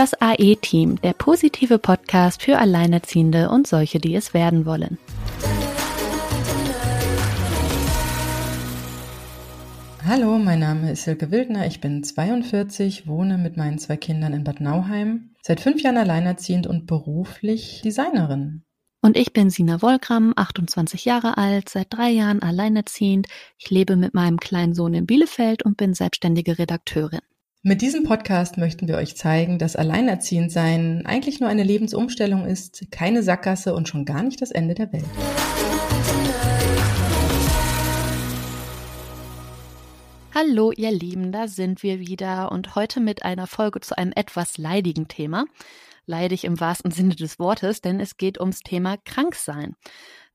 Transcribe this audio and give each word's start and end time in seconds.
Das 0.00 0.14
AE-Team, 0.18 0.98
der 1.02 1.12
positive 1.12 1.78
Podcast 1.78 2.40
für 2.40 2.56
Alleinerziehende 2.56 3.50
und 3.50 3.66
solche, 3.66 3.98
die 3.98 4.14
es 4.14 4.32
werden 4.32 4.64
wollen. 4.64 4.96
Hallo, 10.02 10.38
mein 10.38 10.60
Name 10.60 10.92
ist 10.92 11.02
Silke 11.02 11.30
Wildner, 11.30 11.66
ich 11.66 11.82
bin 11.82 12.02
42, 12.02 13.06
wohne 13.06 13.36
mit 13.36 13.58
meinen 13.58 13.78
zwei 13.78 13.98
Kindern 13.98 14.32
in 14.32 14.42
Bad 14.42 14.62
Nauheim, 14.62 15.34
seit 15.42 15.60
fünf 15.60 15.82
Jahren 15.82 15.98
alleinerziehend 15.98 16.66
und 16.66 16.86
beruflich 16.86 17.82
Designerin. 17.84 18.62
Und 19.02 19.18
ich 19.18 19.34
bin 19.34 19.50
Sina 19.50 19.82
Wolgram, 19.82 20.32
28 20.34 21.04
Jahre 21.04 21.36
alt, 21.36 21.68
seit 21.68 21.88
drei 21.92 22.08
Jahren 22.08 22.40
alleinerziehend. 22.40 23.26
Ich 23.58 23.68
lebe 23.68 23.96
mit 23.96 24.14
meinem 24.14 24.40
kleinen 24.40 24.72
Sohn 24.72 24.94
in 24.94 25.04
Bielefeld 25.04 25.62
und 25.62 25.76
bin 25.76 25.92
selbstständige 25.92 26.58
Redakteurin. 26.58 27.20
Mit 27.62 27.82
diesem 27.82 28.04
Podcast 28.04 28.56
möchten 28.56 28.88
wir 28.88 28.96
euch 28.96 29.18
zeigen, 29.18 29.58
dass 29.58 29.76
Alleinerziehendsein 29.76 31.04
eigentlich 31.04 31.40
nur 31.40 31.50
eine 31.50 31.62
Lebensumstellung 31.62 32.46
ist, 32.46 32.90
keine 32.90 33.22
Sackgasse 33.22 33.74
und 33.74 33.86
schon 33.86 34.06
gar 34.06 34.22
nicht 34.22 34.40
das 34.40 34.50
Ende 34.50 34.72
der 34.72 34.90
Welt. 34.94 35.04
Hallo 40.34 40.72
ihr 40.74 40.90
Lieben, 40.90 41.32
da 41.32 41.48
sind 41.48 41.82
wir 41.82 42.00
wieder 42.00 42.50
und 42.50 42.76
heute 42.76 42.98
mit 42.98 43.26
einer 43.26 43.46
Folge 43.46 43.80
zu 43.80 43.98
einem 43.98 44.12
etwas 44.16 44.56
leidigen 44.56 45.08
Thema 45.08 45.44
leidig 46.10 46.44
im 46.44 46.60
wahrsten 46.60 46.90
Sinne 46.90 47.14
des 47.14 47.38
Wortes, 47.38 47.80
denn 47.80 48.00
es 48.00 48.18
geht 48.18 48.38
ums 48.38 48.60
Thema 48.60 48.96
Kranksein. 48.98 49.76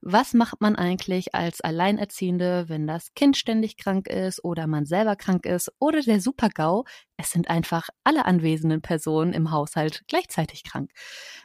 Was 0.08 0.36
macht 0.36 0.62
man 0.62 0.76
eigentlich 0.76 1.34
als 1.34 1.62
Alleinerziehende, 1.62 2.70
wenn 2.70 2.86
das 2.86 3.16
Kind 3.16 3.38
ständig 3.38 3.76
krank 3.76 4.06
ist 4.06 4.44
oder 4.44 4.68
man 4.68 4.86
selber 4.86 5.16
krank 5.16 5.48
ist 5.48 5.72
oder 5.80 6.00
der 6.00 6.22
Super-GAU? 6.22 6.84
Es 7.18 7.32
sind 7.32 7.50
einfach 7.50 7.90
alle 8.04 8.26
anwesenden 8.26 8.84
Personen 8.84 9.34
im 9.34 9.50
Haushalt 9.50 10.04
gleichzeitig 10.08 10.64
krank. 10.64 10.92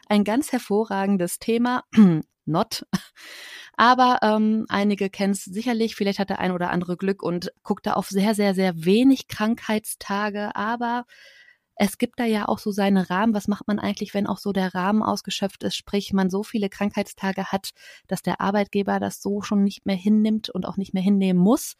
Ein 0.07 0.23
ganz 0.23 0.51
hervorragendes 0.51 1.39
Thema. 1.39 1.85
Not. 2.45 2.85
Aber 3.77 4.19
ähm, 4.21 4.67
einige 4.69 5.09
kennen 5.09 5.33
es 5.33 5.43
sicherlich, 5.43 5.95
vielleicht 5.95 6.19
hat 6.19 6.29
der 6.29 6.37
ein 6.37 6.51
oder 6.51 6.69
andere 6.69 6.97
Glück 6.97 7.23
und 7.23 7.51
guckt 7.63 7.87
da 7.87 7.93
auf 7.93 8.09
sehr, 8.09 8.35
sehr, 8.35 8.53
sehr 8.53 8.85
wenig 8.85 9.27
Krankheitstage, 9.27 10.55
aber 10.55 11.05
es 11.83 11.97
gibt 11.97 12.19
da 12.19 12.25
ja 12.25 12.47
auch 12.47 12.59
so 12.59 12.69
seine 12.69 13.09
Rahmen. 13.09 13.33
Was 13.33 13.47
macht 13.47 13.67
man 13.67 13.79
eigentlich, 13.79 14.13
wenn 14.13 14.27
auch 14.27 14.37
so 14.37 14.51
der 14.51 14.75
Rahmen 14.75 15.01
ausgeschöpft 15.01 15.63
ist, 15.63 15.75
sprich 15.75 16.13
man 16.13 16.29
so 16.29 16.43
viele 16.43 16.69
Krankheitstage 16.69 17.45
hat, 17.45 17.71
dass 18.07 18.21
der 18.21 18.39
Arbeitgeber 18.39 18.99
das 18.99 19.19
so 19.19 19.41
schon 19.41 19.63
nicht 19.63 19.87
mehr 19.87 19.95
hinnimmt 19.95 20.51
und 20.51 20.67
auch 20.67 20.77
nicht 20.77 20.93
mehr 20.93 21.01
hinnehmen 21.01 21.39
muss? 21.39 21.73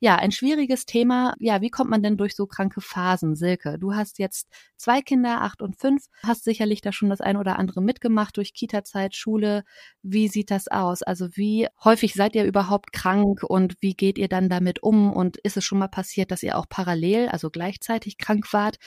Ja, 0.00 0.16
ein 0.16 0.32
schwieriges 0.32 0.84
Thema. 0.84 1.34
Ja, 1.38 1.60
wie 1.60 1.70
kommt 1.70 1.90
man 1.90 2.02
denn 2.02 2.16
durch 2.16 2.34
so 2.34 2.48
kranke 2.48 2.80
Phasen? 2.80 3.36
Silke, 3.36 3.78
du 3.78 3.94
hast 3.94 4.18
jetzt 4.18 4.48
zwei 4.76 5.00
Kinder, 5.00 5.42
acht 5.42 5.62
und 5.62 5.76
fünf, 5.76 6.06
hast 6.24 6.42
sicherlich 6.42 6.80
da 6.80 6.90
schon 6.90 7.08
das 7.08 7.20
ein 7.20 7.36
oder 7.36 7.56
andere 7.56 7.80
mitgemacht 7.80 8.36
durch 8.36 8.52
Kita-Zeit, 8.52 9.14
Schule. 9.14 9.62
Wie 10.02 10.26
sieht 10.26 10.50
das 10.50 10.66
aus? 10.66 11.04
Also 11.04 11.28
wie 11.36 11.68
häufig 11.84 12.14
seid 12.14 12.34
ihr 12.34 12.44
überhaupt 12.44 12.92
krank 12.92 13.44
und 13.44 13.76
wie 13.80 13.94
geht 13.94 14.18
ihr 14.18 14.28
dann 14.28 14.48
damit 14.48 14.82
um? 14.82 15.12
Und 15.12 15.36
ist 15.36 15.56
es 15.56 15.64
schon 15.64 15.78
mal 15.78 15.86
passiert, 15.86 16.32
dass 16.32 16.42
ihr 16.42 16.58
auch 16.58 16.68
parallel, 16.68 17.28
also 17.28 17.48
gleichzeitig 17.48 18.18
krank 18.18 18.52
wart? 18.52 18.78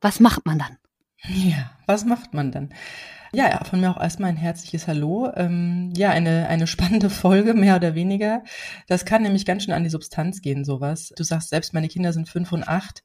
Was 0.00 0.20
macht 0.20 0.46
man 0.46 0.58
dann? 0.58 0.78
Ja, 1.28 1.70
was 1.86 2.04
macht 2.04 2.34
man 2.34 2.52
dann? 2.52 2.74
Ja, 3.36 3.50
ja, 3.50 3.62
von 3.64 3.82
mir 3.82 3.90
auch 3.90 4.00
erstmal 4.00 4.30
ein 4.30 4.38
herzliches 4.38 4.88
Hallo. 4.88 5.30
Ähm, 5.36 5.92
ja, 5.94 6.08
eine, 6.08 6.48
eine 6.48 6.66
spannende 6.66 7.10
Folge, 7.10 7.52
mehr 7.52 7.76
oder 7.76 7.94
weniger. 7.94 8.42
Das 8.86 9.04
kann 9.04 9.20
nämlich 9.20 9.44
ganz 9.44 9.64
schön 9.64 9.74
an 9.74 9.84
die 9.84 9.90
Substanz 9.90 10.40
gehen, 10.40 10.64
sowas. 10.64 11.12
Du 11.14 11.22
sagst 11.22 11.50
selbst, 11.50 11.74
meine 11.74 11.88
Kinder 11.88 12.14
sind 12.14 12.30
fünf 12.30 12.52
und 12.52 12.66
acht. 12.66 13.02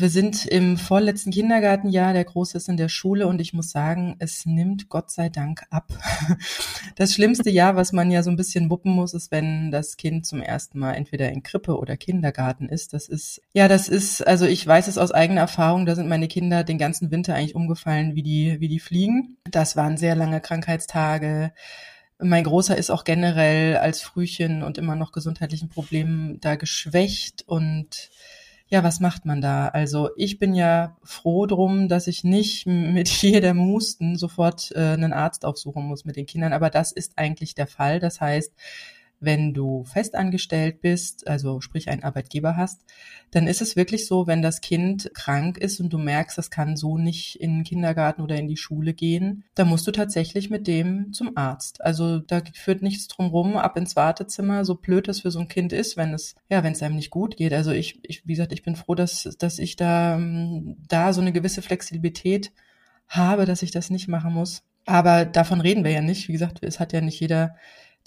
Wir 0.00 0.10
sind 0.10 0.46
im 0.46 0.76
vorletzten 0.76 1.32
Kindergartenjahr, 1.32 2.12
der 2.12 2.24
Große 2.24 2.56
ist 2.56 2.68
in 2.68 2.76
der 2.76 2.88
Schule 2.88 3.26
und 3.26 3.40
ich 3.40 3.52
muss 3.52 3.72
sagen, 3.72 4.14
es 4.20 4.46
nimmt 4.46 4.88
Gott 4.88 5.10
sei 5.10 5.28
Dank 5.28 5.64
ab. 5.70 5.92
Das 6.96 7.14
schlimmste 7.14 7.50
Jahr, 7.50 7.76
was 7.76 7.92
man 7.92 8.10
ja 8.10 8.24
so 8.24 8.30
ein 8.30 8.36
bisschen 8.36 8.70
wuppen 8.70 8.92
muss, 8.92 9.14
ist, 9.14 9.30
wenn 9.30 9.70
das 9.70 9.96
Kind 9.96 10.26
zum 10.26 10.42
ersten 10.42 10.80
Mal 10.80 10.94
entweder 10.94 11.30
in 11.30 11.44
Krippe 11.44 11.78
oder 11.78 11.96
Kindergarten 11.96 12.68
ist. 12.68 12.92
Das 12.92 13.08
ist, 13.08 13.40
ja, 13.52 13.68
das 13.68 13.88
ist, 13.88 14.26
also 14.26 14.46
ich 14.46 14.66
weiß 14.66 14.88
es 14.88 14.98
aus 14.98 15.12
eigener 15.12 15.42
Erfahrung, 15.42 15.86
da 15.86 15.94
sind 15.94 16.08
meine 16.08 16.26
Kinder 16.26 16.64
den 16.64 16.78
ganzen 16.78 17.12
Winter 17.12 17.34
eigentlich 17.34 17.54
umgefallen 17.54 18.16
wie 18.16 18.24
die, 18.24 18.56
wie 18.58 18.66
die 18.66 18.80
Fliegen. 18.80 19.36
Das 19.48 19.67
waren 19.76 19.96
sehr 19.96 20.14
lange 20.14 20.40
Krankheitstage. 20.40 21.52
Mein 22.18 22.44
Großer 22.44 22.76
ist 22.76 22.90
auch 22.90 23.04
generell 23.04 23.76
als 23.76 24.02
Frühchen 24.02 24.62
und 24.62 24.78
immer 24.78 24.96
noch 24.96 25.12
gesundheitlichen 25.12 25.68
Problemen 25.68 26.40
da 26.40 26.56
geschwächt 26.56 27.44
und 27.46 28.10
ja, 28.70 28.84
was 28.84 29.00
macht 29.00 29.24
man 29.24 29.40
da? 29.40 29.68
Also 29.68 30.10
ich 30.16 30.38
bin 30.38 30.54
ja 30.54 30.96
froh 31.02 31.46
drum, 31.46 31.88
dass 31.88 32.06
ich 32.06 32.22
nicht 32.24 32.66
mit 32.66 33.08
jedem 33.08 33.60
Husten 33.60 34.16
sofort 34.16 34.72
äh, 34.72 34.92
einen 34.92 35.12
Arzt 35.12 35.44
aufsuchen 35.44 35.84
muss 35.86 36.04
mit 36.04 36.16
den 36.16 36.26
Kindern, 36.26 36.52
aber 36.52 36.70
das 36.70 36.92
ist 36.92 37.12
eigentlich 37.16 37.54
der 37.54 37.66
Fall. 37.66 37.98
Das 37.98 38.20
heißt, 38.20 38.52
wenn 39.20 39.52
du 39.52 39.84
festangestellt 39.84 40.80
bist, 40.80 41.26
also 41.26 41.60
sprich 41.60 41.88
einen 41.88 42.04
Arbeitgeber 42.04 42.56
hast, 42.56 42.84
dann 43.30 43.46
ist 43.46 43.60
es 43.60 43.76
wirklich 43.76 44.06
so, 44.06 44.26
wenn 44.26 44.42
das 44.42 44.60
Kind 44.60 45.10
krank 45.14 45.58
ist 45.58 45.80
und 45.80 45.92
du 45.92 45.98
merkst, 45.98 46.38
das 46.38 46.50
kann 46.50 46.76
so 46.76 46.98
nicht 46.98 47.40
in 47.40 47.56
den 47.56 47.64
Kindergarten 47.64 48.22
oder 48.22 48.36
in 48.36 48.46
die 48.46 48.56
Schule 48.56 48.94
gehen, 48.94 49.44
dann 49.54 49.68
musst 49.68 49.86
du 49.86 49.90
tatsächlich 49.90 50.50
mit 50.50 50.66
dem 50.66 51.12
zum 51.12 51.36
Arzt. 51.36 51.84
Also 51.84 52.20
da 52.20 52.42
führt 52.54 52.82
nichts 52.82 53.08
drum 53.08 53.26
rum, 53.26 53.56
ab 53.56 53.76
ins 53.76 53.96
Wartezimmer, 53.96 54.64
so 54.64 54.76
blöd 54.76 55.08
das 55.08 55.20
für 55.20 55.30
so 55.30 55.40
ein 55.40 55.48
Kind 55.48 55.72
ist, 55.72 55.96
wenn 55.96 56.14
es, 56.14 56.36
ja, 56.48 56.62
wenn 56.62 56.72
es 56.72 56.82
einem 56.82 56.96
nicht 56.96 57.10
gut 57.10 57.36
geht. 57.36 57.52
Also 57.52 57.72
ich, 57.72 58.00
ich 58.04 58.26
wie 58.26 58.32
gesagt, 58.32 58.52
ich 58.52 58.62
bin 58.62 58.76
froh, 58.76 58.94
dass, 58.94 59.24
dass 59.38 59.58
ich 59.58 59.76
da, 59.76 60.20
da 60.88 61.12
so 61.12 61.20
eine 61.20 61.32
gewisse 61.32 61.62
Flexibilität 61.62 62.52
habe, 63.08 63.46
dass 63.46 63.62
ich 63.62 63.70
das 63.70 63.90
nicht 63.90 64.08
machen 64.08 64.32
muss. 64.32 64.62
Aber 64.86 65.26
davon 65.26 65.60
reden 65.60 65.84
wir 65.84 65.90
ja 65.90 66.00
nicht. 66.00 66.28
Wie 66.28 66.32
gesagt, 66.32 66.62
es 66.62 66.80
hat 66.80 66.94
ja 66.94 67.02
nicht 67.02 67.20
jeder 67.20 67.56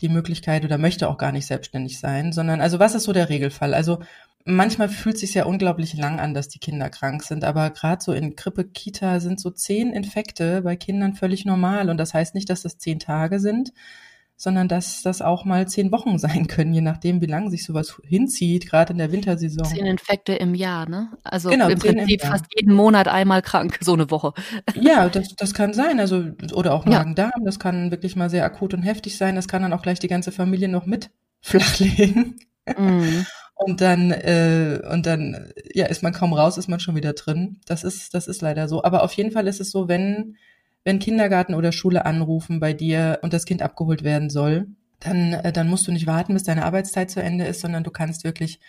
die 0.02 0.10
Möglichkeit 0.10 0.66
oder 0.66 0.78
möchte 0.78 1.08
auch 1.10 1.18
gar 1.18 1.32
nicht 1.32 1.46
selbstständig 1.46 2.00
sein, 2.00 2.34
sondern 2.34 2.62
also 2.62 2.80
was 2.80 2.96
ist 2.96 3.04
so 3.04 3.14
der 3.14 3.30
Regelfall? 3.30 3.74
Also 3.74 4.00
manchmal 4.46 4.90
fühlt 4.90 5.16
es 5.16 5.22
sich 5.22 5.34
ja 5.34 5.46
unglaublich 5.46 5.94
lang 5.94 6.20
an, 6.20 6.34
dass 6.34 6.50
die 6.50 6.60
Kinder 6.60 6.90
krank 6.90 7.24
sind, 7.24 7.44
aber 7.44 7.70
gerade 7.70 8.04
so 8.04 8.12
in 8.14 8.36
Grippe, 8.36 8.66
Kita 8.66 9.20
sind 9.20 9.40
so 9.40 9.52
zehn 9.52 9.94
Infekte 9.94 10.62
bei 10.64 10.76
Kindern 10.76 11.14
völlig 11.14 11.46
normal 11.46 11.90
und 11.90 11.98
das 11.98 12.14
heißt 12.14 12.36
nicht, 12.36 12.50
dass 12.50 12.64
das 12.64 12.78
zehn 12.78 13.00
Tage 13.00 13.40
sind, 13.40 13.72
sondern 14.42 14.68
dass 14.68 15.04
das 15.04 15.22
auch 15.22 15.46
mal 15.46 15.68
zehn 15.68 15.92
Wochen 15.92 16.18
sein 16.18 16.48
können, 16.48 16.74
je 16.74 16.82
nachdem, 16.82 17.22
wie 17.22 17.28
lange 17.28 17.52
sich 17.52 17.64
sowas 17.64 18.02
hinzieht, 18.04 18.68
gerade 18.68 18.94
in 18.94 18.98
der 18.98 19.12
Wintersaison. 19.12 19.66
Zehn 19.66 19.86
Infekte 19.86 20.34
im 20.34 20.56
Jahr, 20.56 20.90
ne? 20.90 21.10
Also 21.24 21.50
genau, 21.50 21.70
im 21.70 21.78
Prinzip 21.78 22.24
im 22.24 22.28
fast 22.28 22.46
jeden 22.56 22.74
Monat 22.74 23.08
einmal 23.08 23.44
krank, 23.44 23.78
so 23.82 23.94
eine 23.94 24.10
Woche. 24.10 24.34
Ja, 24.82 25.10
das, 25.10 25.36
das 25.36 25.54
kann 25.54 25.74
sein, 25.74 26.00
also 26.00 26.24
oder 26.54 26.74
auch 26.74 26.86
Magen-Darm, 26.86 27.32
ja. 27.38 27.46
das 27.46 27.60
kann 27.60 27.92
wirklich 27.92 28.16
mal 28.16 28.30
sehr 28.30 28.44
akut 28.44 28.74
und 28.74 28.82
heftig 28.82 29.18
sein. 29.18 29.36
Das 29.36 29.48
kann 29.48 29.62
dann 29.62 29.74
auch 29.74 29.84
gleich 29.84 30.00
die 30.00 30.08
ganze 30.08 30.32
Familie 30.32 30.70
noch 30.70 30.88
mit 30.88 31.12
flachlegen. 31.42 32.40
Mhm. 32.78 33.28
Und 33.54 33.82
dann, 33.82 34.12
äh, 34.12 34.82
und 34.92 35.06
dann, 35.06 35.52
ja, 35.74 35.86
ist 35.86 36.02
man 36.02 36.14
kaum 36.14 36.34
raus, 36.34 36.58
ist 36.58 36.68
man 36.68 36.80
schon 36.80 36.96
wieder 36.96 37.14
drin. 37.14 37.60
Das 37.68 37.84
ist, 37.84 38.16
das 38.16 38.28
ist 38.28 38.42
leider 38.42 38.68
so. 38.68 38.84
Aber 38.84 39.04
auf 39.04 39.14
jeden 39.14 39.32
Fall 39.32 39.48
ist 39.48 39.62
es 39.62 39.70
so, 39.70 39.88
wenn 39.88 40.38
wenn 40.84 41.00
Kindergarten 41.00 41.54
oder 41.54 41.72
Schule 41.72 42.06
anrufen 42.06 42.60
bei 42.60 42.74
dir 42.74 43.20
und 43.22 43.34
das 43.34 43.46
Kind 43.46 43.62
abgeholt 43.62 44.04
werden 44.04 44.30
soll, 44.30 44.68
dann, 45.00 45.34
äh, 45.34 45.52
dann 45.52 45.70
musst 45.70 45.88
du 45.88 45.92
nicht 45.92 46.08
warten, 46.08 46.34
bis 46.34 46.44
deine 46.44 46.66
Arbeitszeit 46.66 47.12
zu 47.12 47.22
Ende 47.22 47.46
ist, 47.46 47.62
sondern 47.62 47.84
du 47.84 47.92
kannst 47.92 48.24
wirklich, 48.24 48.60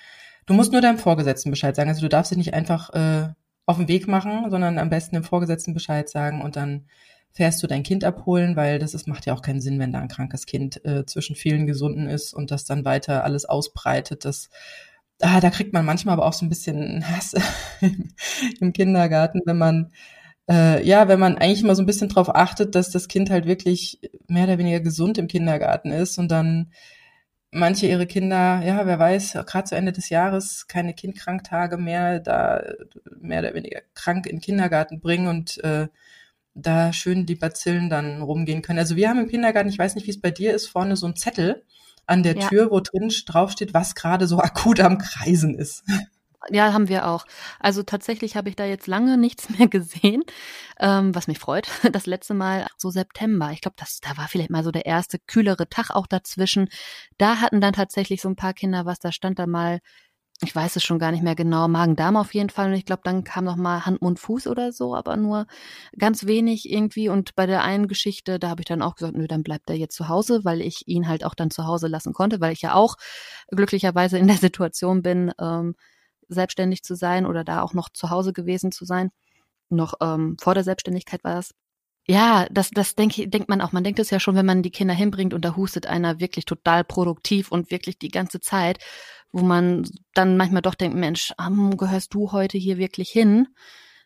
du 0.47 0.55
musst 0.55 0.73
nur 0.73 0.81
deinem 0.81 0.99
Vorgesetzten 0.99 1.51
Bescheid 1.51 1.77
sagen. 1.77 1.89
Also 1.89 2.03
du 2.03 2.09
darfst 2.09 2.31
dich 2.31 2.39
nicht 2.39 2.55
einfach 2.55 2.91
äh, 2.91 3.29
auf 3.67 3.77
den 3.77 3.89
Weg 3.89 4.09
machen, 4.09 4.51
sondern 4.51 4.79
am 4.79 4.91
besten 4.91 5.15
dem 5.15 5.25
Vorgesetzten 5.25 5.75
Bescheid 5.75 6.09
sagen 6.09 6.43
und 6.43 6.57
dann 6.57 6.87
fährst 7.33 7.63
du 7.63 7.67
dein 7.67 7.83
Kind 7.83 8.05
abholen, 8.05 8.57
weil 8.57 8.79
das 8.79 8.93
ist, 8.93 9.09
macht 9.09 9.25
ja 9.25 9.35
auch 9.35 9.43
keinen 9.43 9.61
Sinn, 9.61 9.79
wenn 9.79 9.93
da 9.93 10.01
ein 10.01 10.09
krankes 10.09 10.45
Kind 10.45 10.85
äh, 10.85 11.07
zwischen 11.07 11.35
vielen 11.35 11.67
Gesunden 11.67 12.07
ist 12.07 12.35
und 12.35 12.51
das 12.51 12.65
dann 12.65 12.85
weiter 12.85 13.25
alles 13.25 13.47
ausbreitet. 13.47 14.27
Das, 14.27 14.51
ah, 15.21 15.41
da 15.41 15.49
kriegt 15.49 15.73
man 15.73 15.87
manchmal 15.87 16.15
aber 16.15 16.27
auch 16.27 16.35
so 16.35 16.45
ein 16.45 16.51
bisschen 16.51 17.09
Hass 17.09 17.35
im 18.61 18.73
Kindergarten, 18.75 19.41
wenn 19.47 19.57
man 19.57 19.93
äh, 20.51 20.85
ja, 20.87 21.09
wenn 21.09 21.21
man 21.21 21.39
eigentlich 21.39 21.63
mal 21.63 21.77
so 21.77 21.83
ein 21.83 21.87
bisschen 21.87 22.09
drauf 22.09 22.35
achtet, 22.35 22.75
dass 22.75 22.91
das 22.91 23.09
Kind 23.09 23.31
halt 23.31 23.47
wirklich 23.47 24.01
mehr 24.29 24.45
oder 24.45 24.59
weniger 24.59 24.81
gesund 24.81 25.19
im 25.19 25.29
Kindergarten 25.29 25.91
ist 25.91 26.19
und 26.19 26.29
dann 26.29 26.73
manche 27.53 27.87
ihre 27.87 28.07
Kinder, 28.07 28.63
ja, 28.65 28.87
wer 28.87 28.99
weiß, 28.99 29.33
gerade 29.47 29.65
zu 29.65 29.77
Ende 29.77 29.93
des 29.93 30.09
Jahres 30.09 30.67
keine 30.67 30.95
Kindkranktage 30.95 31.77
mehr, 31.77 32.19
da 32.19 32.63
mehr 33.21 33.41
oder 33.41 33.55
weniger 33.55 33.83
krank 33.95 34.27
in 34.27 34.37
den 34.37 34.43
Kindergarten 34.43 35.01
bringen 35.01 35.29
und 35.29 35.63
äh, 35.63 35.89
da 36.55 36.93
schön 36.93 37.27
die 37.27 37.35
Bazillen 37.35 37.89
dann 37.89 38.23
rumgehen 38.23 38.63
können. 38.63 38.79
Also 38.79 38.97
wir 38.97 39.09
haben 39.09 39.21
im 39.21 39.29
Kindergarten, 39.29 39.69
ich 39.69 39.79
weiß 39.79 39.95
nicht, 39.95 40.07
wie 40.07 40.11
es 40.11 40.21
bei 40.21 40.31
dir 40.31 40.55
ist, 40.55 40.67
vorne 40.67 40.97
so 40.97 41.07
ein 41.07 41.17
Zettel 41.17 41.65
an 42.07 42.23
der 42.23 42.37
ja. 42.37 42.49
Tür, 42.49 42.71
wo 42.71 42.81
drin 42.81 43.13
draufsteht, 43.27 43.75
was 43.75 43.95
gerade 43.95 44.27
so 44.27 44.39
akut 44.41 44.81
am 44.81 44.99
Kreisen 44.99 45.55
ist. 45.55 45.85
Ja, 46.51 46.73
haben 46.73 46.89
wir 46.89 47.07
auch. 47.09 47.25
Also 47.61 47.83
tatsächlich 47.83 48.37
habe 48.37 48.49
ich 48.49 48.57
da 48.57 48.65
jetzt 48.65 48.87
lange 48.87 49.17
nichts 49.17 49.49
mehr 49.59 49.69
gesehen, 49.69 50.23
ähm, 50.81 51.15
was 51.15 51.29
mich 51.29 51.39
freut. 51.39 51.69
Das 51.93 52.07
letzte 52.07 52.35
Mal 52.35 52.67
so 52.79 52.91
September. 52.91 53.51
Ich 53.53 53.61
glaube, 53.61 53.77
das 53.79 54.01
da 54.01 54.17
war 54.17 54.29
vielleicht 54.29 54.51
mal 54.51 54.65
so 54.65 54.71
der 54.73 54.87
erste 54.87 55.19
kühlere 55.19 55.69
Tag 55.69 55.91
auch 55.91 56.07
dazwischen. 56.07 56.69
Da 57.19 57.41
hatten 57.41 57.61
dann 57.61 57.75
tatsächlich 57.75 58.21
so 58.23 58.29
ein 58.29 58.37
paar 58.37 58.55
Kinder 58.55 58.87
was. 58.87 58.99
Da 58.99 59.13
stand 59.13 59.39
da 59.39 59.47
mal 59.47 59.81
ich 60.45 60.55
weiß 60.57 60.77
es 60.77 60.83
schon 60.85 60.99
gar 60.99 61.13
nicht 61.13 61.23
mehr 61.23 61.37
genau, 61.37 61.69
Magen-Darm 61.69 62.17
auf 62.17 62.35
jeden 62.35 62.51
Fall. 62.51 62.69
Und 62.69 62.75
ich 62.75 62.85
glaube, 62.85 63.03
dann 63.05 63.25
kam 63.25 63.45
noch 63.45 63.57
mal 63.57 63.87
Hand, 63.87 64.03
Mund, 64.03 64.19
Fuß 64.19 64.49
oder 64.49 64.73
so, 64.73 64.95
aber 64.97 65.17
nur 65.17 65.47
ganz 65.99 66.27
wenig 66.27 66.69
irgendwie. 66.71 67.09
Und 67.09 67.37
bei 67.37 67.47
der 67.47 67.63
einen 67.63 67.87
Geschichte, 67.89 68.41
da 68.41 68.49
habe 68.51 68.63
ich 68.63 68.67
dann 68.67 68.83
auch 68.83 68.97
gesagt, 68.97 69.17
nö, 69.17 69.29
dann 69.29 69.45
bleibt 69.45 69.71
er 69.71 69.77
jetzt 69.77 69.95
zu 69.97 70.09
Hause, 70.09 70.41
weil 70.45 70.61
ich 70.61 70.89
ihn 70.89 71.07
halt 71.09 71.25
auch 71.25 71.35
dann 71.37 71.51
zu 71.53 71.67
Hause 71.67 71.87
lassen 71.89 72.13
konnte, 72.13 72.41
weil 72.41 72.53
ich 72.53 72.63
ja 72.63 72.75
auch 72.75 72.97
glücklicherweise 73.51 74.19
in 74.19 74.27
der 74.27 74.37
Situation 74.37 75.03
bin, 75.03 75.33
ähm, 75.41 75.75
selbstständig 76.33 76.83
zu 76.83 76.95
sein 76.95 77.27
oder 77.27 77.45
da 77.45 77.63
auch 77.63 77.75
noch 77.75 77.89
zu 77.91 78.11
Hause 78.11 78.33
gewesen 78.33 78.73
zu 78.73 78.85
sein. 78.85 79.11
Noch 79.69 79.95
ähm, 80.01 80.37
vor 80.41 80.55
der 80.55 80.65
Selbstständigkeit 80.65 81.25
war 81.25 81.35
das. 81.35 81.53
Ja, 82.07 82.47
das, 82.51 82.71
das 82.71 82.97
denke, 82.97 83.29
denkt 83.29 83.49
man 83.49 83.61
auch. 83.61 83.73
Man 83.73 83.85
denkt 83.85 84.01
es 84.01 84.11
ja 84.11 84.19
schon, 84.19 84.35
wenn 84.35 84.47
man 84.47 84.63
die 84.63 84.71
Kinder 84.71 84.95
hinbringt 84.95 85.35
und 85.35 85.45
da 85.45 85.57
hustet 85.57 85.87
einer 85.87 86.19
wirklich 86.19 86.45
total 86.47 86.83
produktiv 86.85 87.53
und 87.53 87.71
wirklich 87.71 87.99
die 87.99 88.09
ganze 88.09 88.41
Zeit, 88.41 88.79
wo 89.31 89.43
man 89.43 89.85
dann 90.15 90.37
manchmal 90.37 90.63
doch 90.63 90.75
denkt, 90.75 90.97
Mensch, 90.97 91.33
gehörst 91.77 92.13
du 92.13 92.33
heute 92.33 92.59
hier 92.59 92.77
wirklich 92.79 93.11
hin? 93.11 93.49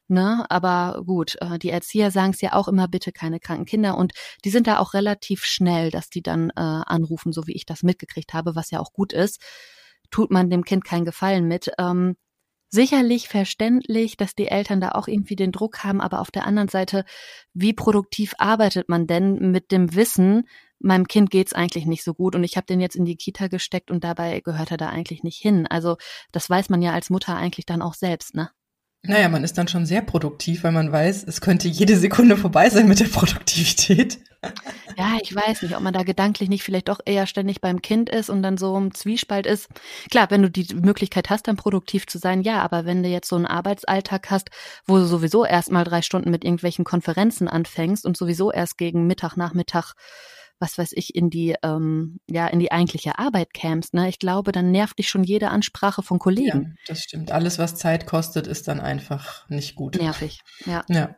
Ne, 0.08 0.46
aber 0.50 1.02
gut, 1.04 1.36
äh, 1.40 1.58
die 1.58 1.70
Erzieher 1.70 2.12
sagen 2.12 2.30
es 2.30 2.40
ja 2.40 2.52
auch 2.52 2.68
immer, 2.68 2.86
bitte 2.86 3.10
keine 3.10 3.40
kranken 3.40 3.64
Kinder. 3.64 3.96
Und 3.98 4.12
die 4.44 4.50
sind 4.50 4.68
da 4.68 4.78
auch 4.78 4.94
relativ 4.94 5.44
schnell, 5.44 5.90
dass 5.90 6.08
die 6.10 6.22
dann 6.22 6.50
äh, 6.50 6.60
anrufen, 6.60 7.32
so 7.32 7.48
wie 7.48 7.56
ich 7.56 7.66
das 7.66 7.82
mitgekriegt 7.82 8.32
habe, 8.32 8.54
was 8.54 8.70
ja 8.70 8.78
auch 8.78 8.92
gut 8.92 9.12
ist. 9.12 9.40
Tut 10.10 10.30
man 10.30 10.50
dem 10.50 10.64
Kind 10.64 10.84
keinen 10.84 11.04
Gefallen 11.04 11.46
mit. 11.48 11.70
Ähm, 11.78 12.16
sicherlich 12.68 13.28
verständlich, 13.28 14.16
dass 14.16 14.34
die 14.34 14.48
Eltern 14.48 14.80
da 14.80 14.90
auch 14.90 15.08
irgendwie 15.08 15.36
den 15.36 15.52
Druck 15.52 15.84
haben, 15.84 16.00
aber 16.00 16.20
auf 16.20 16.30
der 16.30 16.46
anderen 16.46 16.68
Seite, 16.68 17.04
wie 17.54 17.72
produktiv 17.72 18.34
arbeitet 18.38 18.88
man 18.88 19.06
denn 19.06 19.50
mit 19.50 19.72
dem 19.72 19.94
Wissen, 19.94 20.48
meinem 20.78 21.06
Kind 21.08 21.30
geht's 21.30 21.52
eigentlich 21.52 21.86
nicht 21.86 22.04
so 22.04 22.12
gut 22.14 22.34
und 22.34 22.44
ich 22.44 22.56
habe 22.56 22.66
den 22.66 22.80
jetzt 22.80 22.96
in 22.96 23.04
die 23.04 23.16
Kita 23.16 23.48
gesteckt 23.48 23.90
und 23.90 24.04
dabei 24.04 24.40
gehört 24.40 24.70
er 24.70 24.76
da 24.76 24.88
eigentlich 24.90 25.22
nicht 25.22 25.40
hin. 25.40 25.66
Also 25.66 25.96
das 26.32 26.50
weiß 26.50 26.68
man 26.68 26.82
ja 26.82 26.92
als 26.92 27.08
Mutter 27.10 27.36
eigentlich 27.36 27.66
dann 27.66 27.82
auch 27.82 27.94
selbst, 27.94 28.34
ne? 28.34 28.50
Naja, 29.02 29.28
man 29.28 29.44
ist 29.44 29.56
dann 29.56 29.68
schon 29.68 29.86
sehr 29.86 30.02
produktiv, 30.02 30.64
weil 30.64 30.72
man 30.72 30.90
weiß, 30.90 31.24
es 31.24 31.40
könnte 31.40 31.68
jede 31.68 31.96
Sekunde 31.96 32.36
vorbei 32.36 32.68
sein 32.70 32.88
mit 32.88 32.98
der 32.98 33.06
Produktivität. 33.06 34.18
Ja, 34.96 35.18
ich 35.22 35.34
weiß 35.34 35.62
nicht, 35.62 35.76
ob 35.76 35.82
man 35.82 35.92
da 35.92 36.02
gedanklich 36.02 36.48
nicht 36.48 36.62
vielleicht 36.62 36.88
doch 36.88 37.00
eher 37.04 37.26
ständig 37.26 37.60
beim 37.60 37.82
Kind 37.82 38.08
ist 38.08 38.30
und 38.30 38.42
dann 38.42 38.56
so 38.56 38.76
im 38.76 38.94
Zwiespalt 38.94 39.46
ist. 39.46 39.68
Klar, 40.10 40.30
wenn 40.30 40.42
du 40.42 40.50
die 40.50 40.74
Möglichkeit 40.74 41.30
hast, 41.30 41.48
dann 41.48 41.56
produktiv 41.56 42.06
zu 42.06 42.18
sein, 42.18 42.42
ja, 42.42 42.62
aber 42.62 42.84
wenn 42.84 43.02
du 43.02 43.08
jetzt 43.08 43.28
so 43.28 43.36
einen 43.36 43.46
Arbeitsalltag 43.46 44.30
hast, 44.30 44.50
wo 44.86 44.96
du 44.96 45.04
sowieso 45.04 45.44
erst 45.44 45.70
mal 45.70 45.84
drei 45.84 46.02
Stunden 46.02 46.30
mit 46.30 46.44
irgendwelchen 46.44 46.84
Konferenzen 46.84 47.48
anfängst 47.48 48.06
und 48.06 48.16
sowieso 48.16 48.50
erst 48.52 48.78
gegen 48.78 49.06
Mittag, 49.06 49.36
Nachmittag 49.36 49.94
was 50.58 50.78
weiß 50.78 50.92
ich, 50.94 51.14
in 51.14 51.30
die, 51.30 51.54
ähm, 51.62 52.18
ja, 52.30 52.46
in 52.46 52.58
die 52.58 52.72
eigentliche 52.72 53.18
Arbeit 53.18 53.52
kämst, 53.52 53.94
ne? 53.94 54.08
Ich 54.08 54.18
glaube, 54.18 54.52
dann 54.52 54.70
nervt 54.70 54.98
dich 54.98 55.08
schon 55.08 55.24
jede 55.24 55.50
Ansprache 55.50 56.02
von 56.02 56.18
Kollegen. 56.18 56.76
Ja, 56.78 56.84
das 56.88 57.00
stimmt. 57.02 57.30
Alles, 57.30 57.58
was 57.58 57.76
Zeit 57.76 58.06
kostet, 58.06 58.46
ist 58.46 58.68
dann 58.68 58.80
einfach 58.80 59.48
nicht 59.48 59.74
gut. 59.74 59.96
Nervig, 59.96 60.40
ja. 60.64 60.84
Ja. 60.88 61.16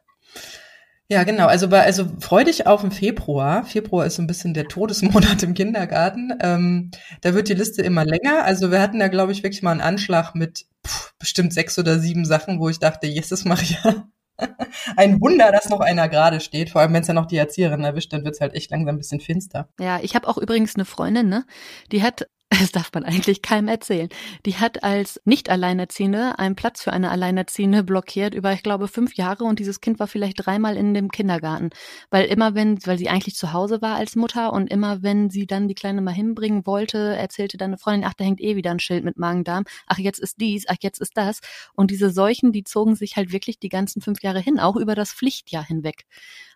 Ja, 1.10 1.24
genau. 1.24 1.46
Also 1.46 1.68
bei, 1.68 1.82
also 1.82 2.06
freu 2.20 2.44
dich 2.44 2.66
auf 2.66 2.82
den 2.82 2.90
Februar. 2.90 3.64
Februar 3.64 4.04
ist 4.04 4.16
so 4.16 4.22
ein 4.22 4.26
bisschen 4.26 4.52
der 4.52 4.68
Todesmonat 4.68 5.42
im 5.42 5.54
Kindergarten. 5.54 6.34
Ähm, 6.40 6.90
da 7.22 7.32
wird 7.32 7.48
die 7.48 7.54
Liste 7.54 7.80
immer 7.80 8.04
länger. 8.04 8.44
Also 8.44 8.70
wir 8.70 8.82
hatten 8.82 8.98
da, 8.98 9.08
glaube 9.08 9.32
ich, 9.32 9.42
wirklich 9.42 9.62
mal 9.62 9.70
einen 9.70 9.80
Anschlag 9.80 10.34
mit 10.34 10.66
pff, 10.86 11.14
bestimmt 11.18 11.54
sechs 11.54 11.78
oder 11.78 11.98
sieben 11.98 12.26
Sachen, 12.26 12.60
wo 12.60 12.68
ich 12.68 12.78
dachte, 12.78 13.06
Jesus 13.06 13.46
Maria, 13.46 14.06
ein 14.96 15.20
Wunder, 15.20 15.52
dass 15.52 15.68
noch 15.68 15.80
einer 15.80 16.08
gerade 16.08 16.40
steht. 16.40 16.70
Vor 16.70 16.80
allem, 16.80 16.92
wenn 16.92 17.02
es 17.02 17.08
ja 17.08 17.14
noch 17.14 17.26
die 17.26 17.36
Erzieherin 17.36 17.84
erwischt, 17.84 18.12
dann 18.12 18.24
wird 18.24 18.34
es 18.34 18.40
halt 18.40 18.54
echt 18.54 18.70
langsam 18.70 18.94
ein 18.94 18.98
bisschen 18.98 19.20
finster. 19.20 19.68
Ja, 19.80 20.00
ich 20.00 20.14
habe 20.14 20.28
auch 20.28 20.38
übrigens 20.38 20.76
eine 20.76 20.84
Freundin, 20.84 21.28
ne? 21.28 21.44
Die 21.92 22.02
hat 22.02 22.28
das 22.60 22.72
darf 22.72 22.90
man 22.94 23.04
eigentlich 23.04 23.42
keinem 23.42 23.68
erzählen. 23.68 24.08
Die 24.46 24.56
hat 24.56 24.82
als 24.82 25.20
Nicht-Alleinerziehende 25.26 26.38
einen 26.38 26.56
Platz 26.56 26.82
für 26.82 26.94
eine 26.94 27.10
Alleinerziehende 27.10 27.82
blockiert 27.82 28.34
über, 28.34 28.52
ich 28.52 28.62
glaube, 28.62 28.88
fünf 28.88 29.14
Jahre 29.16 29.44
und 29.44 29.58
dieses 29.58 29.82
Kind 29.82 29.98
war 29.98 30.06
vielleicht 30.06 30.46
dreimal 30.46 30.76
in 30.76 30.94
dem 30.94 31.10
Kindergarten. 31.10 31.70
Weil 32.10 32.24
immer 32.26 32.54
wenn, 32.54 32.78
weil 32.86 32.96
sie 32.96 33.10
eigentlich 33.10 33.34
zu 33.34 33.52
Hause 33.52 33.82
war 33.82 33.96
als 33.96 34.16
Mutter 34.16 34.52
und 34.54 34.70
immer 34.70 35.02
wenn 35.02 35.28
sie 35.28 35.46
dann 35.46 35.68
die 35.68 35.74
Kleine 35.74 36.00
mal 36.00 36.14
hinbringen 36.14 36.64
wollte, 36.64 37.16
erzählte 37.16 37.58
dann 37.58 37.70
eine 37.70 37.78
Freundin, 37.78 38.08
ach, 38.08 38.14
da 38.14 38.24
hängt 38.24 38.40
eh 38.40 38.56
wieder 38.56 38.70
ein 38.70 38.80
Schild 38.80 39.04
mit 39.04 39.18
Magen-Darm, 39.18 39.64
ach, 39.86 39.98
jetzt 39.98 40.18
ist 40.18 40.40
dies, 40.40 40.64
ach, 40.68 40.76
jetzt 40.80 41.00
ist 41.00 41.18
das. 41.18 41.40
Und 41.74 41.90
diese 41.90 42.10
Seuchen, 42.10 42.52
die 42.52 42.64
zogen 42.64 42.96
sich 42.96 43.16
halt 43.16 43.30
wirklich 43.30 43.58
die 43.58 43.68
ganzen 43.68 44.00
fünf 44.00 44.22
Jahre 44.22 44.40
hin, 44.40 44.58
auch 44.58 44.76
über 44.76 44.94
das 44.94 45.12
Pflichtjahr 45.12 45.64
hinweg 45.64 46.06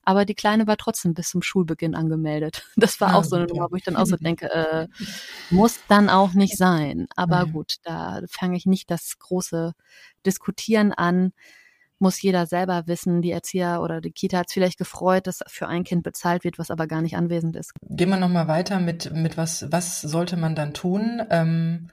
aber 0.04 0.24
die 0.24 0.34
Kleine 0.34 0.66
war 0.66 0.76
trotzdem 0.76 1.14
bis 1.14 1.30
zum 1.30 1.42
Schulbeginn 1.42 1.94
angemeldet. 1.94 2.64
Das 2.76 3.00
war 3.00 3.10
ah, 3.10 3.14
auch 3.16 3.24
so 3.24 3.36
eine 3.36 3.46
Nummer, 3.46 3.68
wo 3.70 3.76
ich 3.76 3.84
dann 3.84 3.96
auch 3.96 4.06
so 4.06 4.16
denke, 4.20 4.50
äh, 4.50 4.88
muss 5.50 5.80
dann 5.88 6.08
auch 6.08 6.32
nicht 6.32 6.56
sein. 6.56 7.06
Aber 7.16 7.46
gut, 7.46 7.76
da 7.84 8.20
fange 8.28 8.56
ich 8.56 8.66
nicht 8.66 8.90
das 8.90 9.18
große 9.18 9.72
Diskutieren 10.26 10.92
an. 10.92 11.32
Muss 11.98 12.20
jeder 12.20 12.46
selber 12.46 12.88
wissen, 12.88 13.22
die 13.22 13.30
Erzieher 13.30 13.80
oder 13.80 14.00
die 14.00 14.10
Kita 14.10 14.38
hat 14.38 14.46
es 14.48 14.52
vielleicht 14.52 14.78
gefreut, 14.78 15.28
dass 15.28 15.40
für 15.46 15.68
ein 15.68 15.84
Kind 15.84 16.02
bezahlt 16.02 16.42
wird, 16.42 16.58
was 16.58 16.72
aber 16.72 16.88
gar 16.88 17.00
nicht 17.00 17.16
anwesend 17.16 17.54
ist. 17.54 17.72
Gehen 17.88 18.08
wir 18.08 18.16
nochmal 18.16 18.48
weiter 18.48 18.80
mit, 18.80 19.12
mit 19.12 19.36
was, 19.36 19.70
was 19.70 20.00
sollte 20.00 20.36
man 20.36 20.56
dann 20.56 20.74
tun? 20.74 21.22
Ähm, 21.30 21.90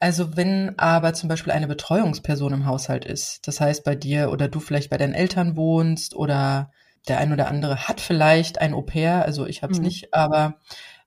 also 0.00 0.36
wenn 0.36 0.78
aber 0.78 1.14
zum 1.14 1.28
Beispiel 1.28 1.52
eine 1.52 1.66
Betreuungsperson 1.66 2.52
im 2.52 2.66
Haushalt 2.66 3.04
ist, 3.04 3.48
das 3.48 3.60
heißt 3.60 3.84
bei 3.84 3.96
dir 3.96 4.30
oder 4.30 4.48
du 4.48 4.60
vielleicht 4.60 4.90
bei 4.90 4.98
deinen 4.98 5.14
Eltern 5.14 5.56
wohnst 5.56 6.14
oder 6.14 6.70
der 7.06 7.18
ein 7.18 7.32
oder 7.32 7.48
andere 7.48 7.88
hat 7.88 8.00
vielleicht 8.00 8.60
ein 8.60 8.74
Au-pair, 8.74 9.24
also 9.24 9.46
ich 9.46 9.62
habe 9.62 9.72
es 9.72 9.78
mhm. 9.78 9.84
nicht, 9.86 10.14
aber 10.14 10.58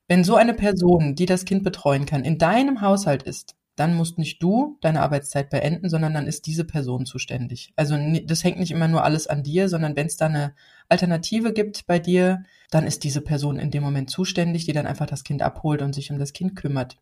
wenn 0.07 0.23
so 0.23 0.35
eine 0.35 0.53
Person, 0.53 1.15
die 1.15 1.25
das 1.25 1.45
Kind 1.45 1.63
betreuen 1.63 2.05
kann, 2.05 2.23
in 2.23 2.37
deinem 2.37 2.81
Haushalt 2.81 3.23
ist, 3.23 3.55
dann 3.75 3.95
musst 3.95 4.17
nicht 4.17 4.43
du 4.43 4.77
deine 4.81 5.01
Arbeitszeit 5.01 5.49
beenden, 5.49 5.89
sondern 5.89 6.13
dann 6.13 6.27
ist 6.27 6.45
diese 6.45 6.65
Person 6.65 7.05
zuständig. 7.05 7.71
Also 7.75 7.97
das 8.25 8.43
hängt 8.43 8.59
nicht 8.59 8.71
immer 8.71 8.87
nur 8.87 9.03
alles 9.03 9.27
an 9.27 9.43
dir, 9.43 9.69
sondern 9.69 9.95
wenn 9.95 10.07
es 10.07 10.17
da 10.17 10.25
eine 10.25 10.53
Alternative 10.89 11.53
gibt 11.53 11.87
bei 11.87 11.97
dir, 11.97 12.43
dann 12.69 12.85
ist 12.85 13.03
diese 13.03 13.21
Person 13.21 13.57
in 13.57 13.71
dem 13.71 13.81
Moment 13.81 14.09
zuständig, 14.09 14.65
die 14.65 14.73
dann 14.73 14.85
einfach 14.85 15.05
das 15.05 15.23
Kind 15.23 15.41
abholt 15.41 15.81
und 15.81 15.93
sich 15.93 16.11
um 16.11 16.19
das 16.19 16.33
Kind 16.33 16.55
kümmert. 16.55 16.97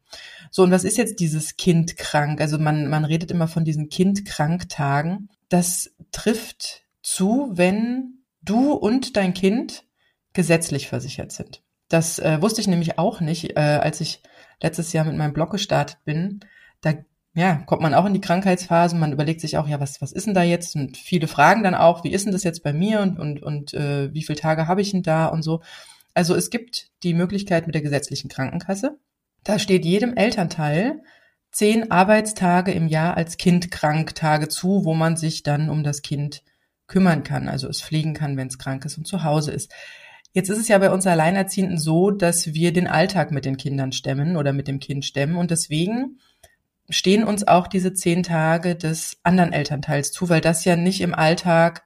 So, 0.51 0.63
und 0.63 0.71
was 0.71 0.83
ist 0.83 0.97
jetzt 0.97 1.19
dieses 1.19 1.57
Kind 1.57 1.97
krank? 1.97 2.39
Also 2.39 2.59
man, 2.59 2.87
man 2.87 3.03
redet 3.03 3.31
immer 3.31 3.47
von 3.47 3.65
diesen 3.65 3.89
Kind-Krank-Tagen. 3.89 5.29
Das 5.49 5.91
trifft 6.11 6.83
zu, 7.01 7.49
wenn 7.53 8.18
du 8.41 8.73
und 8.73 9.17
dein 9.17 9.33
Kind 9.33 9.85
gesetzlich 10.33 10.87
versichert 10.87 11.31
sind. 11.31 11.63
Das 11.89 12.19
äh, 12.19 12.41
wusste 12.41 12.61
ich 12.61 12.67
nämlich 12.67 12.99
auch 12.99 13.19
nicht, 13.19 13.57
äh, 13.57 13.79
als 13.81 13.99
ich 13.99 14.21
letztes 14.61 14.93
Jahr 14.93 15.05
mit 15.05 15.17
meinem 15.17 15.33
Blog 15.33 15.51
gestartet 15.51 15.97
bin. 16.05 16.41
Da 16.81 16.93
ja, 17.33 17.55
kommt 17.65 17.81
man 17.81 17.93
auch 17.93 18.05
in 18.05 18.13
die 18.13 18.21
Krankheitsphase, 18.21 18.95
man 18.95 19.13
überlegt 19.13 19.41
sich 19.41 19.57
auch, 19.57 19.67
ja, 19.67 19.79
was, 19.79 20.01
was 20.01 20.11
ist 20.11 20.27
denn 20.27 20.33
da 20.33 20.43
jetzt? 20.43 20.75
Und 20.75 20.97
viele 20.97 21.27
fragen 21.27 21.63
dann 21.63 21.75
auch, 21.75 22.03
wie 22.03 22.11
ist 22.11 22.25
denn 22.25 22.33
das 22.33 22.43
jetzt 22.43 22.63
bei 22.63 22.73
mir 22.73 23.01
und, 23.01 23.19
und, 23.19 23.41
und 23.41 23.73
äh, 23.73 24.13
wie 24.13 24.23
viele 24.23 24.39
Tage 24.39 24.67
habe 24.67 24.81
ich 24.81 24.91
denn 24.91 25.03
da 25.03 25.27
und 25.27 25.43
so. 25.43 25.61
Also 26.13 26.35
es 26.35 26.49
gibt 26.49 26.89
die 27.03 27.13
Möglichkeit 27.13 27.65
mit 27.65 27.75
der 27.75 27.81
gesetzlichen 27.81 28.29
Krankenkasse. 28.29 28.97
Da 29.43 29.59
steht 29.59 29.85
jedem 29.85 30.15
Elternteil 30.15 31.01
zehn 31.51 31.91
Arbeitstage 31.91 32.71
im 32.71 32.87
Jahr 32.87 33.15
als 33.15 33.37
Kindkranktage 33.37 34.47
zu, 34.49 34.83
wo 34.83 34.93
man 34.93 35.17
sich 35.17 35.43
dann 35.43 35.69
um 35.69 35.83
das 35.83 36.01
Kind 36.01 36.43
kümmern 36.89 37.23
kann, 37.23 37.47
also 37.47 37.69
es 37.69 37.81
pflegen 37.81 38.13
kann, 38.13 38.35
wenn 38.35 38.47
es 38.49 38.57
krank 38.57 38.83
ist 38.83 38.97
und 38.97 39.07
zu 39.07 39.23
Hause 39.23 39.51
ist. 39.51 39.71
Jetzt 40.33 40.49
ist 40.49 40.59
es 40.59 40.67
ja 40.67 40.77
bei 40.77 40.91
uns 40.91 41.07
Alleinerziehenden 41.07 41.77
so, 41.77 42.11
dass 42.11 42.53
wir 42.53 42.73
den 42.73 42.87
Alltag 42.87 43.31
mit 43.31 43.45
den 43.45 43.57
Kindern 43.57 43.93
stemmen 43.93 44.35
oder 44.35 44.51
mit 44.51 44.67
dem 44.67 44.79
Kind 44.79 45.05
stemmen 45.05 45.37
und 45.37 45.49
deswegen 45.51 46.19
stehen 46.89 47.23
uns 47.23 47.47
auch 47.47 47.67
diese 47.67 47.93
zehn 47.93 48.23
Tage 48.23 48.75
des 48.75 49.17
anderen 49.23 49.53
Elternteils 49.53 50.11
zu, 50.11 50.29
weil 50.29 50.41
das 50.41 50.65
ja 50.65 50.75
nicht 50.75 51.01
im 51.01 51.15
Alltag 51.15 51.83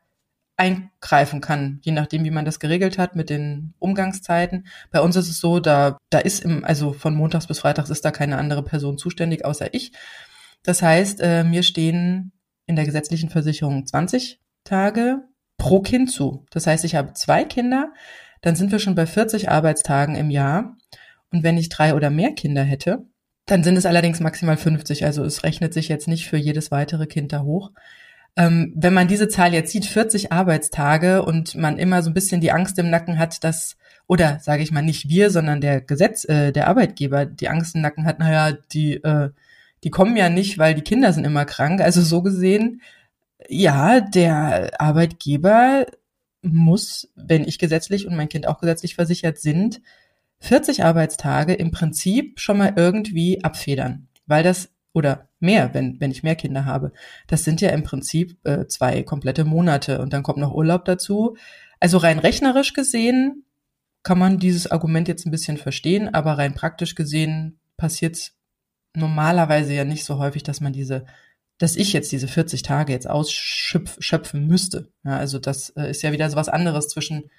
eingreifen 0.56 1.42
kann, 1.42 1.80
je 1.82 1.92
nachdem, 1.92 2.24
wie 2.24 2.32
man 2.32 2.46
das 2.46 2.60
geregelt 2.60 2.98
hat 2.98 3.16
mit 3.16 3.30
den 3.30 3.74
Umgangszeiten. 3.80 4.68
Bei 4.92 5.02
uns 5.02 5.16
ist 5.16 5.30
es 5.30 5.40
so, 5.40 5.60
da, 5.60 5.98
da 6.10 6.20
ist 6.20 6.44
im, 6.44 6.64
also 6.64 6.94
von 6.94 7.16
montags 7.16 7.48
bis 7.48 7.60
freitags 7.60 7.90
ist 7.90 8.06
da 8.06 8.12
keine 8.12 8.38
andere 8.38 8.64
Person 8.64 8.98
zuständig, 8.98 9.46
außer 9.46 9.74
ich. 9.74 9.94
Das 10.62 10.82
heißt, 10.82 11.22
äh, 11.22 11.44
mir 11.44 11.64
stehen 11.64 12.32
in 12.66 12.76
der 12.76 12.86
gesetzlichen 12.86 13.30
Versicherung 13.30 13.86
20 13.86 14.40
Tage 14.64 15.24
pro 15.58 15.82
Kind 15.82 16.12
zu. 16.12 16.46
Das 16.52 16.68
heißt, 16.68 16.84
ich 16.86 16.96
habe 16.96 17.14
zwei 17.14 17.44
Kinder, 17.44 17.94
dann 18.42 18.56
sind 18.56 18.72
wir 18.72 18.80
schon 18.80 18.96
bei 18.96 19.06
40 19.06 19.50
Arbeitstagen 19.50 20.16
im 20.16 20.30
Jahr. 20.30 20.76
Und 21.32 21.44
wenn 21.44 21.58
ich 21.58 21.70
drei 21.70 21.96
oder 21.96 22.10
mehr 22.10 22.34
Kinder 22.34 22.64
hätte, 22.64 23.06
dann 23.46 23.64
sind 23.64 23.78
es 23.78 23.86
allerdings 23.86 24.20
maximal 24.20 24.58
50. 24.58 25.06
Also 25.06 25.24
es 25.24 25.44
rechnet 25.44 25.74
sich 25.74 25.88
jetzt 25.90 26.08
nicht 26.08 26.28
für 26.28 26.38
jedes 26.38 26.72
weitere 26.72 27.08
Kind 27.08 27.34
da 27.34 27.42
hoch. 27.42 27.72
Ähm, 28.36 28.74
wenn 28.76 28.94
man 28.94 29.08
diese 29.08 29.28
Zahl 29.28 29.54
jetzt 29.54 29.72
sieht, 29.72 29.86
40 29.86 30.32
Arbeitstage 30.32 31.24
und 31.24 31.56
man 31.56 31.78
immer 31.78 32.02
so 32.02 32.10
ein 32.10 32.14
bisschen 32.14 32.42
die 32.42 32.52
Angst 32.52 32.80
im 32.80 32.90
Nacken 32.90 33.20
hat, 33.20 33.44
dass, 33.44 33.78
oder 34.08 34.40
sage 34.42 34.64
ich 34.64 34.72
mal 34.72 34.82
nicht 34.82 35.08
wir, 35.08 35.30
sondern 35.30 35.62
der 35.62 35.82
Gesetz, 35.82 36.26
äh, 36.26 36.52
der 36.52 36.68
Arbeitgeber 36.68 37.26
die 37.26 37.50
Angst 37.50 37.76
im 37.76 37.82
Nacken 37.82 38.06
hat, 38.06 38.20
naja, 38.20 38.58
die, 38.72 38.96
äh, 38.96 39.30
die 39.84 39.92
kommen 39.92 40.18
ja 40.18 40.30
nicht, 40.30 40.58
weil 40.58 40.74
die 40.74 40.82
Kinder 40.82 41.14
sind 41.14 41.26
immer 41.26 41.46
krank. 41.46 41.82
Also 41.82 42.02
so 42.02 42.22
gesehen 42.24 42.82
ja, 43.50 44.02
der 44.02 44.80
Arbeitgeber 44.80 45.86
muss, 46.42 47.10
wenn 47.16 47.46
ich 47.46 47.60
gesetzlich 47.60 48.08
und 48.08 48.16
mein 48.16 48.30
Kind 48.30 48.48
auch 48.48 48.60
gesetzlich 48.60 48.96
versichert 48.96 49.40
sind, 49.40 49.82
40 50.40 50.84
Arbeitstage 50.84 51.54
im 51.54 51.72
Prinzip 51.72 52.40
schon 52.40 52.58
mal 52.58 52.74
irgendwie 52.76 53.44
abfedern, 53.44 54.10
weil 54.26 54.44
das 54.44 54.70
oder 54.94 55.30
mehr, 55.40 55.74
wenn, 55.74 56.00
wenn 56.00 56.12
ich 56.12 56.24
mehr 56.24 56.36
Kinder 56.36 56.66
habe. 56.66 56.92
Das 57.28 57.44
sind 57.44 57.62
ja 57.62 57.70
im 57.70 57.84
Prinzip 57.84 58.38
äh, 58.46 58.68
zwei 58.68 59.04
komplette 59.04 59.46
Monate 59.46 60.02
und 60.02 60.14
dann 60.14 60.24
kommt 60.24 60.40
noch 60.40 60.54
Urlaub 60.54 60.86
dazu. 60.86 61.36
Also 61.80 61.98
rein 61.98 62.20
rechnerisch 62.20 62.74
gesehen 62.74 63.46
kann 64.04 64.20
man 64.20 64.38
dieses 64.38 64.70
Argument 64.70 65.08
jetzt 65.08 65.26
ein 65.26 65.32
bisschen 65.32 65.58
verstehen, 65.58 66.14
aber 66.14 66.38
rein 66.38 66.54
praktisch 66.54 66.96
gesehen 66.96 67.60
passiert 67.78 68.34
normalerweise 68.96 69.74
ja 69.74 69.86
nicht 69.86 70.06
so 70.06 70.20
häufig, 70.20 70.44
dass 70.44 70.62
man 70.62 70.74
diese, 70.74 71.06
dass 71.58 71.76
ich 71.76 71.94
jetzt 71.94 72.12
diese 72.12 72.28
40 72.28 72.62
Tage 72.64 72.92
jetzt 72.92 73.10
ausschöpfen 73.10 74.48
müsste. 74.48 74.90
Ja, 75.04 75.18
also 75.18 75.40
das 75.40 75.70
äh, 75.72 75.90
ist 75.90 76.02
ja 76.02 76.12
wieder 76.12 76.30
so 76.30 76.36
was 76.36 76.50
anderes 76.50 76.88
zwischen, 76.90 77.30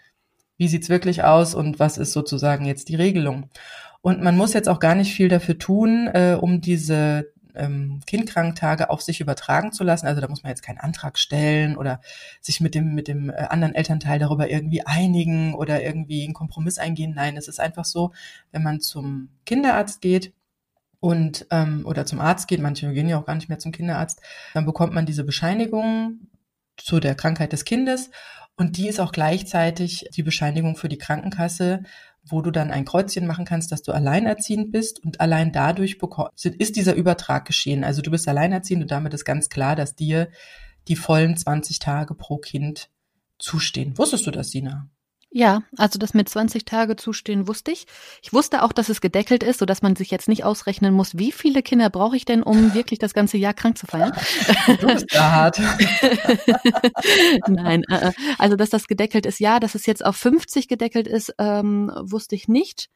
wie 0.56 0.68
sieht's 0.68 0.88
wirklich 0.88 1.24
aus 1.24 1.54
und 1.54 1.78
was 1.78 1.98
ist 1.98 2.12
sozusagen 2.12 2.64
jetzt 2.64 2.88
die 2.88 2.96
Regelung. 2.96 3.50
Und 4.02 4.22
man 4.22 4.36
muss 4.36 4.52
jetzt 4.52 4.68
auch 4.68 4.80
gar 4.80 4.94
nicht 4.94 5.14
viel 5.14 5.28
dafür 5.28 5.58
tun, 5.58 6.08
äh, 6.12 6.36
um 6.40 6.60
diese 6.60 7.32
ähm, 7.54 8.00
Kindkranktage 8.06 8.90
auf 8.90 9.00
sich 9.02 9.20
übertragen 9.20 9.72
zu 9.72 9.84
lassen. 9.84 10.06
Also 10.06 10.20
da 10.20 10.28
muss 10.28 10.42
man 10.42 10.50
jetzt 10.50 10.62
keinen 10.62 10.78
Antrag 10.78 11.18
stellen 11.18 11.76
oder 11.76 12.00
sich 12.40 12.60
mit 12.60 12.74
dem, 12.74 12.94
mit 12.94 13.08
dem 13.08 13.30
äh, 13.30 13.34
anderen 13.34 13.74
Elternteil 13.74 14.18
darüber 14.18 14.50
irgendwie 14.50 14.84
einigen 14.86 15.54
oder 15.54 15.82
irgendwie 15.82 16.24
einen 16.24 16.34
Kompromiss 16.34 16.78
eingehen. 16.78 17.14
Nein, 17.14 17.36
es 17.36 17.48
ist 17.48 17.60
einfach 17.60 17.84
so, 17.84 18.12
wenn 18.52 18.62
man 18.62 18.80
zum 18.80 19.30
Kinderarzt 19.46 20.00
geht, 20.00 20.32
und 21.04 21.46
ähm, 21.50 21.82
oder 21.84 22.06
zum 22.06 22.18
Arzt 22.18 22.48
geht, 22.48 22.62
manche 22.62 22.90
gehen 22.94 23.10
ja 23.10 23.18
auch 23.18 23.26
gar 23.26 23.34
nicht 23.34 23.50
mehr 23.50 23.58
zum 23.58 23.72
Kinderarzt, 23.72 24.22
dann 24.54 24.64
bekommt 24.64 24.94
man 24.94 25.04
diese 25.04 25.22
Bescheinigung 25.22 26.28
zu 26.78 26.98
der 26.98 27.14
Krankheit 27.14 27.52
des 27.52 27.66
Kindes 27.66 28.10
und 28.56 28.78
die 28.78 28.88
ist 28.88 29.00
auch 29.00 29.12
gleichzeitig 29.12 30.06
die 30.16 30.22
Bescheinigung 30.22 30.76
für 30.76 30.88
die 30.88 30.96
Krankenkasse, 30.96 31.82
wo 32.26 32.40
du 32.40 32.50
dann 32.50 32.70
ein 32.70 32.86
Kreuzchen 32.86 33.26
machen 33.26 33.44
kannst, 33.44 33.70
dass 33.70 33.82
du 33.82 33.92
alleinerziehend 33.92 34.72
bist 34.72 35.04
und 35.04 35.20
allein 35.20 35.52
dadurch 35.52 35.98
ist 36.42 36.76
dieser 36.76 36.94
Übertrag 36.94 37.44
geschehen. 37.44 37.84
Also 37.84 38.00
du 38.00 38.10
bist 38.10 38.26
alleinerziehend 38.26 38.84
und 38.84 38.90
damit 38.90 39.12
ist 39.12 39.26
ganz 39.26 39.50
klar, 39.50 39.76
dass 39.76 39.94
dir 39.94 40.30
die 40.88 40.96
vollen 40.96 41.36
20 41.36 41.80
Tage 41.80 42.14
pro 42.14 42.38
Kind 42.38 42.88
zustehen. 43.38 43.98
Wusstest 43.98 44.26
du 44.26 44.30
das, 44.30 44.48
Sina? 44.48 44.88
Ja, 45.36 45.64
also 45.76 45.98
das 45.98 46.14
mit 46.14 46.28
20 46.28 46.64
Tage 46.64 46.94
zustehen 46.94 47.48
wusste 47.48 47.72
ich. 47.72 47.88
Ich 48.22 48.32
wusste 48.32 48.62
auch, 48.62 48.70
dass 48.70 48.88
es 48.88 49.00
gedeckelt 49.00 49.42
ist, 49.42 49.58
sodass 49.58 49.82
man 49.82 49.96
sich 49.96 50.12
jetzt 50.12 50.28
nicht 50.28 50.44
ausrechnen 50.44 50.94
muss, 50.94 51.18
wie 51.18 51.32
viele 51.32 51.60
Kinder 51.60 51.90
brauche 51.90 52.16
ich 52.16 52.24
denn, 52.24 52.44
um 52.44 52.72
wirklich 52.74 53.00
das 53.00 53.14
ganze 53.14 53.36
Jahr 53.36 53.52
krank 53.52 53.76
zu 53.76 53.88
feiern. 53.88 54.12
Du 54.80 54.86
bist 54.86 55.06
da 55.12 55.32
hart. 55.32 55.58
Nein, 57.48 57.82
äh, 57.90 58.10
äh, 58.10 58.12
also 58.38 58.54
dass 58.54 58.70
das 58.70 58.86
gedeckelt 58.86 59.26
ist, 59.26 59.40
ja, 59.40 59.58
dass 59.58 59.74
es 59.74 59.86
jetzt 59.86 60.04
auf 60.04 60.14
50 60.14 60.68
gedeckelt 60.68 61.08
ist, 61.08 61.34
ähm, 61.38 61.90
wusste 62.00 62.36
ich 62.36 62.46
nicht. 62.46 62.88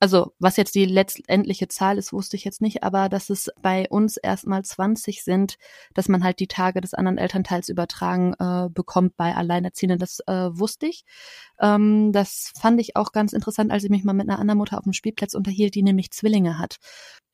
Also 0.00 0.32
was 0.38 0.56
jetzt 0.56 0.74
die 0.74 0.84
letztendliche 0.84 1.68
Zahl 1.68 1.98
ist, 1.98 2.12
wusste 2.12 2.36
ich 2.36 2.44
jetzt 2.44 2.60
nicht, 2.60 2.82
aber 2.82 3.08
dass 3.08 3.30
es 3.30 3.50
bei 3.62 3.88
uns 3.88 4.16
erstmal 4.16 4.62
20 4.64 5.22
sind, 5.24 5.56
dass 5.94 6.08
man 6.08 6.22
halt 6.24 6.40
die 6.40 6.46
Tage 6.46 6.80
des 6.80 6.94
anderen 6.94 7.16
Elternteils 7.16 7.68
übertragen 7.68 8.34
äh, 8.38 8.68
bekommt 8.70 9.16
bei 9.16 9.34
Alleinerziehenden, 9.34 9.98
das 9.98 10.20
äh, 10.26 10.50
wusste 10.52 10.86
ich. 10.86 11.04
Ähm, 11.60 12.12
das 12.12 12.52
fand 12.60 12.80
ich 12.80 12.96
auch 12.96 13.12
ganz 13.12 13.32
interessant, 13.32 13.70
als 13.70 13.84
ich 13.84 13.90
mich 13.90 14.04
mal 14.04 14.12
mit 14.12 14.28
einer 14.28 14.38
anderen 14.38 14.58
Mutter 14.58 14.78
auf 14.78 14.84
dem 14.84 14.92
Spielplatz 14.92 15.34
unterhielt, 15.34 15.74
die 15.74 15.82
nämlich 15.82 16.10
Zwillinge 16.10 16.58
hat. 16.58 16.76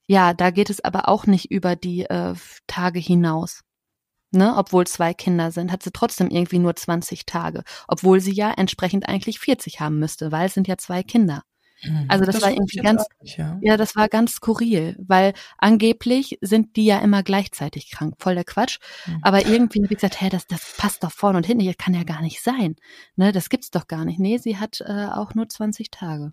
Ja, 0.07 0.35
da 0.35 0.51
geht 0.51 0.71
es 0.71 0.83
aber 0.85 1.09
auch 1.09 1.27
nicht 1.27 1.51
über 1.51 1.77
die 1.77 2.03
äh, 2.03 2.35
Tage 2.67 2.99
hinaus. 3.01 3.63
Ne, 4.33 4.55
obwohl 4.57 4.87
zwei 4.87 5.13
Kinder 5.13 5.51
sind, 5.51 5.73
hat 5.73 5.83
sie 5.83 5.91
trotzdem 5.91 6.31
irgendwie 6.31 6.61
nur 6.61 6.77
20 6.77 7.27
Tage, 7.27 7.65
obwohl 7.89 8.21
sie 8.21 8.33
ja 8.33 8.53
entsprechend 8.53 9.09
eigentlich 9.09 9.41
40 9.41 9.81
haben 9.81 9.99
müsste, 9.99 10.31
weil 10.31 10.47
es 10.47 10.55
sind 10.55 10.69
ja 10.69 10.79
zwei 10.79 11.03
Kinder. 11.03 11.43
Mhm. 11.83 12.07
Also 12.09 12.25
das, 12.25 12.37
das 12.37 12.45
war 12.45 12.51
irgendwie 12.51 12.79
ganz, 12.79 13.05
nicht, 13.21 13.39
ja. 13.39 13.59
ja. 13.63 13.77
das 13.77 13.97
war 13.97 14.09
ganz 14.09 14.35
skurril, 14.35 14.97
weil 14.99 15.33
angeblich 15.59 16.39
sind 16.41 16.77
die 16.77 16.85
ja 16.85 16.99
immer 16.99 17.23
gleichzeitig 17.23 17.91
krank, 17.91 18.15
voll 18.19 18.35
der 18.35 18.45
Quatsch. 18.45 18.79
Mhm. 19.07 19.19
Aber 19.23 19.47
irgendwie 19.47 19.83
habe 19.83 19.93
ich 19.93 20.01
gesagt, 20.01 20.21
hä, 20.21 20.29
das, 20.29 20.47
das 20.47 20.75
passt 20.77 21.03
doch 21.05 21.13
vorne 21.13 21.39
und 21.39 21.47
hinten, 21.47 21.65
das 21.65 21.77
kann 21.79 21.95
ja 21.95 22.05
gar 22.05 22.23
nicht 22.23 22.43
sein. 22.43 22.77
Ne, 23.17 23.33
das 23.33 23.49
gibt's 23.49 23.71
doch 23.71 23.87
gar 23.87 24.05
nicht. 24.05 24.19
Nee, 24.19 24.39
sie 24.39 24.59
hat 24.59 24.81
äh, 24.81 25.07
auch 25.07 25.35
nur 25.35 25.49
20 25.49 25.91
Tage. 25.91 26.33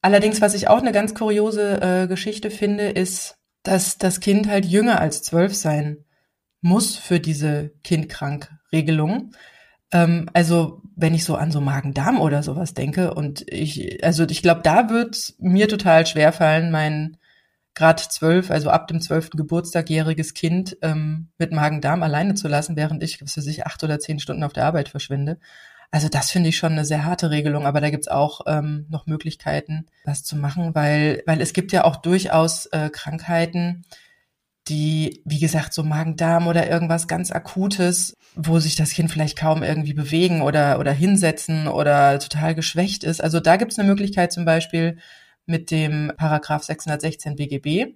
Allerdings, 0.00 0.40
was 0.40 0.54
ich 0.54 0.68
auch 0.68 0.80
eine 0.80 0.92
ganz 0.92 1.14
kuriose 1.14 1.80
äh, 1.80 2.06
Geschichte 2.08 2.50
finde, 2.50 2.88
ist, 2.88 3.36
dass 3.62 3.98
das 3.98 4.18
Kind 4.18 4.48
halt 4.48 4.66
jünger 4.66 5.00
als 5.00 5.22
zwölf 5.22 5.54
sein 5.54 6.04
muss 6.60 6.96
für 6.96 7.20
diese 7.20 7.70
Kindkrank-Regelung. 7.84 9.32
Ähm, 9.92 10.28
also 10.32 10.80
wenn 10.96 11.14
ich 11.14 11.24
so 11.24 11.36
an 11.36 11.50
so 11.50 11.60
Magen-Darm 11.60 12.20
oder 12.20 12.42
sowas 12.42 12.74
denke 12.74 13.14
und 13.14 13.44
ich, 13.50 14.04
also 14.04 14.24
ich 14.24 14.42
glaube, 14.42 14.62
da 14.62 14.90
wird 14.90 15.34
mir 15.38 15.68
total 15.68 16.06
schwer 16.06 16.32
fallen, 16.32 16.70
mein 16.70 17.16
gerade 17.74 18.02
zwölf, 18.02 18.50
also 18.50 18.70
ab 18.70 18.88
dem 18.88 19.00
zwölften 19.00 19.36
Geburtstag 19.36 19.88
jähriges 19.88 20.34
Kind 20.34 20.76
ähm, 20.82 21.28
mit 21.38 21.52
Magen-Darm 21.52 22.02
alleine 22.02 22.34
zu 22.34 22.48
lassen, 22.48 22.76
während 22.76 23.02
ich, 23.02 23.22
was 23.22 23.36
weiß 23.36 23.46
ich, 23.46 23.66
acht 23.66 23.82
oder 23.82 23.98
zehn 23.98 24.18
Stunden 24.18 24.44
auf 24.44 24.52
der 24.52 24.66
Arbeit 24.66 24.90
verschwinde. 24.90 25.38
Also 25.90 26.08
das 26.08 26.30
finde 26.30 26.48
ich 26.48 26.56
schon 26.56 26.72
eine 26.72 26.84
sehr 26.84 27.04
harte 27.04 27.30
Regelung, 27.30 27.66
aber 27.66 27.80
da 27.80 27.90
gibt's 27.90 28.08
auch 28.08 28.42
ähm, 28.46 28.86
noch 28.88 29.06
Möglichkeiten, 29.06 29.86
das 30.04 30.24
zu 30.24 30.36
machen, 30.36 30.74
weil, 30.74 31.22
weil 31.26 31.40
es 31.40 31.52
gibt 31.52 31.72
ja 31.72 31.84
auch 31.84 31.96
durchaus 31.96 32.66
äh, 32.66 32.90
Krankheiten, 32.90 33.84
die, 34.68 35.22
wie 35.24 35.40
gesagt, 35.40 35.74
so 35.74 35.82
Magen-Darm 35.82 36.46
oder 36.46 36.70
irgendwas 36.70 37.08
ganz 37.08 37.32
Akutes, 37.32 38.16
wo 38.34 38.60
sich 38.60 38.76
das 38.76 38.90
Kind 38.90 39.10
vielleicht 39.10 39.36
kaum 39.36 39.62
irgendwie 39.62 39.94
bewegen 39.94 40.40
oder, 40.40 40.78
oder 40.78 40.92
hinsetzen 40.92 41.66
oder 41.66 42.18
total 42.18 42.54
geschwächt 42.54 43.02
ist. 43.04 43.22
Also 43.22 43.40
da 43.40 43.56
gibt 43.56 43.72
es 43.72 43.78
eine 43.78 43.88
Möglichkeit 43.88 44.32
zum 44.32 44.44
Beispiel 44.44 44.98
mit 45.46 45.70
dem 45.70 46.12
Paragraph 46.16 46.62
616 46.62 47.36
BGB. 47.36 47.94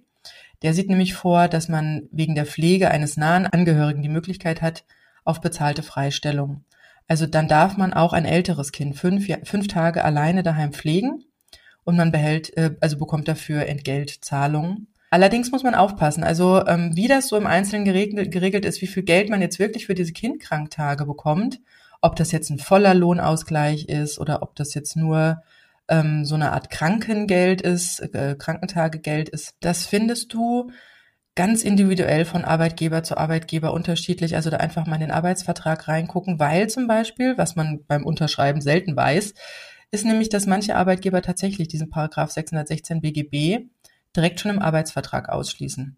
Der 0.61 0.73
sieht 0.73 0.89
nämlich 0.89 1.13
vor, 1.13 1.47
dass 1.47 1.69
man 1.69 2.09
wegen 2.11 2.35
der 2.35 2.45
Pflege 2.45 2.91
eines 2.91 3.15
nahen 3.15 3.47
Angehörigen 3.47 4.01
die 4.01 4.09
Möglichkeit 4.09 4.61
hat 4.61 4.83
auf 5.23 5.39
bezahlte 5.39 5.83
Freistellung. 5.83 6.65
Also 7.07 7.25
dann 7.25 7.47
darf 7.47 7.77
man 7.77 7.93
auch 7.93 8.11
ein 8.11 8.25
älteres 8.25 8.71
Kind 8.71 8.97
fünf, 8.97 9.27
fünf 9.43 9.67
Tage 9.67 10.03
alleine 10.03 10.43
daheim 10.43 10.73
pflegen 10.73 11.23
und 11.85 11.95
man 11.95 12.11
behält, 12.11 12.55
äh, 12.57 12.75
also 12.81 12.97
bekommt 12.97 13.27
dafür 13.27 13.65
Entgeltzahlungen. 13.67 14.87
Allerdings 15.09 15.51
muss 15.51 15.63
man 15.63 15.75
aufpassen, 15.75 16.23
also 16.23 16.65
ähm, 16.67 16.95
wie 16.95 17.07
das 17.07 17.29
so 17.29 17.37
im 17.37 17.47
Einzelnen 17.47 17.85
geregelt, 17.85 18.31
geregelt 18.31 18.65
ist, 18.65 18.81
wie 18.81 18.87
viel 18.87 19.03
Geld 19.03 19.29
man 19.29 19.41
jetzt 19.41 19.57
wirklich 19.57 19.85
für 19.85 19.95
diese 19.95 20.11
Kindkranktage 20.11 21.05
bekommt, 21.05 21.61
ob 22.01 22.15
das 22.17 22.31
jetzt 22.31 22.49
ein 22.49 22.59
voller 22.59 22.93
Lohnausgleich 22.93 23.85
ist 23.85 24.19
oder 24.19 24.41
ob 24.41 24.55
das 24.55 24.73
jetzt 24.73 24.97
nur 24.97 25.41
ähm, 25.87 26.25
so 26.25 26.35
eine 26.35 26.51
Art 26.51 26.69
Krankengeld 26.69 27.61
ist, 27.61 27.99
äh, 27.99 28.35
Krankentagegeld 28.37 29.29
ist, 29.29 29.55
das 29.61 29.85
findest 29.85 30.33
du 30.33 30.71
ganz 31.35 31.63
individuell 31.63 32.25
von 32.25 32.43
Arbeitgeber 32.43 33.03
zu 33.03 33.15
Arbeitgeber 33.15 33.71
unterschiedlich. 33.71 34.35
Also 34.35 34.49
da 34.49 34.57
einfach 34.57 34.87
mal 34.87 34.95
in 34.95 35.01
den 35.01 35.11
Arbeitsvertrag 35.11 35.87
reingucken, 35.87 36.39
weil 36.39 36.67
zum 36.67 36.87
Beispiel, 36.87 37.37
was 37.37 37.55
man 37.55 37.85
beim 37.87 38.05
Unterschreiben 38.05 38.59
selten 38.59 38.95
weiß, 38.95 39.35
ist 39.91 40.05
nämlich, 40.05 40.29
dass 40.29 40.47
manche 40.47 40.75
Arbeitgeber 40.75 41.21
tatsächlich 41.21 41.67
diesen 41.69 41.89
Paragraph 41.89 42.31
616 42.31 43.01
BGB 43.01 43.67
direkt 44.15 44.39
schon 44.39 44.51
im 44.51 44.61
Arbeitsvertrag 44.61 45.29
ausschließen. 45.29 45.97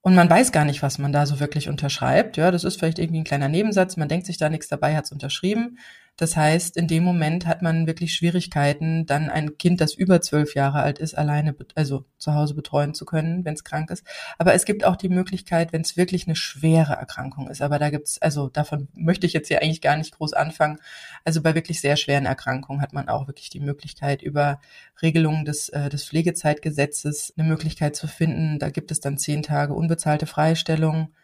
Und 0.00 0.14
man 0.14 0.30
weiß 0.30 0.52
gar 0.52 0.64
nicht, 0.64 0.82
was 0.82 0.98
man 0.98 1.12
da 1.12 1.26
so 1.26 1.40
wirklich 1.40 1.68
unterschreibt. 1.68 2.36
Ja, 2.36 2.50
das 2.50 2.64
ist 2.64 2.78
vielleicht 2.78 2.98
irgendwie 2.98 3.20
ein 3.20 3.24
kleiner 3.24 3.48
Nebensatz. 3.48 3.96
Man 3.96 4.08
denkt 4.08 4.26
sich 4.26 4.38
da 4.38 4.48
nichts 4.48 4.68
dabei, 4.68 4.96
hat 4.96 5.04
es 5.04 5.12
unterschrieben. 5.12 5.78
Das 6.18 6.36
heißt, 6.36 6.76
in 6.76 6.88
dem 6.88 7.04
Moment 7.04 7.46
hat 7.46 7.62
man 7.62 7.86
wirklich 7.86 8.12
Schwierigkeiten, 8.12 9.06
dann 9.06 9.30
ein 9.30 9.56
Kind, 9.56 9.80
das 9.80 9.94
über 9.94 10.20
zwölf 10.20 10.56
Jahre 10.56 10.80
alt 10.80 10.98
ist, 10.98 11.16
alleine, 11.16 11.54
also 11.76 12.06
zu 12.18 12.34
Hause 12.34 12.54
betreuen 12.54 12.92
zu 12.92 13.04
können, 13.04 13.44
wenn 13.44 13.54
es 13.54 13.62
krank 13.62 13.88
ist. 13.92 14.04
Aber 14.36 14.52
es 14.52 14.64
gibt 14.64 14.84
auch 14.84 14.96
die 14.96 15.10
Möglichkeit, 15.10 15.72
wenn 15.72 15.82
es 15.82 15.96
wirklich 15.96 16.26
eine 16.26 16.34
schwere 16.34 16.94
Erkrankung 16.94 17.48
ist. 17.48 17.62
Aber 17.62 17.78
da 17.78 17.90
gibt's, 17.90 18.20
also 18.20 18.48
davon 18.48 18.88
möchte 18.94 19.26
ich 19.26 19.32
jetzt 19.32 19.46
hier 19.46 19.62
eigentlich 19.62 19.80
gar 19.80 19.96
nicht 19.96 20.12
groß 20.16 20.32
anfangen. 20.32 20.78
Also 21.24 21.40
bei 21.40 21.54
wirklich 21.54 21.80
sehr 21.80 21.96
schweren 21.96 22.26
Erkrankungen 22.26 22.82
hat 22.82 22.92
man 22.92 23.08
auch 23.08 23.28
wirklich 23.28 23.48
die 23.48 23.60
Möglichkeit, 23.60 24.20
über 24.20 24.60
Regelungen 25.00 25.44
des, 25.44 25.68
äh, 25.68 25.88
des 25.88 26.04
Pflegezeitgesetzes 26.04 27.32
eine 27.38 27.46
Möglichkeit 27.46 27.94
zu 27.94 28.08
finden. 28.08 28.58
Da 28.58 28.70
gibt 28.70 28.90
es 28.90 28.98
dann 28.98 29.18
zehn 29.18 29.44
Tage 29.44 29.72
unbezahlte 29.72 30.26
Freistellung. 30.26 31.14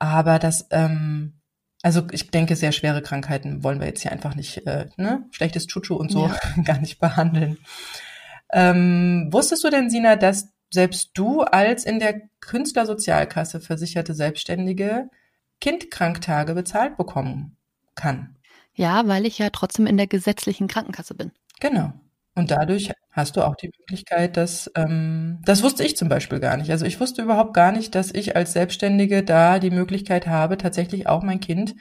Aber 0.00 0.40
das 0.40 0.66
ähm, 0.72 1.34
also 1.84 2.02
ich 2.12 2.30
denke, 2.30 2.56
sehr 2.56 2.72
schwere 2.72 3.02
Krankheiten 3.02 3.62
wollen 3.62 3.78
wir 3.78 3.86
jetzt 3.86 4.00
hier 4.00 4.10
einfach 4.10 4.34
nicht, 4.34 4.66
äh, 4.66 4.86
ne? 4.96 5.26
Schlechtes 5.30 5.66
Chuchu 5.66 5.94
und 5.94 6.10
so 6.10 6.28
ja. 6.28 6.62
gar 6.64 6.80
nicht 6.80 6.98
behandeln. 6.98 7.58
Ähm, 8.50 9.28
wusstest 9.30 9.64
du 9.64 9.70
denn, 9.70 9.90
Sina, 9.90 10.16
dass 10.16 10.48
selbst 10.72 11.10
du 11.12 11.42
als 11.42 11.84
in 11.84 11.98
der 11.98 12.22
Künstlersozialkasse 12.40 13.60
versicherte 13.60 14.14
Selbstständige 14.14 15.10
Kindkranktage 15.60 16.54
bezahlt 16.54 16.96
bekommen 16.96 17.58
kann? 17.94 18.36
Ja, 18.72 19.06
weil 19.06 19.26
ich 19.26 19.38
ja 19.38 19.50
trotzdem 19.50 19.86
in 19.86 19.98
der 19.98 20.06
gesetzlichen 20.06 20.68
Krankenkasse 20.68 21.14
bin. 21.14 21.32
Genau. 21.60 21.92
Und 22.34 22.50
dadurch 22.50 22.92
hast 23.12 23.36
du 23.36 23.42
auch 23.42 23.54
die 23.54 23.70
Möglichkeit, 23.78 24.36
dass, 24.36 24.70
ähm, 24.74 25.38
das 25.44 25.62
wusste 25.62 25.84
ich 25.84 25.96
zum 25.96 26.08
Beispiel 26.08 26.40
gar 26.40 26.56
nicht. 26.56 26.70
Also 26.70 26.84
ich 26.84 26.98
wusste 27.00 27.22
überhaupt 27.22 27.54
gar 27.54 27.70
nicht, 27.70 27.94
dass 27.94 28.12
ich 28.12 28.34
als 28.34 28.52
Selbstständige 28.52 29.22
da 29.22 29.58
die 29.58 29.70
Möglichkeit 29.70 30.26
habe, 30.26 30.58
tatsächlich 30.58 31.06
auch 31.06 31.22
mein 31.22 31.40
Kind 31.40 31.74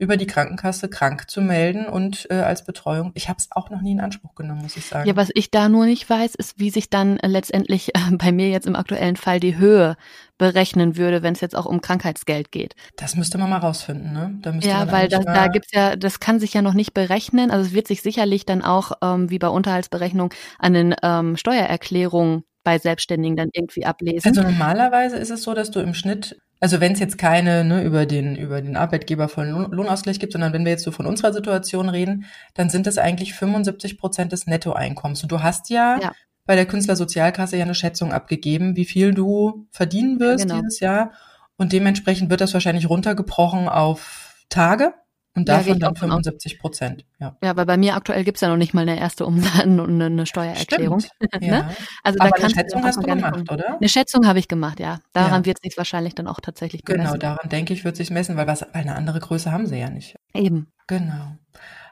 über 0.00 0.16
die 0.16 0.26
Krankenkasse 0.26 0.88
krank 0.88 1.30
zu 1.30 1.42
melden 1.42 1.86
und 1.86 2.26
äh, 2.30 2.36
als 2.36 2.64
Betreuung. 2.64 3.12
Ich 3.14 3.28
habe 3.28 3.36
es 3.38 3.48
auch 3.50 3.68
noch 3.68 3.82
nie 3.82 3.92
in 3.92 4.00
Anspruch 4.00 4.34
genommen, 4.34 4.62
muss 4.62 4.78
ich 4.78 4.86
sagen. 4.86 5.06
Ja, 5.06 5.14
was 5.14 5.28
ich 5.34 5.50
da 5.50 5.68
nur 5.68 5.84
nicht 5.84 6.08
weiß, 6.08 6.34
ist, 6.36 6.58
wie 6.58 6.70
sich 6.70 6.88
dann 6.88 7.18
äh, 7.18 7.28
letztendlich 7.28 7.94
äh, 7.94 8.10
bei 8.16 8.32
mir 8.32 8.48
jetzt 8.48 8.66
im 8.66 8.76
aktuellen 8.76 9.16
Fall 9.16 9.40
die 9.40 9.58
Höhe 9.58 9.96
berechnen 10.40 10.96
würde, 10.96 11.22
wenn 11.22 11.34
es 11.34 11.42
jetzt 11.42 11.54
auch 11.54 11.66
um 11.66 11.82
Krankheitsgeld 11.82 12.50
geht. 12.50 12.74
Das 12.96 13.14
müsste 13.14 13.36
man 13.36 13.50
mal 13.50 13.58
rausfinden, 13.58 14.14
ne? 14.14 14.38
Da 14.40 14.52
ja, 14.60 14.90
weil 14.90 15.08
das, 15.08 15.22
da 15.26 15.48
gibt's 15.48 15.70
ja, 15.70 15.96
das 15.96 16.18
kann 16.18 16.40
sich 16.40 16.54
ja 16.54 16.62
noch 16.62 16.72
nicht 16.72 16.94
berechnen. 16.94 17.50
Also 17.50 17.66
es 17.66 17.74
wird 17.74 17.86
sich 17.86 18.00
sicherlich 18.00 18.46
dann 18.46 18.62
auch 18.62 18.92
ähm, 19.02 19.28
wie 19.28 19.38
bei 19.38 19.48
Unterhaltsberechnung 19.48 20.32
an 20.58 20.72
den 20.72 20.96
ähm, 21.02 21.36
Steuererklärungen 21.36 22.44
bei 22.64 22.78
Selbstständigen 22.78 23.36
dann 23.36 23.50
irgendwie 23.52 23.84
ablesen. 23.84 24.28
Also 24.28 24.42
normalerweise 24.42 25.16
ist 25.16 25.30
es 25.30 25.42
so, 25.42 25.52
dass 25.52 25.70
du 25.70 25.80
im 25.80 25.92
Schnitt 25.92 26.40
also 26.62 26.78
wenn 26.80 26.92
es 26.92 27.00
jetzt 27.00 27.16
keine 27.16 27.64
ne, 27.64 27.82
über 27.82 28.04
den 28.04 28.36
über 28.36 28.60
den 28.60 28.76
Arbeitgeber 28.76 29.28
vollen 29.28 29.70
Lohnausgleich 29.70 30.18
gibt, 30.18 30.32
sondern 30.32 30.52
wenn 30.52 30.64
wir 30.64 30.72
jetzt 30.72 30.84
so 30.84 30.90
von 30.90 31.06
unserer 31.06 31.32
Situation 31.32 31.88
reden, 31.88 32.26
dann 32.54 32.68
sind 32.68 32.86
es 32.86 32.98
eigentlich 32.98 33.34
75 33.34 33.98
Prozent 33.98 34.32
des 34.32 34.46
Nettoeinkommens. 34.46 35.22
Und 35.22 35.32
du 35.32 35.42
hast 35.42 35.70
ja, 35.70 35.98
ja, 36.00 36.12
bei 36.50 36.56
der 36.56 36.66
Künstlersozialkasse 36.66 37.56
ja 37.56 37.62
eine 37.62 37.76
Schätzung 37.76 38.12
abgegeben, 38.12 38.74
wie 38.74 38.84
viel 38.84 39.14
du 39.14 39.68
verdienen 39.70 40.18
wirst 40.18 40.48
genau. 40.48 40.60
dieses 40.60 40.80
Jahr. 40.80 41.12
Und 41.56 41.72
dementsprechend 41.72 42.28
wird 42.28 42.40
das 42.40 42.52
wahrscheinlich 42.54 42.90
runtergebrochen 42.90 43.68
auf 43.68 44.44
Tage. 44.48 44.92
Und 45.36 45.48
davon 45.48 45.74
ja, 45.74 45.78
dann 45.78 45.94
75 45.94 46.58
Prozent. 46.58 47.04
Ja. 47.20 47.36
ja, 47.40 47.56
weil 47.56 47.66
bei 47.66 47.76
mir 47.76 47.94
aktuell 47.94 48.24
gibt's 48.24 48.40
ja 48.40 48.48
noch 48.48 48.56
nicht 48.56 48.74
mal 48.74 48.80
eine 48.80 48.98
erste 48.98 49.26
Umsatz 49.26 49.62
und 49.64 50.02
eine 50.02 50.26
Steuererklärung. 50.26 50.98
Stimmt, 50.98 51.32
ne? 51.40 51.46
ja. 51.46 51.70
also 52.02 52.18
da 52.18 52.24
Aber 52.24 52.36
eine 52.36 52.50
Schätzung 52.50 52.82
hast 52.82 52.96
du 52.96 53.02
gemacht, 53.02 53.32
kommen. 53.32 53.48
oder? 53.48 53.76
Eine 53.76 53.88
Schätzung 53.88 54.26
habe 54.26 54.40
ich 54.40 54.48
gemacht, 54.48 54.80
ja. 54.80 54.98
Daran 55.12 55.42
ja. 55.42 55.46
wird 55.46 55.62
sich 55.62 55.76
wahrscheinlich 55.76 56.16
dann 56.16 56.26
auch 56.26 56.40
tatsächlich 56.40 56.82
genau, 56.84 56.96
gemessen. 56.96 57.20
Genau, 57.20 57.34
daran 57.36 57.48
denke 57.48 57.74
ich, 57.74 57.84
wird 57.84 57.94
sich 57.94 58.10
messen, 58.10 58.36
weil 58.36 58.48
was, 58.48 58.62
weil 58.62 58.68
eine 58.72 58.96
andere 58.96 59.20
Größe 59.20 59.52
haben 59.52 59.68
sie 59.68 59.78
ja 59.78 59.88
nicht. 59.88 60.16
Eben. 60.34 60.66
Genau. 60.88 61.36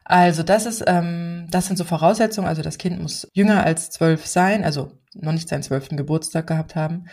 Also 0.09 0.43
das 0.43 0.65
ist, 0.65 0.83
ähm, 0.87 1.47
das 1.50 1.67
sind 1.67 1.77
so 1.77 1.85
Voraussetzungen. 1.85 2.49
Also 2.49 2.62
das 2.62 2.79
Kind 2.79 3.00
muss 3.00 3.29
jünger 3.35 3.65
als 3.65 3.91
zwölf 3.91 4.27
sein, 4.27 4.65
also 4.65 4.93
noch 5.15 5.33
nicht 5.33 5.49
seinen 5.49 5.62
zwölften 5.62 5.99
Geburtstag 5.99 6.47
gehabt 6.47 6.75
haben. 6.75 7.05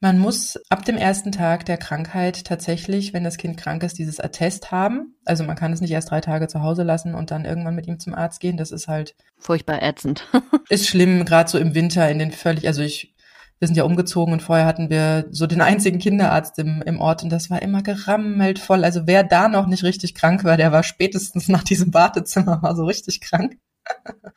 Man 0.00 0.18
muss 0.18 0.58
ab 0.68 0.84
dem 0.84 0.96
ersten 0.96 1.30
Tag 1.30 1.66
der 1.66 1.76
Krankheit 1.76 2.44
tatsächlich, 2.44 3.12
wenn 3.12 3.22
das 3.22 3.36
Kind 3.36 3.56
krank 3.56 3.84
ist, 3.84 3.98
dieses 3.98 4.18
Attest 4.18 4.72
haben. 4.72 5.14
Also 5.24 5.44
man 5.44 5.56
kann 5.56 5.72
es 5.72 5.80
nicht 5.80 5.92
erst 5.92 6.10
drei 6.10 6.20
Tage 6.20 6.48
zu 6.48 6.62
Hause 6.62 6.82
lassen 6.82 7.14
und 7.14 7.30
dann 7.30 7.44
irgendwann 7.44 7.76
mit 7.76 7.86
ihm 7.86 8.00
zum 8.00 8.14
Arzt 8.14 8.40
gehen. 8.40 8.56
Das 8.56 8.72
ist 8.72 8.88
halt 8.88 9.14
furchtbar 9.38 9.82
ätzend. 9.82 10.26
ist 10.70 10.88
schlimm, 10.88 11.24
gerade 11.26 11.48
so 11.48 11.58
im 11.58 11.74
Winter 11.74 12.10
in 12.10 12.18
den 12.18 12.32
völlig, 12.32 12.66
also 12.66 12.82
ich, 12.82 13.14
wir 13.60 13.68
sind 13.68 13.76
ja 13.76 13.84
umgezogen 13.84 14.32
und 14.32 14.42
vorher 14.42 14.64
hatten 14.64 14.88
wir 14.88 15.26
so 15.30 15.46
den 15.46 15.60
einzigen 15.60 15.98
Kinderarzt 15.98 16.58
im, 16.58 16.82
im 16.82 16.98
Ort 16.98 17.22
und 17.22 17.30
das 17.30 17.50
war 17.50 17.60
immer 17.60 17.82
gerammelt 17.82 18.58
voll. 18.58 18.84
Also 18.84 19.06
wer 19.06 19.22
da 19.22 19.48
noch 19.48 19.66
nicht 19.66 19.84
richtig 19.84 20.14
krank 20.14 20.44
war, 20.44 20.56
der 20.56 20.72
war 20.72 20.82
spätestens 20.82 21.48
nach 21.48 21.62
diesem 21.62 21.92
Wartezimmer 21.92 22.58
mal 22.62 22.74
so 22.74 22.84
richtig 22.84 23.20
krank. 23.20 23.58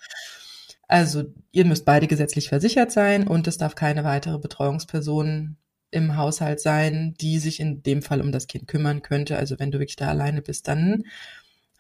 Also 0.89 1.23
ihr 1.51 1.65
müsst 1.65 1.85
beide 1.85 2.05
gesetzlich 2.05 2.49
versichert 2.49 2.91
sein 2.91 3.27
und 3.27 3.47
es 3.47 3.57
darf 3.57 3.73
keine 3.73 4.03
weitere 4.03 4.37
Betreuungsperson 4.37 5.57
im 5.89 6.17
Haushalt 6.17 6.59
sein, 6.59 7.15
die 7.19 7.39
sich 7.39 7.59
in 7.59 7.81
dem 7.81 8.03
Fall 8.03 8.21
um 8.21 8.31
das 8.31 8.45
Kind 8.45 8.67
kümmern 8.67 9.01
könnte. 9.01 9.37
Also 9.37 9.57
wenn 9.57 9.71
du 9.71 9.79
wirklich 9.79 9.95
da 9.95 10.09
alleine 10.09 10.43
bist, 10.43 10.67
dann 10.67 11.05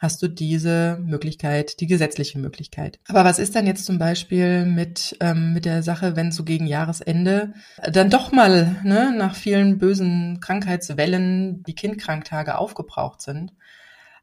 hast 0.03 0.21
du 0.21 0.27
diese 0.27 0.99
Möglichkeit, 1.01 1.79
die 1.79 1.87
gesetzliche 1.87 2.37
Möglichkeit. 2.37 2.99
Aber 3.07 3.23
was 3.23 3.39
ist 3.39 3.55
dann 3.55 3.65
jetzt 3.65 3.85
zum 3.85 3.97
Beispiel 3.97 4.65
mit, 4.65 5.15
ähm, 5.21 5.53
mit 5.53 5.63
der 5.63 5.81
Sache, 5.81 6.17
wenn 6.17 6.33
so 6.33 6.43
gegen 6.43 6.67
Jahresende 6.67 7.53
dann 7.89 8.09
doch 8.09 8.33
mal 8.33 8.75
ne, 8.83 9.15
nach 9.17 9.33
vielen 9.33 9.77
bösen 9.77 10.41
Krankheitswellen 10.41 11.63
die 11.63 11.73
Kindkranktage 11.73 12.57
aufgebraucht 12.57 13.21
sind? 13.21 13.53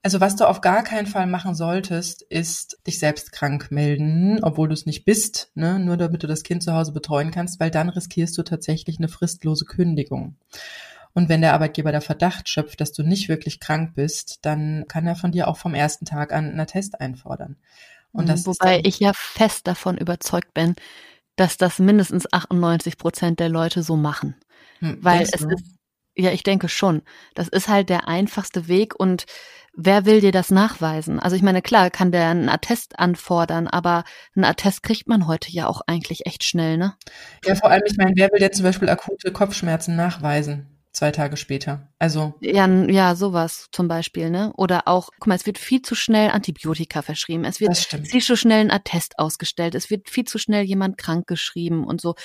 Also 0.03 0.21
was 0.21 0.37
du 0.37 0.47
auf 0.47 0.61
gar 0.61 0.83
keinen 0.83 1.07
Fall 1.07 1.27
machen 1.27 1.55
solltest, 1.55 2.23
ist 2.23 2.79
dich 2.87 2.99
selbst 2.99 3.33
krank 3.33 3.71
melden, 3.71 4.43
obwohl 4.43 4.69
du 4.69 4.75
es 4.75 4.87
nicht 4.87 5.05
bist, 5.05 5.51
ne? 5.55 5.79
nur 5.79 5.97
damit 5.97 6.23
du 6.23 6.27
das 6.27 6.43
Kind 6.43 6.63
zu 6.63 6.75
Hause 6.75 6.93
betreuen 6.93 7.31
kannst, 7.31 7.59
weil 7.59 7.71
dann 7.71 7.89
riskierst 7.89 8.37
du 8.37 8.43
tatsächlich 8.43 8.99
eine 8.99 9.09
fristlose 9.09 9.65
Kündigung. 9.65 10.37
Und 11.13 11.29
wenn 11.29 11.41
der 11.41 11.55
Arbeitgeber 11.55 11.93
der 11.93 12.01
Verdacht 12.01 12.49
schöpft, 12.49 12.81
dass 12.81 12.93
du 12.93 13.03
nicht 13.03 13.29
wirklich 13.29 13.61
krank 13.61 13.95
bist, 13.95 14.39
dann 14.43 14.85
kann 14.89 15.07
er 15.07 15.17
von 15.17 15.33
dir 15.33 15.49
auch 15.49 15.57
vom 15.57 15.75
ersten 15.75 16.05
Tag 16.05 16.33
an 16.33 16.51
einen 16.51 16.67
Test 16.67 17.01
einfordern. 17.01 17.57
Und 18.13 18.29
das 18.29 18.47
Wobei 18.47 18.81
ich 18.85 19.01
ja 19.01 19.13
fest 19.15 19.67
davon 19.67 19.97
überzeugt 19.97 20.55
bin, 20.55 20.75
dass 21.37 21.57
das 21.57 21.79
mindestens 21.79 22.33
98 22.33 22.99
Prozent 22.99 23.41
der 23.41 23.49
Leute 23.49 23.83
so 23.83 23.97
machen. 23.97 24.37
Hm, 24.81 24.99
weil 25.01 25.23
es 25.23 25.31
du? 25.31 25.49
ist, 25.49 25.65
ja, 26.17 26.33
ich 26.33 26.43
denke 26.43 26.69
schon. 26.69 27.03
Das 27.35 27.49
ist 27.49 27.69
halt 27.69 27.89
der 27.89 28.09
einfachste 28.09 28.69
Weg 28.69 28.99
und 28.99 29.27
wer 29.75 30.05
will 30.05 30.21
dir 30.21 30.33
das 30.33 30.51
nachweisen? 30.51 31.21
Also 31.21 31.37
ich 31.37 31.43
meine, 31.43 31.63
klar, 31.63 31.91
kann 31.91 32.13
der 32.13 32.29
einen 32.29 32.49
Attest 32.49 32.99
anfordern, 32.99 33.69
aber 33.69 34.05
einen 34.35 34.45
Attest 34.45 34.83
kriegt 34.83 35.09
man 35.09 35.27
heute 35.27 35.51
ja 35.51 35.67
auch 35.67 35.83
eigentlich 35.87 36.27
echt 36.27 36.45
schnell, 36.45 36.77
ne? 36.77 36.97
Ja, 37.45 37.55
vor 37.55 37.71
allem, 37.71 37.83
ich 37.87 37.97
meine, 37.97 38.13
wer 38.17 38.31
will 38.33 38.41
dir 38.41 38.53
zum 38.53 38.65
Beispiel 38.65 38.89
akute 38.89 39.33
Kopfschmerzen 39.33 39.97
nachweisen? 39.97 40.80
Zwei 40.93 41.13
Tage 41.13 41.37
später. 41.37 41.89
Also. 42.01 42.35
Ja, 42.41 42.67
ja, 42.67 43.15
sowas 43.15 43.69
zum 43.71 43.87
Beispiel, 43.87 44.29
ne? 44.29 44.53
Oder 44.57 44.89
auch, 44.89 45.11
guck 45.19 45.29
mal, 45.29 45.37
es 45.37 45.47
wird 45.47 45.59
viel 45.59 45.83
zu 45.83 45.95
schnell 45.95 46.31
Antibiotika 46.31 47.03
verschrieben. 47.03 47.45
Es 47.45 47.61
wird 47.61 47.77
viel 47.77 48.21
zu 48.21 48.37
schnell 48.37 48.61
ein 48.61 48.71
Attest 48.73 49.19
ausgestellt. 49.19 49.77
Es 49.77 49.89
wird 49.89 50.11
viel 50.11 50.25
zu 50.25 50.39
schnell 50.39 50.65
jemand 50.65 50.99
krank 50.99 51.29
geschrieben 51.29 51.85
und 51.85 52.01
so. 52.01 52.17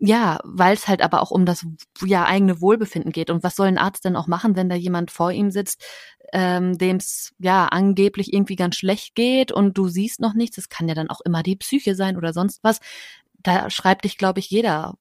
Ja, 0.00 0.40
weil 0.42 0.74
es 0.74 0.88
halt 0.88 1.00
aber 1.00 1.22
auch 1.22 1.30
um 1.30 1.46
das 1.46 1.64
ja 2.04 2.24
eigene 2.24 2.60
Wohlbefinden 2.60 3.12
geht. 3.12 3.30
Und 3.30 3.44
was 3.44 3.54
soll 3.54 3.68
ein 3.68 3.78
Arzt 3.78 4.04
denn 4.04 4.16
auch 4.16 4.26
machen, 4.26 4.56
wenn 4.56 4.68
da 4.68 4.74
jemand 4.74 5.12
vor 5.12 5.30
ihm 5.30 5.52
sitzt, 5.52 5.80
ähm, 6.32 6.76
dem 6.76 6.96
es 6.96 7.32
ja 7.38 7.66
angeblich 7.66 8.32
irgendwie 8.32 8.56
ganz 8.56 8.74
schlecht 8.74 9.14
geht 9.14 9.52
und 9.52 9.78
du 9.78 9.86
siehst 9.86 10.18
noch 10.18 10.34
nichts? 10.34 10.56
Das 10.56 10.68
kann 10.68 10.88
ja 10.88 10.96
dann 10.96 11.08
auch 11.08 11.20
immer 11.20 11.44
die 11.44 11.54
Psyche 11.54 11.94
sein 11.94 12.16
oder 12.16 12.32
sonst 12.32 12.64
was. 12.64 12.80
Da 13.44 13.70
schreibt 13.70 14.04
dich, 14.04 14.18
glaube 14.18 14.40
ich, 14.40 14.50
jeder 14.50 14.94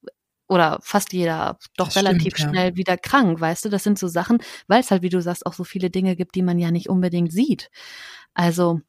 oder 0.52 0.80
fast 0.82 1.14
jeder 1.14 1.58
doch 1.78 1.88
das 1.88 1.96
relativ 1.96 2.36
stimmt, 2.36 2.52
schnell 2.52 2.70
ja. 2.72 2.76
wieder 2.76 2.98
krank, 2.98 3.40
weißt 3.40 3.64
du? 3.64 3.70
Das 3.70 3.86
sind 3.86 3.98
so 3.98 4.10
Sachen, 4.10 4.40
weil 4.68 4.82
es 4.82 4.92
halt, 4.92 5.02
wie 5.02 5.10
du 5.10 5.22
sagst, 5.22 5.46
auch 5.46 5.54
so 5.54 5.64
viele 5.64 5.90
Dinge 5.90 6.18
gibt, 6.18 6.36
die 6.36 6.42
man 6.42 6.60
ja 6.60 6.72
nicht 6.72 6.90
unbedingt 6.90 7.32
sieht. 7.32 7.70
Also 8.34 8.82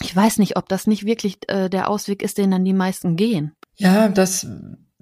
ich 0.00 0.14
weiß 0.14 0.38
nicht, 0.38 0.56
ob 0.56 0.68
das 0.68 0.88
nicht 0.88 1.06
wirklich 1.06 1.38
äh, 1.46 1.70
der 1.70 1.88
Ausweg 1.88 2.20
ist, 2.20 2.36
den 2.36 2.50
dann 2.50 2.64
die 2.64 2.72
meisten 2.72 3.14
gehen. 3.14 3.52
Ja, 3.76 4.08
das 4.08 4.44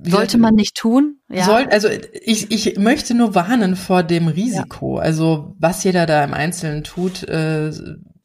sollte 0.03 0.37
man 0.37 0.55
nicht 0.55 0.77
tun? 0.77 1.21
Ja. 1.31 1.45
Soll, 1.45 1.66
also 1.71 1.88
ich, 2.12 2.51
ich 2.51 2.79
möchte 2.79 3.14
nur 3.14 3.35
warnen 3.35 3.75
vor 3.75 4.03
dem 4.03 4.29
Risiko. 4.29 4.99
Ja. 4.99 5.05
Also 5.05 5.57
was 5.59 5.83
jeder 5.83 6.05
da 6.05 6.23
im 6.25 6.35
Einzelnen 6.35 6.85
tut, 6.85 7.23
äh, 7.23 7.71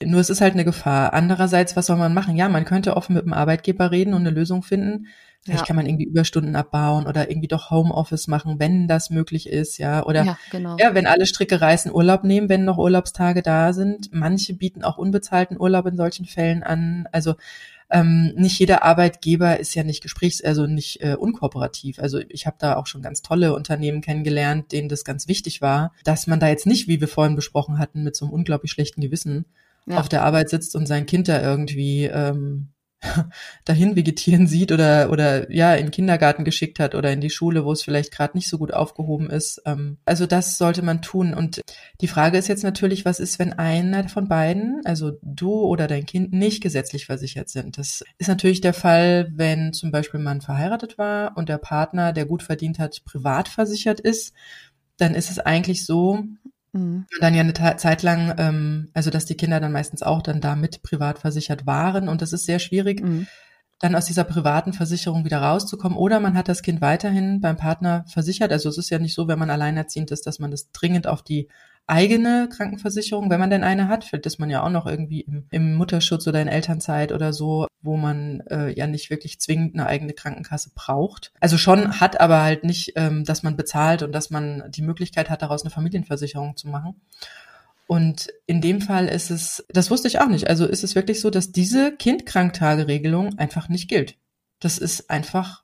nur 0.03 0.19
es 0.19 0.29
ist 0.29 0.41
halt 0.41 0.55
eine 0.55 0.65
Gefahr. 0.65 1.13
Andererseits, 1.13 1.77
was 1.77 1.85
soll 1.85 1.97
man 1.97 2.13
machen? 2.13 2.35
Ja, 2.35 2.49
man 2.49 2.65
könnte 2.65 2.97
offen 2.97 3.15
mit 3.15 3.23
dem 3.23 3.33
Arbeitgeber 3.33 3.91
reden 3.91 4.13
und 4.13 4.27
eine 4.27 4.31
Lösung 4.31 4.61
finden. 4.61 5.07
Vielleicht 5.45 5.61
ja. 5.61 5.67
kann 5.67 5.75
man 5.75 5.85
irgendwie 5.85 6.05
Überstunden 6.05 6.55
abbauen 6.55 7.05
oder 7.05 7.29
irgendwie 7.29 7.47
doch 7.47 7.69
Homeoffice 7.69 8.27
machen, 8.27 8.55
wenn 8.57 8.87
das 8.87 9.11
möglich 9.11 9.47
ist, 9.47 9.77
ja. 9.77 10.03
Oder 10.03 10.23
ja, 10.23 10.37
genau. 10.49 10.75
ja, 10.79 10.95
wenn 10.95 11.05
alle 11.05 11.27
Stricke 11.27 11.61
reißen, 11.61 11.93
Urlaub 11.93 12.23
nehmen, 12.23 12.49
wenn 12.49 12.65
noch 12.65 12.79
Urlaubstage 12.79 13.43
da 13.43 13.71
sind. 13.71 14.09
Manche 14.11 14.55
bieten 14.55 14.83
auch 14.83 14.97
unbezahlten 14.97 15.59
Urlaub 15.59 15.85
in 15.85 15.97
solchen 15.97 16.25
Fällen 16.25 16.63
an. 16.63 17.07
Also 17.11 17.35
ähm, 17.91 18.33
nicht 18.35 18.57
jeder 18.57 18.83
Arbeitgeber 18.83 19.59
ist 19.59 19.75
ja 19.75 19.83
nicht 19.83 20.01
gesprächs-, 20.01 20.43
also 20.43 20.65
nicht 20.65 21.03
äh, 21.03 21.15
unkooperativ. 21.15 21.99
Also 21.99 22.19
ich 22.29 22.47
habe 22.47 22.57
da 22.59 22.75
auch 22.75 22.87
schon 22.87 23.03
ganz 23.03 23.21
tolle 23.21 23.53
Unternehmen 23.53 24.01
kennengelernt, 24.01 24.71
denen 24.71 24.89
das 24.89 25.05
ganz 25.05 25.27
wichtig 25.27 25.61
war, 25.61 25.93
dass 26.03 26.25
man 26.25 26.39
da 26.39 26.47
jetzt 26.47 26.65
nicht, 26.65 26.87
wie 26.87 26.99
wir 26.99 27.07
vorhin 27.07 27.35
besprochen 27.35 27.77
hatten, 27.77 28.03
mit 28.03 28.15
so 28.15 28.25
einem 28.25 28.33
unglaublich 28.33 28.71
schlechten 28.71 29.01
Gewissen 29.01 29.45
ja. 29.85 29.99
auf 29.99 30.09
der 30.09 30.23
Arbeit 30.23 30.49
sitzt 30.49 30.75
und 30.75 30.87
sein 30.87 31.05
Kind 31.05 31.27
da 31.27 31.39
irgendwie 31.39 32.05
ähm, 32.05 32.69
dahin 33.65 33.95
vegetieren 33.95 34.47
sieht 34.47 34.71
oder 34.71 35.09
oder 35.09 35.51
ja 35.51 35.75
in 35.75 35.87
den 35.87 35.91
Kindergarten 35.91 36.43
geschickt 36.43 36.79
hat 36.79 36.95
oder 36.95 37.11
in 37.11 37.21
die 37.21 37.29
Schule, 37.29 37.65
wo 37.65 37.71
es 37.71 37.83
vielleicht 37.83 38.11
gerade 38.11 38.37
nicht 38.37 38.49
so 38.49 38.57
gut 38.57 38.73
aufgehoben 38.73 39.29
ist. 39.29 39.61
Ähm, 39.65 39.97
also 40.05 40.25
das 40.25 40.57
sollte 40.57 40.81
man 40.81 41.01
tun. 41.01 41.33
Und 41.33 41.61
die 42.01 42.07
Frage 42.07 42.37
ist 42.37 42.47
jetzt 42.47 42.63
natürlich, 42.63 43.05
was 43.05 43.19
ist, 43.19 43.39
wenn 43.39 43.53
einer 43.53 44.07
von 44.09 44.27
beiden, 44.27 44.81
also 44.85 45.13
du 45.21 45.53
oder 45.53 45.87
dein 45.87 46.05
Kind, 46.05 46.33
nicht 46.33 46.61
gesetzlich 46.61 47.05
versichert 47.05 47.49
sind? 47.49 47.77
Das 47.77 48.03
ist 48.17 48.27
natürlich 48.27 48.61
der 48.61 48.73
Fall, 48.73 49.31
wenn 49.35 49.73
zum 49.73 49.91
Beispiel 49.91 50.19
man 50.19 50.41
verheiratet 50.41 50.97
war 50.97 51.37
und 51.37 51.49
der 51.49 51.57
Partner, 51.57 52.13
der 52.13 52.25
gut 52.25 52.43
verdient 52.43 52.79
hat, 52.79 53.03
privat 53.05 53.47
versichert 53.47 53.99
ist. 53.99 54.33
Dann 54.97 55.13
ist 55.13 55.29
es 55.29 55.39
eigentlich 55.39 55.85
so, 55.85 56.23
Mhm. 56.75 57.05
Dann 57.21 57.33
ja 57.33 57.41
eine 57.41 57.53
Zeit 57.53 58.03
lang, 58.03 58.35
ähm, 58.37 58.89
also 58.93 59.09
dass 59.09 59.25
die 59.25 59.35
Kinder 59.35 59.61
dann 59.61 59.71
meistens 59.71 60.03
auch 60.03 60.21
dann 60.21 60.41
damit 60.41 60.83
privat 60.83 61.19
versichert 61.19 61.65
waren 61.65 62.09
und 62.09 62.21
das 62.21 62.33
ist 62.33 62.45
sehr 62.45 62.59
schwierig, 62.59 63.01
mhm. 63.01 63.27
dann 63.79 63.95
aus 63.95 64.05
dieser 64.05 64.25
privaten 64.25 64.73
Versicherung 64.73 65.23
wieder 65.23 65.39
rauszukommen. 65.41 65.97
Oder 65.97 66.19
man 66.19 66.35
hat 66.35 66.49
das 66.49 66.63
Kind 66.63 66.81
weiterhin 66.81 67.39
beim 67.39 67.55
Partner 67.55 68.03
versichert. 68.07 68.51
Also 68.51 68.67
es 68.67 68.77
ist 68.77 68.89
ja 68.89 68.99
nicht 68.99 69.15
so, 69.15 69.29
wenn 69.29 69.39
man 69.39 69.49
alleinerziehend 69.49 70.11
ist, 70.11 70.27
dass 70.27 70.39
man 70.39 70.51
das 70.51 70.71
dringend 70.71 71.07
auf 71.07 71.21
die 71.21 71.47
eigene 71.87 72.49
Krankenversicherung, 72.49 73.29
wenn 73.29 73.39
man 73.39 73.49
denn 73.49 73.63
eine 73.63 73.87
hat. 73.87 74.03
Vielleicht 74.03 74.25
ist 74.25 74.39
man 74.39 74.49
ja 74.49 74.63
auch 74.63 74.69
noch 74.69 74.87
irgendwie 74.87 75.21
im, 75.21 75.45
im 75.51 75.75
Mutterschutz 75.75 76.27
oder 76.27 76.41
in 76.41 76.47
Elternzeit 76.47 77.11
oder 77.11 77.31
so, 77.31 77.67
wo 77.81 77.95
man 77.95 78.41
äh, 78.49 78.75
ja 78.75 78.87
nicht 78.87 79.09
wirklich 79.09 79.39
zwingend 79.39 79.75
eine 79.75 79.85
eigene 79.85 80.13
Krankenkasse 80.13 80.71
braucht. 80.73 81.31
Also 81.39 81.57
schon 81.57 81.99
hat, 81.99 82.19
aber 82.19 82.41
halt 82.41 82.63
nicht, 82.63 82.93
ähm, 82.95 83.23
dass 83.23 83.43
man 83.43 83.55
bezahlt 83.55 84.01
und 84.01 84.13
dass 84.13 84.31
man 84.31 84.63
die 84.69 84.81
Möglichkeit 84.81 85.29
hat, 85.29 85.41
daraus 85.41 85.61
eine 85.61 85.69
Familienversicherung 85.69 86.57
zu 86.57 86.67
machen. 86.69 87.01
Und 87.87 88.29
in 88.47 88.61
dem 88.61 88.81
Fall 88.81 89.07
ist 89.07 89.29
es, 89.29 89.63
das 89.69 89.91
wusste 89.91 90.07
ich 90.07 90.19
auch 90.19 90.27
nicht, 90.27 90.47
also 90.47 90.65
ist 90.65 90.83
es 90.83 90.95
wirklich 90.95 91.21
so, 91.21 91.29
dass 91.29 91.51
diese 91.51 91.91
Kindkranktageregelung 91.95 93.37
einfach 93.37 93.69
nicht 93.69 93.87
gilt. 93.87 94.17
Das 94.59 94.79
ist 94.79 95.11
einfach, 95.11 95.63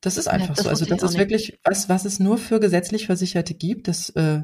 das 0.00 0.16
ist 0.16 0.28
einfach 0.28 0.48
ja, 0.48 0.54
das 0.54 0.64
so. 0.64 0.70
Also 0.70 0.84
das 0.86 1.02
ist 1.02 1.18
wirklich 1.18 1.58
was, 1.62 1.90
was 1.90 2.06
es 2.06 2.20
nur 2.20 2.38
für 2.38 2.58
gesetzlich 2.58 3.04
Versicherte 3.04 3.52
gibt. 3.52 3.88
Das, 3.88 4.08
äh, 4.10 4.42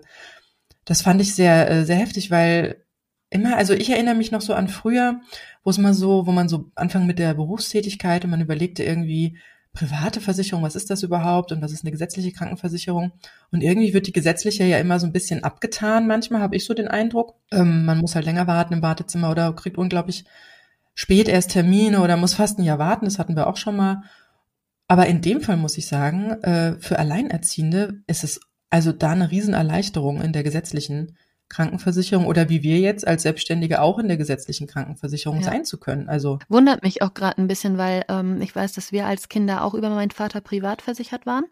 das 0.85 1.03
fand 1.03 1.21
ich 1.21 1.35
sehr, 1.35 1.71
äh, 1.71 1.85
sehr 1.85 1.97
heftig, 1.97 2.31
weil 2.31 2.85
immer, 3.31 3.57
also 3.57 3.73
ich 3.73 3.91
erinnere 3.91 4.15
mich 4.15 4.31
noch 4.31 4.43
so 4.43 4.55
an 4.55 4.69
früher, 4.69 5.21
wo 5.65 5.71
es 5.71 5.79
mal 5.79 5.95
so, 5.95 6.27
wo 6.27 6.33
man 6.33 6.49
so 6.49 6.71
anfang 6.75 7.07
mit 7.07 7.19
der 7.19 7.35
Berufstätigkeit 7.35 8.25
und 8.25 8.31
man 8.31 8.41
überlegte 8.41 8.85
irgendwie, 8.85 9.39
private 9.73 10.21
Versicherung, 10.21 10.63
was 10.63 10.77
ist 10.77 10.91
das 10.91 11.03
überhaupt 11.03 11.51
und 11.51 11.63
was 11.63 11.73
ist 11.73 11.83
eine 11.83 11.93
gesetzliche 11.93 12.33
Krankenversicherung? 12.33 13.13
Und 13.51 13.63
irgendwie 13.63 13.95
wird 13.95 14.07
die 14.07 14.13
gesetzliche 14.13 14.65
ja 14.65 14.79
immer 14.79 15.01
so 15.01 15.07
ein 15.07 15.13
bisschen 15.13 15.45
abgetan. 15.45 16.07
Manchmal 16.07 16.43
habe 16.43 16.57
ich 16.57 16.67
so 16.67 16.75
den 16.75 16.89
Eindruck, 16.89 17.37
ähm, 17.51 17.87
man 17.87 17.99
muss 17.99 18.15
halt 18.15 18.27
länger 18.27 18.47
warten 18.47 18.75
im 18.75 18.83
Wartezimmer 18.83 19.31
oder 19.31 19.53
kriegt 19.55 19.79
unglaublich 19.79 20.25
spät 20.95 21.27
erst 21.29 21.53
Termine 21.53 22.03
oder 22.03 22.19
muss 22.19 22.35
fast 22.35 22.59
ein 22.59 22.65
Jahr 22.65 22.79
warten. 22.79 23.07
Das 23.07 23.19
hatten 23.19 23.35
wir 23.35 23.47
auch 23.47 23.57
schon 23.57 23.77
mal. 23.77 24.03
Aber 24.89 25.07
in 25.07 25.23
dem 25.23 25.41
Fall 25.41 25.57
muss 25.57 25.79
ich 25.79 25.87
sagen, 25.87 26.33
äh, 26.43 26.77
für 26.79 26.99
Alleinerziehende 26.99 28.03
ist 28.07 28.25
es 28.25 28.41
also 28.73 28.91
da 28.91 29.11
eine 29.11 29.31
Riesenerleichterung 29.31 30.23
in 30.23 30.33
der 30.33 30.43
gesetzlichen 30.43 31.17
Krankenversicherung 31.51 32.25
oder 32.25 32.49
wie 32.49 32.63
wir 32.63 32.79
jetzt 32.79 33.07
als 33.07 33.23
Selbstständige 33.23 33.83
auch 33.83 33.99
in 33.99 34.09
der 34.09 34.17
gesetzlichen 34.17 34.67
Krankenversicherung 34.67 35.41
ja. 35.41 35.45
sein 35.45 35.67
zu 35.67 35.79
können. 35.79 36.09
Also 36.09 36.39
wundert 36.49 36.83
mich 36.83 37.03
auch 37.03 37.13
gerade 37.13 37.37
ein 37.37 37.49
bisschen, 37.49 37.77
weil 37.77 38.07
ähm, 38.09 38.41
ich 38.41 38.57
weiß, 38.57 38.73
dass 38.73 38.91
wir 38.91 39.05
als 39.05 39.29
Kinder 39.29 39.63
auch 39.63 39.75
über 39.75 39.91
meinen 39.91 40.11
Vater 40.11 40.41
privat 40.41 40.81
versichert 40.81 41.27
waren 41.27 41.45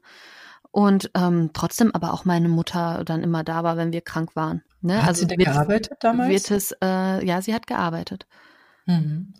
und 0.71 1.11
ähm, 1.15 1.51
trotzdem 1.53 1.95
aber 1.95 2.15
auch 2.15 2.25
meine 2.25 2.49
Mutter 2.49 3.03
dann 3.05 3.23
immer 3.23 3.45
da 3.45 3.65
war, 3.65 3.77
wenn 3.77 3.93
wir 3.93 4.01
krank 4.01 4.35
waren. 4.35 4.63
Ne? 4.81 5.03
Hat 5.03 5.09
also 5.09 5.21
sie 5.21 5.27
denn 5.27 5.39
wird, 5.41 5.49
gearbeitet 5.49 5.99
damals? 6.01 6.31
Wird 6.31 6.51
es, 6.51 6.75
äh, 6.83 7.27
ja, 7.27 7.43
sie 7.43 7.53
hat 7.53 7.67
gearbeitet. 7.67 8.27
Mhm. 8.87 9.35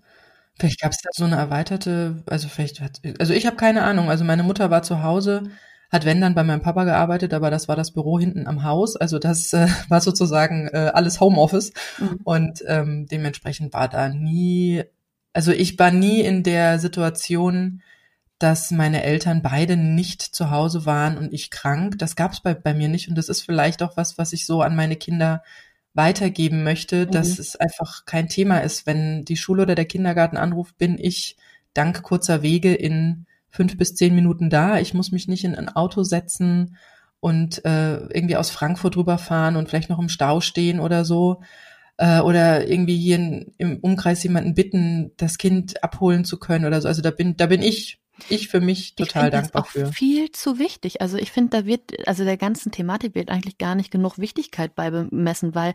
Vielleicht 0.59 0.83
gab 0.83 0.93
es 0.93 0.99
da 0.99 1.09
so 1.15 1.25
eine 1.25 1.37
erweiterte, 1.37 2.23
also 2.27 2.49
vielleicht 2.49 2.83
hat, 2.83 3.01
also 3.19 3.33
ich 3.33 3.47
habe 3.47 3.57
keine 3.57 3.85
Ahnung. 3.85 4.11
Also 4.11 4.25
meine 4.25 4.43
Mutter 4.43 4.71
war 4.71 4.83
zu 4.83 5.03
Hause 5.03 5.45
hat 5.91 6.05
wenn 6.05 6.21
dann 6.21 6.35
bei 6.35 6.45
meinem 6.45 6.63
Papa 6.63 6.85
gearbeitet, 6.85 7.35
aber 7.35 7.51
das 7.51 7.67
war 7.69 7.77
das 7.77 7.91
Büro 7.91 8.19
hinten 8.19 8.47
am 8.47 8.63
Haus. 8.63 8.97
Also 8.97 9.19
das 9.19 9.53
äh, 9.53 9.67
war 9.89 10.01
sozusagen 10.01 10.69
äh, 10.69 10.91
alles 10.95 11.21
Homeoffice. 11.21 11.73
Mhm. 11.99 12.21
Und 12.25 12.65
ähm, 12.67 13.07
dementsprechend 13.07 13.73
war 13.73 13.89
da 13.89 14.09
nie, 14.09 14.85
also 15.33 15.53
ich 15.53 15.79
war 15.79 15.91
nie 15.91 16.21
in 16.21 16.43
der 16.43 16.79
Situation, 16.79 17.83
dass 18.39 18.71
meine 18.71 19.03
Eltern 19.03 19.43
beide 19.43 19.77
nicht 19.77 20.23
zu 20.23 20.51
Hause 20.51 20.87
waren 20.87 21.19
und 21.19 21.33
ich 21.35 21.51
krank. 21.51 21.99
Das 21.99 22.17
gab 22.17 22.33
es 22.33 22.41
bei, 22.41 22.55
bei 22.55 22.73
mir 22.73 22.89
nicht. 22.89 23.09
Und 23.09 23.19
das 23.19 23.29
ist 23.29 23.43
vielleicht 23.43 23.83
auch 23.83 23.97
was, 23.97 24.17
was 24.17 24.33
ich 24.33 24.47
so 24.47 24.63
an 24.63 24.77
meine 24.77 24.97
Kinder 24.97 25.43
weitergeben 25.93 26.63
möchte, 26.63 27.07
mhm. 27.07 27.11
dass 27.11 27.39
es 27.39 27.57
einfach 27.57 28.05
kein 28.07 28.29
Thema 28.29 28.59
ist. 28.59 28.87
Wenn 28.87 29.25
die 29.25 29.37
Schule 29.37 29.63
oder 29.63 29.75
der 29.75 29.85
Kindergarten 29.85 30.37
anruft, 30.37 30.79
bin 30.79 30.97
ich 30.99 31.37
dank 31.75 32.03
kurzer 32.03 32.43
Wege 32.43 32.73
in 32.75 33.27
fünf 33.51 33.77
bis 33.77 33.95
zehn 33.95 34.15
Minuten 34.15 34.51
da. 34.51 34.79
Ich 34.79 34.95
muss 34.95 35.13
mich 35.13 35.29
nicht 35.29 35.45
in 35.45 35.55
ein 35.55 35.69
Auto 35.69 36.03
setzen 36.03 36.77
und 37.21 37.65
äh, 37.65 37.97
irgendwie 38.07 38.37
aus 38.37 38.51
Frankfurt 38.51 38.97
rüberfahren 38.97 39.57
und 39.57 39.69
vielleicht 39.69 39.91
noch 39.91 39.99
im 39.99 40.09
Stau 40.09 40.41
stehen 40.41 40.81
oder 40.81 41.05
so. 41.05 41.43
Äh, 41.99 42.21
oder 42.21 42.67
irgendwie 42.67 42.97
hier 42.97 43.17
in, 43.17 43.55
im 43.59 43.79
Umkreis 43.79 44.23
jemanden 44.23 44.55
bitten, 44.55 45.13
das 45.19 45.37
Kind 45.37 45.83
abholen 45.85 46.25
zu 46.25 46.39
können 46.39 46.65
oder 46.65 46.81
so. 46.81 46.89
Also 46.89 47.03
da 47.03 47.11
bin, 47.11 47.37
da 47.37 47.47
bin 47.47 47.63
ich 47.63 48.01
ich 48.29 48.49
für 48.49 48.61
mich 48.61 48.95
total 48.97 49.27
ich 49.27 49.31
dankbar 49.33 49.63
das 49.63 49.69
auch 49.69 49.73
für. 49.73 49.93
Viel 49.93 50.31
zu 50.31 50.59
wichtig. 50.59 51.01
Also 51.01 51.17
ich 51.17 51.33
finde, 51.33 51.59
da 51.59 51.67
wird, 51.67 52.07
also 52.07 52.25
der 52.25 52.37
ganzen 52.37 52.71
Thematik 52.71 53.15
wird 53.15 53.31
eigentlich 53.31 53.59
gar 53.59 53.75
nicht 53.75 53.91
genug 53.91 54.19
Wichtigkeit 54.19 54.75
beibemessen, 54.75 55.55
weil 55.55 55.73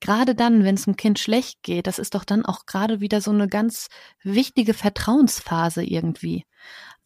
gerade 0.00 0.34
dann, 0.34 0.64
wenn 0.64 0.74
es 0.74 0.84
dem 0.84 0.96
Kind 0.96 1.18
schlecht 1.18 1.62
geht, 1.62 1.86
das 1.86 1.98
ist 1.98 2.14
doch 2.14 2.24
dann 2.24 2.44
auch 2.44 2.66
gerade 2.66 3.00
wieder 3.00 3.20
so 3.20 3.30
eine 3.30 3.48
ganz 3.48 3.88
wichtige 4.22 4.74
Vertrauensphase 4.74 5.84
irgendwie. 5.84 6.44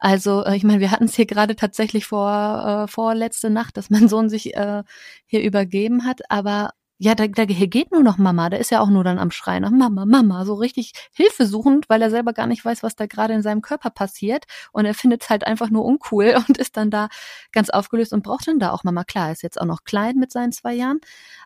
Also 0.00 0.44
äh, 0.44 0.56
ich 0.56 0.64
meine, 0.64 0.80
wir 0.80 0.90
hatten 0.90 1.04
es 1.04 1.14
hier 1.14 1.26
gerade 1.26 1.54
tatsächlich 1.56 2.06
vor, 2.06 2.84
äh, 2.86 2.88
vor 2.90 3.14
letzte 3.14 3.50
Nacht, 3.50 3.76
dass 3.76 3.90
mein 3.90 4.08
Sohn 4.08 4.28
sich 4.30 4.54
äh, 4.56 4.82
hier 5.26 5.42
übergeben 5.42 6.04
hat, 6.06 6.22
aber 6.30 6.70
ja, 7.02 7.14
da, 7.14 7.26
da 7.26 7.46
geht 7.46 7.92
nur 7.92 8.02
noch 8.02 8.18
Mama. 8.18 8.50
Der 8.50 8.60
ist 8.60 8.70
ja 8.70 8.80
auch 8.80 8.90
nur 8.90 9.02
dann 9.02 9.18
am 9.18 9.30
Schreien 9.30 9.62
nach 9.62 9.70
Mama, 9.70 10.04
Mama, 10.04 10.44
so 10.44 10.52
richtig 10.52 10.92
hilfesuchend, 11.14 11.88
weil 11.88 12.02
er 12.02 12.10
selber 12.10 12.34
gar 12.34 12.46
nicht 12.46 12.62
weiß, 12.62 12.82
was 12.82 12.94
da 12.94 13.06
gerade 13.06 13.32
in 13.32 13.40
seinem 13.40 13.62
Körper 13.62 13.88
passiert. 13.88 14.44
Und 14.70 14.84
er 14.84 14.92
findet 14.92 15.22
es 15.22 15.30
halt 15.30 15.46
einfach 15.46 15.70
nur 15.70 15.86
uncool 15.86 16.34
und 16.48 16.58
ist 16.58 16.76
dann 16.76 16.90
da 16.90 17.08
ganz 17.52 17.70
aufgelöst 17.70 18.12
und 18.12 18.22
braucht 18.22 18.46
dann 18.48 18.58
da 18.58 18.72
auch 18.72 18.84
Mama. 18.84 19.04
Klar, 19.04 19.28
er 19.28 19.32
ist 19.32 19.42
jetzt 19.42 19.58
auch 19.58 19.64
noch 19.64 19.84
klein 19.84 20.16
mit 20.16 20.30
seinen 20.30 20.52
zwei 20.52 20.74
Jahren, 20.74 21.00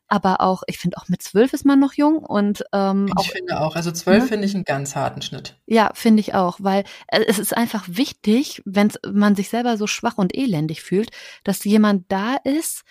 aber 0.08 0.40
auch, 0.40 0.64
ich 0.66 0.78
finde 0.78 0.96
auch 0.96 1.08
mit 1.08 1.22
zwölf 1.22 1.52
ist 1.52 1.64
man 1.64 1.78
noch 1.78 1.92
jung 1.92 2.18
und 2.18 2.64
ähm, 2.72 3.06
ich 3.06 3.16
auch, 3.16 3.30
finde 3.30 3.60
auch, 3.60 3.76
also 3.76 3.92
zwölf 3.92 4.24
ne? 4.24 4.28
finde 4.28 4.46
ich 4.48 4.56
einen 4.56 4.64
ganz 4.64 4.96
harten 4.96 5.22
Schnitt. 5.22 5.56
Ja, 5.66 5.92
finde 5.94 6.18
ich 6.18 6.34
auch, 6.34 6.58
weil 6.62 6.82
es 7.06 7.38
ist 7.38 7.56
einfach 7.56 7.84
wichtig, 7.86 8.60
wenn 8.64 8.90
man 9.08 9.36
sich 9.36 9.50
selber 9.50 9.76
so 9.76 9.86
schwach 9.86 10.18
und 10.18 10.34
elendig 10.34 10.82
fühlt, 10.82 11.10
dass 11.44 11.62
jemand 11.62 12.10
da 12.10 12.34
ist, 12.42 12.82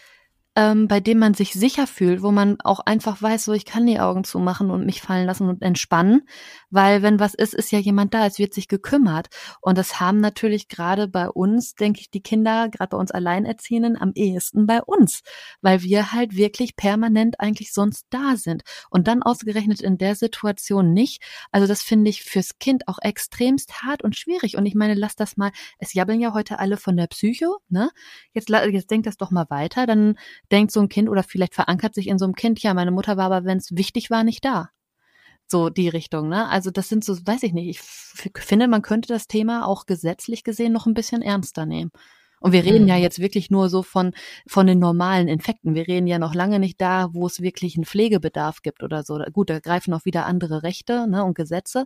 ähm, 0.55 0.87
bei 0.87 0.99
dem 0.99 1.19
man 1.19 1.33
sich 1.33 1.53
sicher 1.53 1.87
fühlt, 1.87 2.21
wo 2.21 2.31
man 2.31 2.61
auch 2.61 2.79
einfach 2.79 3.21
weiß, 3.21 3.45
so 3.45 3.53
ich 3.53 3.65
kann 3.65 3.87
die 3.87 3.99
Augen 3.99 4.23
zumachen 4.23 4.69
und 4.69 4.85
mich 4.85 5.01
fallen 5.01 5.25
lassen 5.25 5.49
und 5.49 5.61
entspannen, 5.61 6.27
weil 6.73 7.03
wenn 7.03 7.19
was 7.19 7.33
ist, 7.35 7.53
ist 7.53 7.71
ja 7.71 7.79
jemand 7.79 8.13
da, 8.13 8.25
es 8.25 8.39
wird 8.39 8.53
sich 8.53 8.67
gekümmert 8.67 9.27
und 9.61 9.77
das 9.77 9.99
haben 9.99 10.19
natürlich 10.19 10.67
gerade 10.67 11.07
bei 11.07 11.29
uns, 11.29 11.75
denke 11.75 12.01
ich, 12.01 12.09
die 12.09 12.21
Kinder, 12.23 12.67
gerade 12.69 12.89
bei 12.89 12.97
uns 12.97 13.11
Alleinerziehenden 13.11 13.95
am 13.95 14.11
ehesten 14.15 14.65
bei 14.65 14.81
uns, 14.81 15.21
weil 15.61 15.83
wir 15.83 16.11
halt 16.13 16.35
wirklich 16.35 16.75
permanent 16.75 17.39
eigentlich 17.39 17.73
sonst 17.73 18.07
da 18.09 18.35
sind 18.35 18.63
und 18.89 19.07
dann 19.07 19.21
ausgerechnet 19.21 19.81
in 19.81 19.97
der 19.97 20.15
Situation 20.15 20.93
nicht. 20.93 21.21
Also 21.51 21.67
das 21.67 21.83
finde 21.83 22.09
ich 22.09 22.23
fürs 22.23 22.57
Kind 22.57 22.87
auch 22.87 22.97
extremst 23.01 23.83
hart 23.83 24.03
und 24.03 24.15
schwierig 24.15 24.57
und 24.57 24.65
ich 24.65 24.75
meine, 24.75 24.95
lass 24.95 25.15
das 25.15 25.37
mal, 25.37 25.51
es 25.77 25.93
jabbeln 25.93 26.19
ja 26.19 26.33
heute 26.33 26.57
alle 26.59 26.77
von 26.77 26.97
der 26.97 27.07
Psycho, 27.07 27.57
ne? 27.69 27.91
Jetzt, 28.33 28.49
jetzt 28.49 28.89
denkt 28.91 29.05
das 29.07 29.17
doch 29.17 29.29
mal 29.31 29.45
weiter, 29.49 29.85
dann 29.85 30.17
denkt 30.51 30.71
so 30.71 30.79
ein 30.81 30.89
Kind 30.89 31.09
oder 31.09 31.23
vielleicht 31.23 31.53
verankert 31.53 31.93
sich 31.93 32.07
in 32.07 32.17
so 32.17 32.25
einem 32.25 32.35
Kind, 32.35 32.61
ja, 32.63 32.73
meine 32.73 32.91
Mutter 32.91 33.15
war 33.17 33.25
aber, 33.25 33.45
wenn 33.45 33.59
es 33.59 33.75
wichtig 33.75 34.09
war, 34.09 34.23
nicht 34.23 34.43
da. 34.43 34.72
So 35.53 35.69
die 35.69 35.87
Richtung, 35.87 36.29
ne? 36.29 36.49
Also 36.49 36.71
das 36.71 36.89
sind 36.89 37.03
so, 37.03 37.15
weiß 37.15 37.43
ich 37.43 37.53
nicht, 37.53 37.69
ich 37.69 37.79
finde, 37.79 38.67
man 38.67 38.81
könnte 38.81 39.07
das 39.07 39.27
Thema 39.27 39.67
auch 39.67 39.85
gesetzlich 39.85 40.43
gesehen 40.43 40.73
noch 40.73 40.87
ein 40.87 40.95
bisschen 40.95 41.21
ernster 41.21 41.67
nehmen. 41.67 41.91
Und 42.39 42.53
wir 42.53 42.65
reden 42.65 42.85
mhm. 42.85 42.89
ja 42.89 42.97
jetzt 42.97 43.19
wirklich 43.19 43.51
nur 43.51 43.69
so 43.69 43.83
von, 43.83 44.13
von 44.47 44.65
den 44.65 44.79
normalen 44.79 45.27
Infekten. 45.27 45.75
Wir 45.75 45.87
reden 45.87 46.07
ja 46.07 46.17
noch 46.17 46.33
lange 46.33 46.57
nicht 46.57 46.81
da, 46.81 47.13
wo 47.13 47.27
es 47.27 47.39
wirklich 47.39 47.75
einen 47.75 47.85
Pflegebedarf 47.85 48.63
gibt 48.63 48.81
oder 48.81 49.03
so. 49.03 49.19
Gut, 49.31 49.51
da 49.51 49.59
greifen 49.59 49.93
auch 49.93 50.05
wieder 50.05 50.25
andere 50.25 50.63
Rechte 50.63 51.07
ne, 51.07 51.23
und 51.23 51.35
Gesetze. 51.35 51.85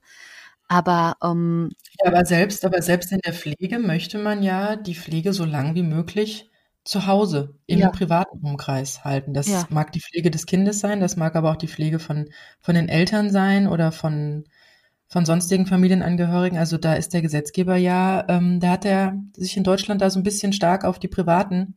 Aber, 0.69 1.17
ähm, 1.21 1.71
ja, 2.01 2.09
aber 2.09 2.23
selbst, 2.23 2.63
aber 2.63 2.81
selbst 2.81 3.11
in 3.11 3.19
der 3.19 3.33
Pflege 3.33 3.79
möchte 3.79 4.17
man 4.17 4.43
ja 4.43 4.77
die 4.77 4.95
Pflege 4.95 5.33
so 5.33 5.43
lang 5.43 5.75
wie 5.75 5.83
möglich 5.83 6.49
zu 6.87 7.05
Hause 7.05 7.55
im 7.65 7.79
ja. 7.79 7.89
privaten 7.89 8.39
Umkreis 8.39 9.03
halten. 9.03 9.33
Das 9.33 9.47
ja. 9.47 9.65
mag 9.69 9.91
die 9.91 10.01
Pflege 10.01 10.31
des 10.31 10.45
Kindes 10.45 10.79
sein, 10.79 10.99
das 10.99 11.17
mag 11.17 11.35
aber 11.35 11.51
auch 11.51 11.57
die 11.57 11.67
Pflege 11.67 11.99
von, 11.99 12.29
von 12.59 12.75
den 12.75 12.89
Eltern 12.89 13.29
sein 13.29 13.67
oder 13.67 13.91
von, 13.91 14.45
von 15.07 15.25
sonstigen 15.25 15.65
Familienangehörigen. 15.65 16.57
Also 16.57 16.77
da 16.77 16.93
ist 16.93 17.13
der 17.13 17.21
Gesetzgeber 17.21 17.75
ja, 17.75 18.25
ähm, 18.29 18.59
da 18.59 18.71
hat 18.71 18.85
er 18.85 19.17
sich 19.35 19.57
in 19.57 19.63
Deutschland 19.63 20.01
da 20.01 20.09
so 20.09 20.19
ein 20.19 20.23
bisschen 20.23 20.53
stark 20.53 20.85
auf 20.85 20.97
die 20.99 21.07
privaten 21.07 21.75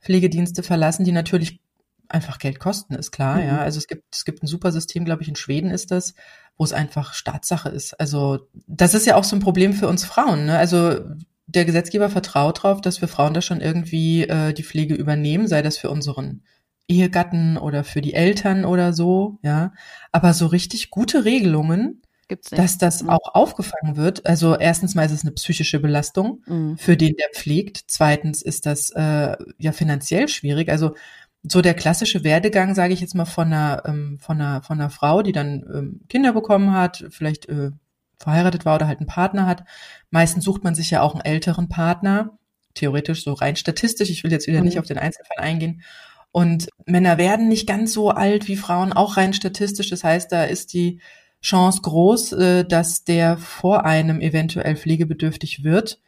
Pflegedienste 0.00 0.62
verlassen, 0.62 1.04
die 1.04 1.12
natürlich 1.12 1.60
einfach 2.08 2.38
Geld 2.38 2.58
kosten, 2.58 2.94
ist 2.94 3.10
klar, 3.10 3.36
mhm. 3.36 3.46
ja. 3.46 3.58
Also 3.58 3.78
es 3.78 3.86
gibt, 3.86 4.14
es 4.14 4.24
gibt 4.24 4.42
ein 4.42 4.46
super 4.46 4.72
System, 4.72 5.04
glaube 5.04 5.22
ich, 5.22 5.28
in 5.28 5.36
Schweden 5.36 5.70
ist 5.70 5.90
das, 5.90 6.14
wo 6.56 6.64
es 6.64 6.72
einfach 6.72 7.12
Staatssache 7.12 7.68
ist. 7.68 8.00
Also 8.00 8.48
das 8.66 8.94
ist 8.94 9.06
ja 9.06 9.16
auch 9.16 9.24
so 9.24 9.36
ein 9.36 9.40
Problem 9.40 9.74
für 9.74 9.88
uns 9.88 10.04
Frauen, 10.04 10.46
ne? 10.46 10.56
Also 10.56 11.00
der 11.48 11.64
Gesetzgeber 11.64 12.10
vertraut 12.10 12.58
darauf, 12.58 12.80
dass 12.80 13.00
wir 13.00 13.08
Frauen 13.08 13.34
da 13.34 13.40
schon 13.42 13.60
irgendwie 13.60 14.22
äh, 14.24 14.52
die 14.52 14.62
Pflege 14.62 14.94
übernehmen, 14.94 15.48
sei 15.48 15.62
das 15.62 15.78
für 15.78 15.90
unseren 15.90 16.42
Ehegatten 16.88 17.56
oder 17.56 17.84
für 17.84 18.02
die 18.02 18.14
Eltern 18.14 18.64
oder 18.64 18.92
so, 18.92 19.38
ja. 19.42 19.72
Aber 20.12 20.34
so 20.34 20.46
richtig 20.46 20.90
gute 20.90 21.24
Regelungen, 21.24 22.02
dass 22.50 22.76
das 22.76 23.02
mhm. 23.02 23.10
auch 23.10 23.34
aufgefangen 23.34 23.96
wird. 23.96 24.26
Also 24.26 24.56
erstens 24.56 24.94
mal 24.94 25.06
ist 25.06 25.12
es 25.12 25.22
eine 25.22 25.32
psychische 25.32 25.80
Belastung 25.80 26.42
mhm. 26.46 26.76
für 26.76 26.96
den, 26.96 27.14
der 27.16 27.28
pflegt. 27.34 27.80
Zweitens 27.86 28.42
ist 28.42 28.66
das 28.66 28.90
äh, 28.90 29.36
ja 29.58 29.72
finanziell 29.72 30.28
schwierig. 30.28 30.68
Also 30.68 30.94
so 31.42 31.62
der 31.62 31.74
klassische 31.74 32.24
Werdegang, 32.24 32.74
sage 32.74 32.92
ich 32.92 33.00
jetzt 33.00 33.14
mal, 33.14 33.24
von 33.24 33.46
einer, 33.46 33.82
ähm, 33.86 34.18
von 34.20 34.38
einer, 34.38 34.62
von 34.62 34.78
einer 34.78 34.90
Frau, 34.90 35.22
die 35.22 35.32
dann 35.32 35.64
ähm, 35.72 36.00
Kinder 36.08 36.34
bekommen 36.34 36.72
hat, 36.72 37.06
vielleicht 37.10 37.48
äh, 37.48 37.70
verheiratet 38.18 38.64
war 38.64 38.76
oder 38.76 38.86
halt 38.86 38.98
einen 38.98 39.06
Partner 39.06 39.46
hat. 39.46 39.64
Meistens 40.10 40.44
sucht 40.44 40.64
man 40.64 40.74
sich 40.74 40.90
ja 40.90 41.02
auch 41.02 41.14
einen 41.14 41.24
älteren 41.24 41.68
Partner, 41.68 42.38
theoretisch 42.74 43.24
so 43.24 43.32
rein 43.32 43.56
statistisch. 43.56 44.10
Ich 44.10 44.24
will 44.24 44.32
jetzt 44.32 44.46
wieder 44.46 44.58
mhm. 44.58 44.66
nicht 44.66 44.78
auf 44.78 44.86
den 44.86 44.98
Einzelfall 44.98 45.38
eingehen. 45.38 45.82
Und 46.30 46.68
Männer 46.86 47.18
werden 47.18 47.48
nicht 47.48 47.66
ganz 47.66 47.92
so 47.92 48.10
alt 48.10 48.48
wie 48.48 48.56
Frauen, 48.56 48.92
auch 48.92 49.16
rein 49.16 49.32
statistisch. 49.32 49.90
Das 49.90 50.04
heißt, 50.04 50.30
da 50.30 50.44
ist 50.44 50.72
die 50.72 51.00
Chance 51.42 51.82
groß, 51.82 52.32
äh, 52.32 52.64
dass 52.64 53.04
der 53.04 53.38
vor 53.38 53.84
einem 53.84 54.20
eventuell 54.20 54.76
pflegebedürftig 54.76 55.64
wird. 55.64 56.00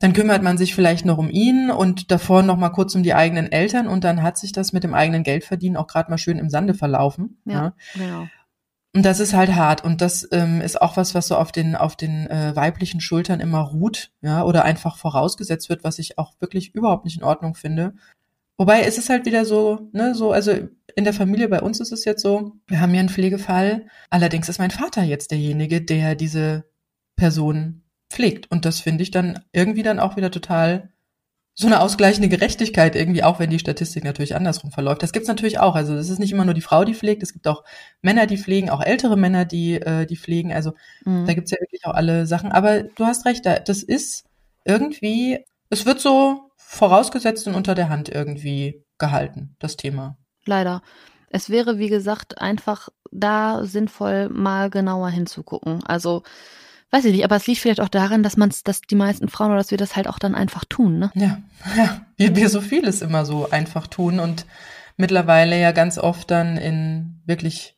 dann 0.00 0.14
kümmert 0.14 0.42
man 0.42 0.58
sich 0.58 0.74
vielleicht 0.74 1.04
noch 1.04 1.18
um 1.18 1.30
ihn 1.30 1.70
und 1.70 2.10
davor 2.10 2.42
noch 2.42 2.56
mal 2.56 2.70
kurz 2.70 2.92
um 2.96 3.04
die 3.04 3.14
eigenen 3.14 3.52
Eltern 3.52 3.86
und 3.86 4.02
dann 4.02 4.24
hat 4.24 4.36
sich 4.36 4.50
das 4.50 4.72
mit 4.72 4.82
dem 4.82 4.94
eigenen 4.94 5.22
Geldverdienen 5.22 5.76
auch 5.76 5.86
gerade 5.86 6.10
mal 6.10 6.18
schön 6.18 6.40
im 6.40 6.50
Sande 6.50 6.74
verlaufen. 6.74 7.38
Ja, 7.44 7.52
ja. 7.54 7.74
genau. 7.94 8.26
Und 8.94 9.06
das 9.06 9.20
ist 9.20 9.32
halt 9.32 9.54
hart 9.54 9.82
und 9.84 10.02
das 10.02 10.28
ähm, 10.32 10.60
ist 10.60 10.80
auch 10.80 10.98
was, 10.98 11.14
was 11.14 11.26
so 11.26 11.36
auf 11.36 11.50
den 11.50 11.76
auf 11.76 11.96
den 11.96 12.26
äh, 12.28 12.54
weiblichen 12.54 13.00
Schultern 13.00 13.40
immer 13.40 13.60
ruht, 13.60 14.10
ja, 14.20 14.44
oder 14.44 14.64
einfach 14.64 14.98
vorausgesetzt 14.98 15.70
wird, 15.70 15.82
was 15.82 15.98
ich 15.98 16.18
auch 16.18 16.34
wirklich 16.40 16.74
überhaupt 16.74 17.06
nicht 17.06 17.16
in 17.16 17.24
Ordnung 17.24 17.54
finde. 17.54 17.94
Wobei 18.58 18.82
es 18.82 18.98
ist 18.98 19.08
halt 19.08 19.24
wieder 19.24 19.46
so, 19.46 19.88
ne, 19.92 20.14
so 20.14 20.32
also 20.32 20.52
in 20.94 21.04
der 21.04 21.14
Familie 21.14 21.48
bei 21.48 21.62
uns 21.62 21.80
ist 21.80 21.90
es 21.90 22.04
jetzt 22.04 22.20
so, 22.20 22.52
wir 22.66 22.80
haben 22.82 22.90
hier 22.90 23.00
einen 23.00 23.08
Pflegefall. 23.08 23.86
Allerdings 24.10 24.50
ist 24.50 24.58
mein 24.58 24.70
Vater 24.70 25.02
jetzt 25.02 25.30
derjenige, 25.30 25.80
der 25.80 26.14
diese 26.14 26.66
Person 27.16 27.82
pflegt 28.10 28.50
und 28.50 28.66
das 28.66 28.80
finde 28.80 29.02
ich 29.04 29.10
dann 29.10 29.40
irgendwie 29.52 29.82
dann 29.82 30.00
auch 30.00 30.16
wieder 30.16 30.30
total 30.30 30.90
so 31.54 31.66
eine 31.66 31.80
ausgleichende 31.80 32.28
Gerechtigkeit 32.28 32.96
irgendwie, 32.96 33.22
auch 33.22 33.38
wenn 33.38 33.50
die 33.50 33.58
Statistik 33.58 34.04
natürlich 34.04 34.34
andersrum 34.34 34.72
verläuft. 34.72 35.02
Das 35.02 35.12
gibt's 35.12 35.28
natürlich 35.28 35.58
auch. 35.58 35.74
Also 35.74 35.94
es 35.94 36.08
ist 36.08 36.18
nicht 36.18 36.32
immer 36.32 36.46
nur 36.46 36.54
die 36.54 36.62
Frau, 36.62 36.84
die 36.84 36.94
pflegt, 36.94 37.22
es 37.22 37.34
gibt 37.34 37.46
auch 37.46 37.62
Männer, 38.00 38.26
die 38.26 38.38
pflegen, 38.38 38.70
auch 38.70 38.80
ältere 38.80 39.18
Männer, 39.18 39.44
die, 39.44 39.74
äh, 39.74 40.06
die 40.06 40.16
pflegen. 40.16 40.52
Also 40.52 40.72
mhm. 41.04 41.26
da 41.26 41.34
gibt's 41.34 41.50
ja 41.50 41.60
wirklich 41.60 41.84
auch 41.84 41.94
alle 41.94 42.26
Sachen. 42.26 42.52
Aber 42.52 42.82
du 42.82 43.04
hast 43.04 43.26
recht, 43.26 43.44
da, 43.44 43.58
das 43.58 43.82
ist 43.82 44.24
irgendwie, 44.64 45.44
es 45.68 45.84
wird 45.84 46.00
so 46.00 46.50
vorausgesetzt 46.56 47.46
und 47.46 47.54
unter 47.54 47.74
der 47.74 47.90
Hand 47.90 48.08
irgendwie 48.08 48.82
gehalten, 48.98 49.54
das 49.58 49.76
Thema. 49.76 50.16
Leider. 50.46 50.82
Es 51.28 51.50
wäre, 51.50 51.78
wie 51.78 51.88
gesagt, 51.88 52.40
einfach 52.40 52.88
da 53.10 53.64
sinnvoll, 53.64 54.30
mal 54.30 54.70
genauer 54.70 55.10
hinzugucken. 55.10 55.82
Also 55.84 56.22
weiß 56.92 57.06
ich 57.06 57.12
nicht, 57.12 57.24
aber 57.24 57.36
es 57.36 57.46
liegt 57.46 57.60
vielleicht 57.60 57.80
auch 57.80 57.88
daran, 57.88 58.22
dass 58.22 58.36
man 58.36 58.52
dass 58.64 58.82
die 58.82 58.94
meisten 58.94 59.28
Frauen 59.28 59.48
oder 59.48 59.56
dass 59.56 59.70
wir 59.70 59.78
das 59.78 59.96
halt 59.96 60.06
auch 60.06 60.18
dann 60.18 60.34
einfach 60.34 60.64
tun, 60.64 60.98
ne? 60.98 61.10
Ja, 61.14 61.38
ja. 61.76 62.02
Wie 62.16 62.36
wir 62.36 62.48
so 62.48 62.60
vieles 62.60 63.02
immer 63.02 63.24
so 63.24 63.50
einfach 63.50 63.86
tun 63.86 64.20
und 64.20 64.46
mittlerweile 64.96 65.58
ja 65.58 65.72
ganz 65.72 65.98
oft 65.98 66.30
dann 66.30 66.56
in 66.56 67.20
wirklich 67.24 67.74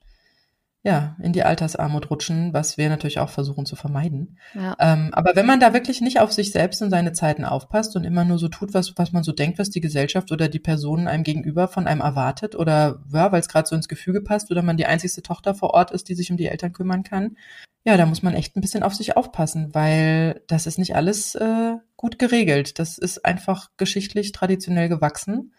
ja, 0.87 1.17
in 1.19 1.33
die 1.33 1.45
Altersarmut 1.45 2.11
rutschen, 2.11 2.53
was 2.53 2.77
wir 2.77 2.91
natürlich 2.91 3.19
auch 3.19 3.31
versuchen 3.31 3.65
zu 3.65 3.75
vermeiden. 3.75 4.39
Ja. 4.55 4.77
Ähm, 4.79 5.09
aber 5.13 5.35
wenn 5.35 5.47
man 5.47 5.59
da 5.59 5.73
wirklich 5.73 6.03
nicht 6.03 6.21
auf 6.21 6.31
sich 6.31 6.53
selbst 6.53 6.83
und 6.83 6.91
seine 6.91 7.15
Zeiten 7.15 7.47
aufpasst 7.47 7.97
und 7.97 8.05
immer 8.05 8.27
nur 8.27 8.39
so 8.39 8.49
tut, 8.49 8.75
was, 8.75 8.93
was 8.97 9.11
man 9.11 9.25
so 9.25 9.33
denkt, 9.33 9.59
was 9.59 9.71
die 9.71 9.81
Gesellschaft 9.81 10.31
oder 10.31 10.47
die 10.47 10.59
Personen 10.59 11.09
einem 11.09 11.25
gegenüber 11.25 11.69
von 11.69 11.87
einem 11.87 12.03
erwartet 12.03 12.55
oder 12.55 13.01
ja, 13.11 13.33
weil 13.33 13.41
es 13.41 13.49
gerade 13.49 13.67
so 13.67 13.75
ins 13.75 13.89
Gefüge 13.89 14.21
passt 14.21 14.51
oder 14.51 14.61
man 14.61 14.77
die 14.77 14.85
einzigste 14.85 15.23
Tochter 15.23 15.55
vor 15.55 15.71
Ort 15.71 15.91
ist, 15.91 16.11
die 16.11 16.15
sich 16.15 16.31
um 16.31 16.37
die 16.37 16.49
Eltern 16.49 16.75
kümmern 16.75 17.03
kann, 17.03 17.39
ja, 17.87 17.97
da 17.97 18.05
muss 18.05 18.23
man 18.23 18.35
echt 18.35 18.55
ein 18.55 18.61
bisschen 18.61 18.83
auf 18.83 18.95
sich 18.95 19.17
aufpassen, 19.17 19.75
weil 19.75 20.43
das 20.49 20.67
ist 20.67 20.79
nicht 20.79 20.97
alles 20.97 21.35
äh, 21.35 21.77
gut 21.97 22.19
geregelt. 22.19 22.79
Das 22.79 22.99
ist 22.99 23.25
einfach 23.25 23.71
geschichtlich 23.79 24.33
traditionell 24.33 24.91
gewachsen 24.91 25.53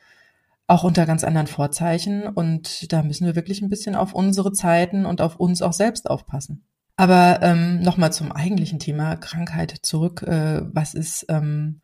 auch 0.67 0.83
unter 0.83 1.05
ganz 1.05 1.23
anderen 1.23 1.47
Vorzeichen. 1.47 2.27
Und 2.27 2.91
da 2.91 3.03
müssen 3.03 3.25
wir 3.25 3.35
wirklich 3.35 3.61
ein 3.61 3.69
bisschen 3.69 3.95
auf 3.95 4.13
unsere 4.13 4.51
Zeiten 4.51 5.05
und 5.05 5.21
auf 5.21 5.37
uns 5.37 5.61
auch 5.61 5.73
selbst 5.73 6.09
aufpassen. 6.09 6.65
Aber 6.97 7.39
ähm, 7.41 7.81
nochmal 7.81 8.13
zum 8.13 8.31
eigentlichen 8.31 8.79
Thema 8.79 9.15
Krankheit 9.17 9.75
zurück. 9.81 10.23
Äh, 10.23 10.61
was 10.73 10.93
ist, 10.93 11.25
ähm, 11.29 11.81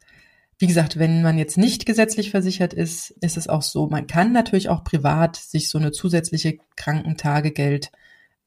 wie 0.58 0.68
gesagt, 0.68 1.00
wenn 1.00 1.22
man 1.22 1.38
jetzt 1.38 1.58
nicht 1.58 1.86
gesetzlich 1.86 2.32
versichert 2.32 2.74
ist, 2.74 3.12
ist 3.22 3.36
es 3.36 3.48
auch 3.48 3.62
so, 3.62 3.88
man 3.88 4.08
kann 4.08 4.32
natürlich 4.32 4.70
auch 4.70 4.84
privat 4.84 5.36
sich 5.36 5.70
so 5.70 5.78
eine 5.78 5.92
zusätzliche 5.92 6.60
Krankentagegeld, 6.76 7.92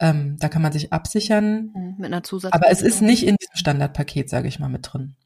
ähm, 0.01 0.37
da 0.39 0.49
kann 0.49 0.63
man 0.63 0.73
sich 0.73 0.93
absichern. 0.93 1.71
Mhm, 1.75 1.95
mit 1.99 2.07
einer 2.07 2.23
Zusatz. 2.23 2.53
Aber 2.53 2.71
es 2.71 2.83
ist 2.83 3.03
nicht 3.03 3.27
in 3.27 3.37
diesem 3.41 3.57
Standardpaket, 3.57 4.29
sage 4.29 4.49
ich 4.49 4.59
mal, 4.59 4.69
mit 4.69 4.93
drin. 4.93 5.17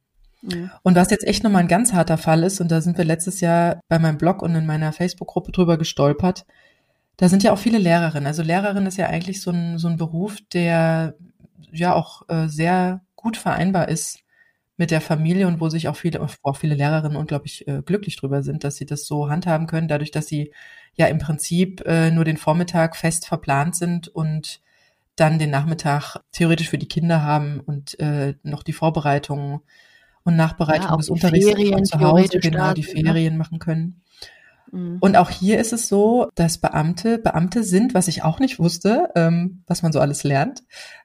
Und 0.82 0.94
was 0.94 1.10
jetzt 1.10 1.26
echt 1.26 1.42
nochmal 1.42 1.62
ein 1.62 1.68
ganz 1.68 1.92
harter 1.92 2.18
Fall 2.18 2.44
ist, 2.44 2.60
und 2.60 2.70
da 2.70 2.80
sind 2.80 2.96
wir 2.96 3.04
letztes 3.04 3.40
Jahr 3.40 3.80
bei 3.88 3.98
meinem 3.98 4.18
Blog 4.18 4.42
und 4.42 4.54
in 4.54 4.66
meiner 4.66 4.92
Facebook-Gruppe 4.92 5.52
drüber 5.52 5.78
gestolpert, 5.78 6.46
da 7.16 7.28
sind 7.28 7.42
ja 7.42 7.52
auch 7.52 7.58
viele 7.58 7.78
Lehrerinnen. 7.78 8.26
Also 8.26 8.42
Lehrerin 8.42 8.86
ist 8.86 8.96
ja 8.96 9.06
eigentlich 9.06 9.40
so 9.40 9.50
ein, 9.50 9.78
so 9.78 9.88
ein 9.88 9.96
Beruf, 9.96 10.38
der 10.52 11.14
ja 11.72 11.94
auch 11.94 12.22
äh, 12.28 12.46
sehr 12.48 13.00
gut 13.16 13.36
vereinbar 13.36 13.88
ist 13.88 14.20
mit 14.76 14.92
der 14.92 15.00
Familie 15.00 15.48
und 15.48 15.60
wo 15.60 15.68
sich 15.68 15.88
auch 15.88 15.96
viele, 15.96 16.20
auch 16.20 16.56
viele 16.56 16.76
Lehrerinnen 16.76 17.16
unglaublich 17.16 17.66
äh, 17.66 17.82
glücklich 17.84 18.16
drüber 18.16 18.44
sind, 18.44 18.62
dass 18.62 18.76
sie 18.76 18.86
das 18.86 19.04
so 19.04 19.28
handhaben 19.28 19.66
können, 19.66 19.88
dadurch, 19.88 20.12
dass 20.12 20.28
sie 20.28 20.52
ja 20.94 21.06
im 21.06 21.18
Prinzip 21.18 21.82
äh, 21.84 22.12
nur 22.12 22.24
den 22.24 22.36
Vormittag 22.36 22.96
fest 22.96 23.26
verplant 23.26 23.74
sind 23.74 24.06
und 24.06 24.60
dann 25.16 25.40
den 25.40 25.50
Nachmittag 25.50 26.20
theoretisch 26.30 26.68
für 26.68 26.78
die 26.78 26.86
Kinder 26.86 27.22
haben 27.22 27.58
und 27.58 27.98
äh, 27.98 28.34
noch 28.44 28.62
die 28.62 28.72
Vorbereitungen 28.72 29.60
und 30.28 30.36
Nachbereitung 30.36 30.90
ja, 30.90 30.96
des 30.96 31.08
Unterrichts 31.08 31.48
Ferien, 31.48 31.84
zu 31.84 31.98
Hause 31.98 32.38
genau 32.38 32.74
die 32.74 32.82
ne? 32.82 32.86
Ferien 32.86 33.32
ja. 33.32 33.38
machen 33.38 33.58
können. 33.58 34.02
Mhm. 34.70 34.98
Und 35.00 35.16
auch 35.16 35.30
hier 35.30 35.58
ist 35.58 35.72
es 35.72 35.88
so, 35.88 36.28
dass 36.34 36.58
Beamte, 36.58 37.18
Beamte 37.18 37.64
sind, 37.64 37.94
was 37.94 38.08
ich 38.08 38.22
auch 38.22 38.38
nicht 38.38 38.58
wusste, 38.58 39.08
ähm, 39.16 39.62
was 39.66 39.82
man 39.82 39.92
so 39.92 40.00
alles 40.00 40.24
lernt, 40.24 40.62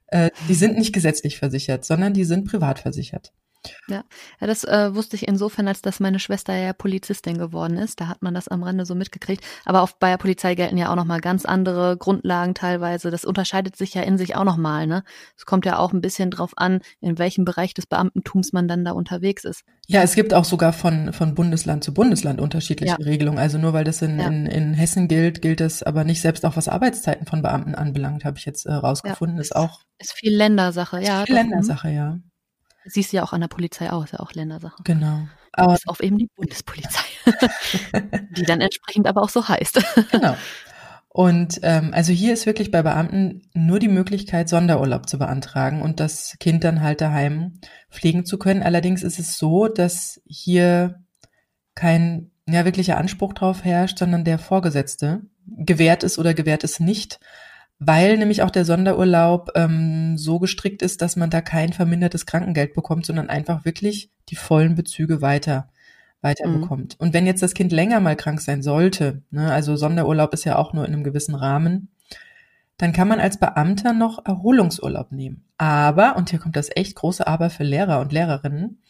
äh, 0.07 0.29
die 0.49 0.53
sind 0.53 0.77
nicht 0.77 0.93
gesetzlich 0.93 1.37
versichert, 1.37 1.85
sondern 1.85 2.13
die 2.13 2.25
sind 2.25 2.45
privat 2.45 2.79
versichert. 2.79 3.31
Ja, 3.87 4.03
ja 4.39 4.47
das 4.47 4.63
äh, 4.63 4.93
wusste 4.95 5.15
ich 5.15 5.27
insofern, 5.27 5.67
als 5.67 5.81
dass 5.81 5.99
meine 5.99 6.19
Schwester 6.19 6.55
ja 6.55 6.73
Polizistin 6.73 7.37
geworden 7.37 7.77
ist. 7.77 7.99
Da 7.99 8.07
hat 8.07 8.21
man 8.21 8.33
das 8.33 8.47
am 8.47 8.63
Rande 8.63 8.85
so 8.85 8.95
mitgekriegt. 8.95 9.43
Aber 9.65 9.81
auf, 9.81 9.97
bei 9.99 10.09
der 10.09 10.17
Polizei 10.17 10.55
gelten 10.55 10.77
ja 10.77 10.91
auch 10.91 10.95
nochmal 10.95 11.21
ganz 11.21 11.45
andere 11.45 11.97
Grundlagen 11.97 12.53
teilweise. 12.55 13.11
Das 13.11 13.25
unterscheidet 13.25 13.75
sich 13.75 13.93
ja 13.93 14.01
in 14.01 14.17
sich 14.17 14.35
auch 14.35 14.43
nochmal. 14.43 14.87
Ne? 14.87 15.03
Es 15.37 15.45
kommt 15.45 15.65
ja 15.65 15.77
auch 15.77 15.93
ein 15.93 16.01
bisschen 16.01 16.31
drauf 16.31 16.53
an, 16.55 16.81
in 17.01 17.17
welchem 17.17 17.45
Bereich 17.45 17.73
des 17.73 17.85
Beamtentums 17.85 18.53
man 18.53 18.67
dann 18.67 18.85
da 18.85 18.91
unterwegs 18.91 19.43
ist. 19.43 19.63
Ja, 19.87 20.01
es 20.01 20.15
gibt 20.15 20.33
auch 20.33 20.45
sogar 20.45 20.71
von, 20.73 21.11
von 21.11 21.35
Bundesland 21.35 21.83
zu 21.83 21.93
Bundesland 21.93 22.39
unterschiedliche 22.39 22.95
ja. 22.99 23.05
Regelungen. 23.05 23.39
Also 23.39 23.57
nur 23.57 23.73
weil 23.73 23.83
das 23.83 24.01
in, 24.01 24.19
ja. 24.19 24.27
in, 24.27 24.45
in 24.45 24.73
Hessen 24.73 25.07
gilt, 25.07 25.41
gilt 25.41 25.61
es 25.61 25.83
aber 25.83 26.03
nicht 26.03 26.21
selbst 26.21 26.45
auch 26.45 26.55
was 26.55 26.67
Arbeitszeiten 26.67 27.25
von 27.25 27.41
Beamten 27.41 27.75
anbelangt, 27.75 28.23
habe 28.25 28.37
ich 28.37 28.45
jetzt 28.45 28.65
äh, 28.65 28.73
rausgefunden. 28.73 29.37
Ja. 29.37 29.41
Ist 29.41 29.55
auch. 29.55 29.81
Ist 29.99 30.13
viel 30.13 30.35
Ländersache, 30.35 31.01
ja. 31.01 31.21
Ist 31.21 31.27
viel 31.27 31.35
mhm. 31.35 31.49
Ländersache, 31.49 31.89
ja. 31.89 32.19
Siehst 32.85 33.13
du 33.13 33.17
ja 33.17 33.23
auch 33.23 33.33
an 33.33 33.41
der 33.41 33.47
Polizei 33.47 33.89
aus, 33.89 34.11
ja 34.11 34.19
auch 34.19 34.33
Ländersache. 34.33 34.83
Genau. 34.83 35.27
Aber 35.51 35.73
Bis 35.73 35.87
auf 35.87 36.01
eben 36.01 36.17
die 36.17 36.29
Bundespolizei, 36.35 37.05
die 38.31 38.43
dann 38.43 38.59
entsprechend 38.59 39.07
aber 39.07 39.21
auch 39.21 39.29
so 39.29 39.47
heißt. 39.47 39.79
genau. 40.11 40.35
Und 41.09 41.59
ähm, 41.61 41.91
also 41.93 42.11
hier 42.11 42.33
ist 42.33 42.47
wirklich 42.47 42.71
bei 42.71 42.81
Beamten 42.81 43.43
nur 43.53 43.77
die 43.77 43.87
Möglichkeit, 43.87 44.49
Sonderurlaub 44.49 45.07
zu 45.07 45.19
beantragen 45.19 45.83
und 45.83 45.99
das 45.99 46.35
Kind 46.39 46.63
dann 46.63 46.81
halt 46.81 47.01
daheim 47.01 47.59
pflegen 47.91 48.25
zu 48.25 48.39
können. 48.39 48.63
Allerdings 48.63 49.03
ist 49.03 49.19
es 49.19 49.37
so, 49.37 49.67
dass 49.67 50.19
hier 50.25 51.03
kein 51.75 52.31
ja, 52.47 52.65
wirklicher 52.65 52.97
Anspruch 52.97 53.33
drauf 53.33 53.63
herrscht, 53.63 53.99
sondern 53.99 54.25
der 54.25 54.39
Vorgesetzte 54.39 55.21
gewährt 55.45 56.03
ist 56.03 56.17
oder 56.17 56.33
gewährt 56.33 56.63
es 56.63 56.79
nicht 56.79 57.19
weil 57.79 58.17
nämlich 58.17 58.41
auch 58.41 58.51
der 58.51 58.65
Sonderurlaub 58.65 59.51
ähm, 59.55 60.17
so 60.17 60.39
gestrickt 60.39 60.81
ist, 60.81 61.01
dass 61.01 61.15
man 61.15 61.29
da 61.29 61.41
kein 61.41 61.73
vermindertes 61.73 62.25
Krankengeld 62.25 62.73
bekommt, 62.73 63.05
sondern 63.05 63.29
einfach 63.29 63.65
wirklich 63.65 64.11
die 64.29 64.35
vollen 64.35 64.75
Bezüge 64.75 65.21
weiter 65.21 65.69
weiter 66.23 66.47
mhm. 66.47 66.61
bekommt. 66.61 66.95
Und 66.99 67.13
wenn 67.13 67.27
jetzt 67.27 67.43
das 67.43 67.53
Kind 67.53 67.71
länger 67.71 67.99
mal 67.99 68.15
krank 68.15 68.41
sein 68.41 68.63
sollte, 68.63 69.21
ne, 69.29 69.51
also 69.51 69.75
Sonderurlaub 69.75 70.33
ist 70.33 70.45
ja 70.45 70.57
auch 70.57 70.73
nur 70.73 70.85
in 70.85 70.93
einem 70.93 71.03
gewissen 71.03 71.35
Rahmen, 71.35 71.89
dann 72.77 72.93
kann 72.93 73.07
man 73.07 73.19
als 73.19 73.37
Beamter 73.37 73.93
noch 73.93 74.25
Erholungsurlaub 74.25 75.11
nehmen. 75.11 75.45
Aber, 75.57 76.15
und 76.15 76.31
hier 76.31 76.39
kommt 76.39 76.55
das 76.55 76.69
echt 76.75 76.95
große 76.95 77.27
Aber 77.27 77.49
für 77.49 77.63
Lehrer 77.63 77.99
und 77.99 78.11
Lehrerinnen, 78.11 78.81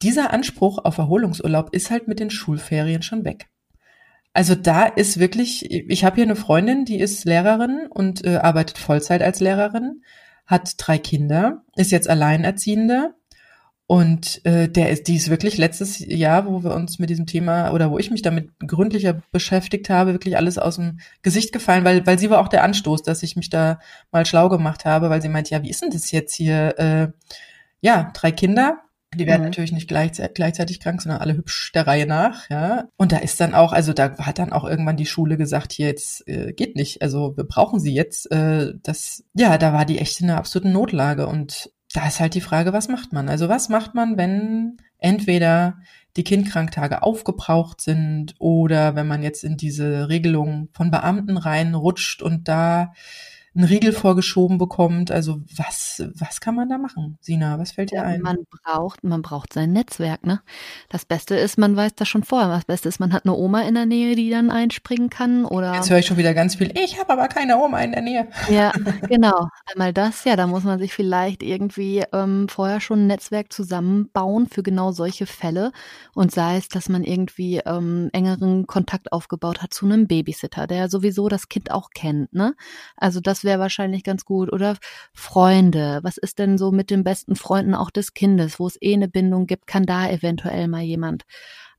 dieser 0.00 0.32
Anspruch 0.32 0.78
auf 0.78 0.98
Erholungsurlaub 0.98 1.74
ist 1.74 1.90
halt 1.90 2.08
mit 2.08 2.20
den 2.20 2.30
Schulferien 2.30 3.02
schon 3.02 3.24
weg. 3.24 3.48
Also 4.34 4.54
da 4.54 4.86
ist 4.86 5.18
wirklich, 5.18 5.70
ich 5.70 6.04
habe 6.04 6.16
hier 6.16 6.24
eine 6.24 6.36
Freundin, 6.36 6.84
die 6.84 6.98
ist 6.98 7.24
Lehrerin 7.24 7.86
und 7.90 8.24
äh, 8.24 8.36
arbeitet 8.36 8.78
Vollzeit 8.78 9.22
als 9.22 9.40
Lehrerin, 9.40 10.02
hat 10.46 10.74
drei 10.78 10.98
Kinder, 10.98 11.64
ist 11.76 11.92
jetzt 11.92 12.08
Alleinerziehende 12.08 13.14
und 13.86 14.40
äh, 14.46 14.70
der 14.70 14.88
ist, 14.88 15.06
die 15.08 15.16
ist 15.16 15.28
wirklich 15.28 15.58
letztes 15.58 15.98
Jahr, 15.98 16.46
wo 16.46 16.64
wir 16.64 16.74
uns 16.74 16.98
mit 16.98 17.10
diesem 17.10 17.26
Thema 17.26 17.72
oder 17.72 17.90
wo 17.90 17.98
ich 17.98 18.10
mich 18.10 18.22
damit 18.22 18.48
gründlicher 18.66 19.20
beschäftigt 19.32 19.90
habe, 19.90 20.12
wirklich 20.12 20.38
alles 20.38 20.56
aus 20.56 20.76
dem 20.76 21.00
Gesicht 21.20 21.52
gefallen, 21.52 21.84
weil, 21.84 22.06
weil 22.06 22.18
sie 22.18 22.30
war 22.30 22.40
auch 22.40 22.48
der 22.48 22.64
Anstoß, 22.64 23.02
dass 23.02 23.22
ich 23.22 23.36
mich 23.36 23.50
da 23.50 23.80
mal 24.10 24.24
schlau 24.24 24.48
gemacht 24.48 24.86
habe, 24.86 25.10
weil 25.10 25.20
sie 25.20 25.28
meint, 25.28 25.50
ja, 25.50 25.62
wie 25.62 25.68
ist 25.68 25.82
denn 25.82 25.90
das 25.90 26.10
jetzt 26.10 26.34
hier? 26.34 26.78
Äh, 26.78 27.08
ja, 27.82 28.10
drei 28.14 28.32
Kinder, 28.32 28.78
die 29.14 29.26
werden 29.26 29.42
mhm. 29.42 29.48
natürlich 29.48 29.72
nicht 29.72 29.88
gleichzeitig, 29.88 30.34
gleichzeitig 30.34 30.80
krank, 30.80 31.02
sondern 31.02 31.20
alle 31.20 31.36
hübsch 31.36 31.72
der 31.72 31.86
Reihe 31.86 32.06
nach, 32.06 32.48
ja. 32.50 32.88
Und 32.96 33.12
da 33.12 33.18
ist 33.18 33.40
dann 33.40 33.54
auch, 33.54 33.72
also 33.72 33.92
da 33.92 34.16
hat 34.18 34.38
dann 34.38 34.52
auch 34.52 34.64
irgendwann 34.64 34.96
die 34.96 35.06
Schule 35.06 35.36
gesagt, 35.36 35.72
hier 35.72 35.86
jetzt 35.86 36.26
äh, 36.28 36.52
geht 36.52 36.76
nicht, 36.76 37.02
also 37.02 37.36
wir 37.36 37.44
brauchen 37.44 37.80
sie 37.80 37.94
jetzt. 37.94 38.30
Äh, 38.30 38.72
das, 38.82 39.24
ja, 39.34 39.58
da 39.58 39.72
war 39.72 39.84
die 39.84 39.98
echt 39.98 40.20
in 40.20 40.30
einer 40.30 40.38
absoluten 40.38 40.72
Notlage. 40.72 41.26
Und 41.26 41.70
da 41.92 42.06
ist 42.06 42.20
halt 42.20 42.34
die 42.34 42.40
Frage, 42.40 42.72
was 42.72 42.88
macht 42.88 43.12
man? 43.12 43.28
Also 43.28 43.48
was 43.48 43.68
macht 43.68 43.94
man, 43.94 44.16
wenn 44.16 44.78
entweder 44.98 45.78
die 46.16 46.24
Kindkranktage 46.24 47.02
aufgebraucht 47.02 47.80
sind 47.80 48.34
oder 48.38 48.94
wenn 48.94 49.06
man 49.06 49.22
jetzt 49.22 49.44
in 49.44 49.56
diese 49.56 50.08
Regelung 50.08 50.68
von 50.72 50.90
Beamten 50.90 51.36
reinrutscht 51.36 52.22
und 52.22 52.48
da 52.48 52.92
einen 53.54 53.64
Riegel 53.64 53.92
vorgeschoben 53.92 54.56
bekommt. 54.56 55.10
Also 55.10 55.42
was, 55.56 56.02
was 56.14 56.40
kann 56.40 56.54
man 56.54 56.70
da 56.70 56.78
machen? 56.78 57.18
Sina, 57.20 57.58
was 57.58 57.72
fällt 57.72 57.90
dir 57.90 58.02
ein? 58.02 58.22
Man 58.22 58.38
braucht, 58.50 59.04
man 59.04 59.20
braucht 59.20 59.52
sein 59.52 59.72
Netzwerk, 59.72 60.24
ne? 60.24 60.40
Das 60.88 61.04
Beste 61.04 61.34
ist, 61.34 61.58
man 61.58 61.76
weiß 61.76 61.94
das 61.96 62.08
schon 62.08 62.24
vorher. 62.24 62.48
Das 62.48 62.64
Beste 62.64 62.88
ist, 62.88 62.98
man 62.98 63.12
hat 63.12 63.26
eine 63.26 63.34
Oma 63.34 63.62
in 63.62 63.74
der 63.74 63.84
Nähe, 63.84 64.16
die 64.16 64.30
dann 64.30 64.50
einspringen 64.50 65.10
kann. 65.10 65.44
Oder 65.44 65.74
Jetzt 65.74 65.90
höre 65.90 65.98
ich 65.98 66.06
schon 66.06 66.16
wieder 66.16 66.32
ganz 66.32 66.54
viel, 66.54 66.72
ich 66.78 66.98
habe 66.98 67.12
aber 67.12 67.28
keine 67.28 67.58
Oma 67.58 67.80
in 67.80 67.92
der 67.92 68.00
Nähe. 68.00 68.28
Ja, 68.48 68.72
genau. 69.08 69.48
Einmal 69.70 69.92
das, 69.92 70.24
ja, 70.24 70.36
da 70.36 70.46
muss 70.46 70.64
man 70.64 70.78
sich 70.78 70.94
vielleicht 70.94 71.42
irgendwie 71.42 72.04
ähm, 72.12 72.48
vorher 72.48 72.80
schon 72.80 73.00
ein 73.00 73.06
Netzwerk 73.06 73.52
zusammenbauen 73.52 74.46
für 74.46 74.62
genau 74.62 74.92
solche 74.92 75.26
Fälle. 75.26 75.72
Und 76.14 76.32
sei 76.32 76.56
es, 76.56 76.68
dass 76.68 76.88
man 76.88 77.04
irgendwie 77.04 77.58
ähm, 77.58 78.08
engeren 78.14 78.66
Kontakt 78.66 79.12
aufgebaut 79.12 79.60
hat 79.62 79.74
zu 79.74 79.84
einem 79.84 80.06
Babysitter, 80.06 80.66
der 80.66 80.88
sowieso 80.88 81.28
das 81.28 81.50
Kind 81.50 81.70
auch 81.70 81.90
kennt, 81.90 82.32
ne? 82.32 82.54
Also 82.96 83.20
das 83.20 83.41
wäre 83.44 83.58
wahrscheinlich 83.58 84.04
ganz 84.04 84.24
gut. 84.24 84.52
Oder 84.52 84.76
Freunde. 85.14 86.00
Was 86.02 86.16
ist 86.18 86.38
denn 86.38 86.58
so 86.58 86.70
mit 86.72 86.90
den 86.90 87.04
besten 87.04 87.36
Freunden 87.36 87.74
auch 87.74 87.90
des 87.90 88.14
Kindes, 88.14 88.58
wo 88.58 88.66
es 88.66 88.78
eh 88.80 88.94
eine 88.94 89.08
Bindung 89.08 89.46
gibt? 89.46 89.66
Kann 89.66 89.84
da 89.84 90.08
eventuell 90.08 90.68
mal 90.68 90.82
jemand 90.82 91.24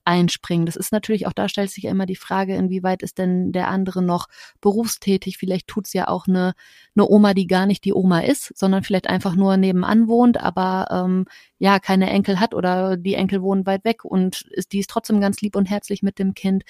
einspringen. 0.05 0.65
Das 0.65 0.75
ist 0.75 0.91
natürlich 0.91 1.27
auch, 1.27 1.33
da 1.33 1.47
stellt 1.47 1.71
sich 1.71 1.85
ja 1.85 1.91
immer 1.91 2.05
die 2.05 2.15
Frage, 2.15 2.55
inwieweit 2.55 3.01
ist 3.01 3.17
denn 3.17 3.51
der 3.51 3.69
andere 3.69 4.01
noch 4.01 4.27
berufstätig? 4.61 5.37
Vielleicht 5.37 5.67
tut's 5.67 5.93
ja 5.93 6.07
auch 6.07 6.27
eine, 6.27 6.53
eine 6.95 7.07
Oma, 7.09 7.33
die 7.33 7.47
gar 7.47 7.65
nicht 7.65 7.85
die 7.85 7.93
Oma 7.93 8.19
ist, 8.19 8.57
sondern 8.57 8.83
vielleicht 8.83 9.07
einfach 9.07 9.35
nur 9.35 9.57
nebenan 9.57 10.07
wohnt, 10.07 10.37
aber 10.37 10.87
ähm, 10.91 11.25
ja, 11.57 11.79
keine 11.79 12.09
Enkel 12.09 12.39
hat 12.39 12.53
oder 12.53 12.97
die 12.97 13.15
Enkel 13.15 13.41
wohnen 13.41 13.65
weit 13.65 13.85
weg 13.85 14.03
und 14.03 14.41
ist, 14.51 14.73
die 14.73 14.79
ist 14.79 14.89
trotzdem 14.89 15.21
ganz 15.21 15.41
lieb 15.41 15.55
und 15.55 15.69
herzlich 15.69 16.03
mit 16.03 16.19
dem 16.19 16.33
Kind. 16.33 16.63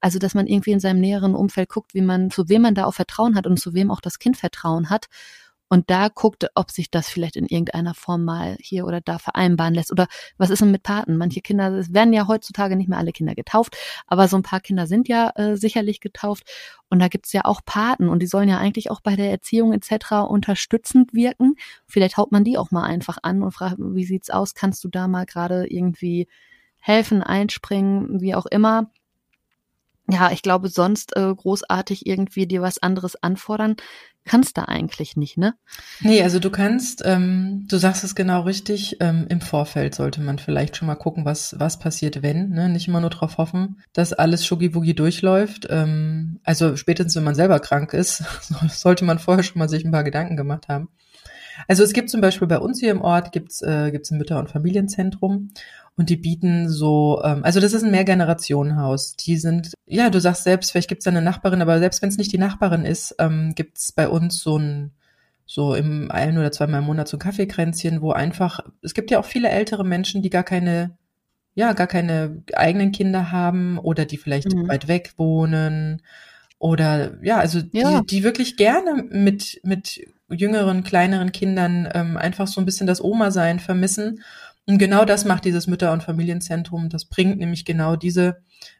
Also, 0.00 0.18
dass 0.18 0.34
man 0.34 0.46
irgendwie 0.46 0.72
in 0.72 0.80
seinem 0.80 1.00
näheren 1.00 1.34
Umfeld 1.34 1.68
guckt, 1.68 1.94
wie 1.94 2.02
man, 2.02 2.30
zu 2.30 2.48
wem 2.48 2.62
man 2.62 2.74
da 2.74 2.86
auch 2.86 2.94
Vertrauen 2.94 3.36
hat 3.36 3.46
und 3.46 3.60
zu 3.60 3.74
wem 3.74 3.90
auch 3.90 4.00
das 4.00 4.18
Kind 4.18 4.36
Vertrauen 4.36 4.90
hat 4.90 5.06
und 5.72 5.88
da 5.88 6.08
guckt, 6.08 6.48
ob 6.56 6.72
sich 6.72 6.90
das 6.90 7.08
vielleicht 7.08 7.36
in 7.36 7.46
irgendeiner 7.46 7.94
Form 7.94 8.24
mal 8.24 8.56
hier 8.60 8.86
oder 8.86 9.00
da 9.00 9.18
vereinbaren 9.18 9.72
lässt. 9.72 9.92
Oder 9.92 10.08
was 10.36 10.50
ist 10.50 10.60
denn 10.60 10.72
mit 10.72 10.82
Paten? 10.82 11.16
Manche 11.16 11.42
Kinder, 11.42 11.72
es 11.74 11.94
werden 11.94 12.12
ja 12.12 12.26
heutzutage 12.26 12.74
nicht 12.74 12.88
mehr 12.88 12.98
alle 12.98 13.12
Kinder 13.12 13.36
getauft, 13.36 13.76
aber 14.08 14.26
so 14.26 14.36
ein 14.36 14.42
paar 14.42 14.58
Kinder 14.58 14.88
sind 14.88 15.06
ja 15.06 15.30
äh, 15.36 15.56
sicherlich 15.56 16.00
getauft. 16.00 16.42
Und 16.88 16.98
da 16.98 17.06
gibt's 17.06 17.32
ja 17.32 17.44
auch 17.44 17.60
Paten 17.64 18.08
und 18.08 18.20
die 18.20 18.26
sollen 18.26 18.48
ja 18.48 18.58
eigentlich 18.58 18.90
auch 18.90 19.00
bei 19.00 19.14
der 19.14 19.30
Erziehung 19.30 19.72
etc. 19.72 20.28
unterstützend 20.28 21.14
wirken. 21.14 21.54
Vielleicht 21.86 22.16
haut 22.16 22.32
man 22.32 22.42
die 22.42 22.58
auch 22.58 22.72
mal 22.72 22.82
einfach 22.82 23.18
an 23.22 23.44
und 23.44 23.52
fragt, 23.52 23.76
wie 23.78 24.04
sieht's 24.04 24.28
aus? 24.28 24.54
Kannst 24.54 24.82
du 24.82 24.88
da 24.88 25.06
mal 25.06 25.24
gerade 25.24 25.68
irgendwie 25.68 26.26
helfen, 26.80 27.22
einspringen, 27.22 28.20
wie 28.20 28.34
auch 28.34 28.46
immer? 28.46 28.90
ja, 30.12 30.30
ich 30.32 30.42
glaube, 30.42 30.68
sonst 30.68 31.16
äh, 31.16 31.34
großartig 31.34 32.06
irgendwie 32.06 32.46
dir 32.46 32.62
was 32.62 32.82
anderes 32.82 33.22
anfordern, 33.22 33.76
kannst 34.24 34.56
du 34.56 34.68
eigentlich 34.68 35.16
nicht, 35.16 35.36
ne? 35.36 35.54
Nee, 36.00 36.22
also 36.22 36.38
du 36.38 36.50
kannst, 36.50 37.02
ähm, 37.04 37.66
du 37.68 37.78
sagst 37.78 38.04
es 38.04 38.14
genau 38.14 38.42
richtig, 38.42 38.96
ähm, 39.00 39.26
im 39.28 39.40
Vorfeld 39.40 39.94
sollte 39.94 40.20
man 40.20 40.38
vielleicht 40.38 40.76
schon 40.76 40.86
mal 40.86 40.94
gucken, 40.94 41.24
was, 41.24 41.56
was 41.58 41.78
passiert, 41.78 42.22
wenn, 42.22 42.50
ne? 42.50 42.68
Nicht 42.68 42.88
immer 42.88 43.00
nur 43.00 43.10
darauf 43.10 43.38
hoffen, 43.38 43.80
dass 43.92 44.12
alles 44.12 44.46
schuggi 44.46 44.70
durchläuft. 44.94 45.66
Ähm, 45.70 46.40
also 46.44 46.76
spätestens, 46.76 47.16
wenn 47.16 47.24
man 47.24 47.34
selber 47.34 47.60
krank 47.60 47.92
ist, 47.92 48.24
sollte 48.68 49.04
man 49.04 49.18
vorher 49.18 49.42
schon 49.42 49.58
mal 49.58 49.68
sich 49.68 49.84
ein 49.84 49.92
paar 49.92 50.04
Gedanken 50.04 50.36
gemacht 50.36 50.68
haben. 50.68 50.88
Also 51.68 51.82
es 51.82 51.92
gibt 51.92 52.10
zum 52.10 52.20
Beispiel 52.20 52.48
bei 52.48 52.58
uns 52.58 52.80
hier 52.80 52.90
im 52.90 53.02
Ort 53.02 53.32
gibt's 53.32 53.62
äh, 53.62 53.90
gibt's 53.90 54.10
ein 54.10 54.18
Mütter- 54.18 54.38
und 54.38 54.50
Familienzentrum 54.50 55.50
und 56.00 56.08
die 56.08 56.16
bieten 56.16 56.70
so, 56.70 57.20
ähm, 57.22 57.44
also 57.44 57.60
das 57.60 57.74
ist 57.74 57.84
ein 57.84 57.90
Mehrgenerationenhaus. 57.90 59.16
Die 59.16 59.36
sind, 59.36 59.74
ja, 59.84 60.08
du 60.08 60.18
sagst 60.18 60.44
selbst, 60.44 60.72
vielleicht 60.72 60.88
gibt's 60.88 61.04
da 61.04 61.10
eine 61.10 61.20
Nachbarin, 61.20 61.60
aber 61.60 61.78
selbst 61.78 62.00
wenn 62.00 62.08
es 62.08 62.16
nicht 62.16 62.32
die 62.32 62.38
Nachbarin 62.38 62.86
ist, 62.86 63.16
ähm, 63.18 63.52
gibt's 63.54 63.92
bei 63.92 64.08
uns 64.08 64.40
so 64.40 64.56
ein 64.56 64.92
so 65.44 65.74
im 65.74 66.10
ein 66.10 66.38
oder 66.38 66.52
zweimal 66.52 66.80
im 66.80 66.86
Monat 66.86 67.06
so 67.06 67.18
ein 67.18 67.20
Kaffeekränzchen, 67.20 68.00
wo 68.00 68.12
einfach, 68.12 68.60
es 68.80 68.94
gibt 68.94 69.10
ja 69.10 69.18
auch 69.18 69.26
viele 69.26 69.50
ältere 69.50 69.84
Menschen, 69.84 70.22
die 70.22 70.30
gar 70.30 70.42
keine, 70.42 70.96
ja, 71.54 71.74
gar 71.74 71.86
keine 71.86 72.44
eigenen 72.54 72.92
Kinder 72.92 73.30
haben 73.30 73.78
oder 73.78 74.06
die 74.06 74.16
vielleicht 74.16 74.54
mhm. 74.54 74.68
weit 74.68 74.88
weg 74.88 75.12
wohnen 75.18 76.00
oder 76.58 77.22
ja, 77.22 77.40
also 77.40 77.60
ja. 77.72 78.00
Die, 78.00 78.06
die 78.06 78.22
wirklich 78.22 78.56
gerne 78.56 79.04
mit, 79.10 79.60
mit 79.64 80.00
jüngeren, 80.30 80.82
kleineren 80.82 81.32
Kindern 81.32 81.88
ähm, 81.92 82.16
einfach 82.16 82.46
so 82.46 82.60
ein 82.60 82.64
bisschen 82.64 82.86
das 82.86 83.04
Oma-Sein 83.04 83.60
vermissen. 83.60 84.22
Und 84.70 84.78
genau 84.78 85.04
das 85.04 85.24
macht 85.24 85.46
dieses 85.46 85.66
Mütter- 85.66 85.92
und 85.92 86.04
Familienzentrum. 86.04 86.90
Das 86.90 87.04
bringt 87.04 87.40
nämlich 87.40 87.64
genau 87.64 87.96
diese 87.96 88.36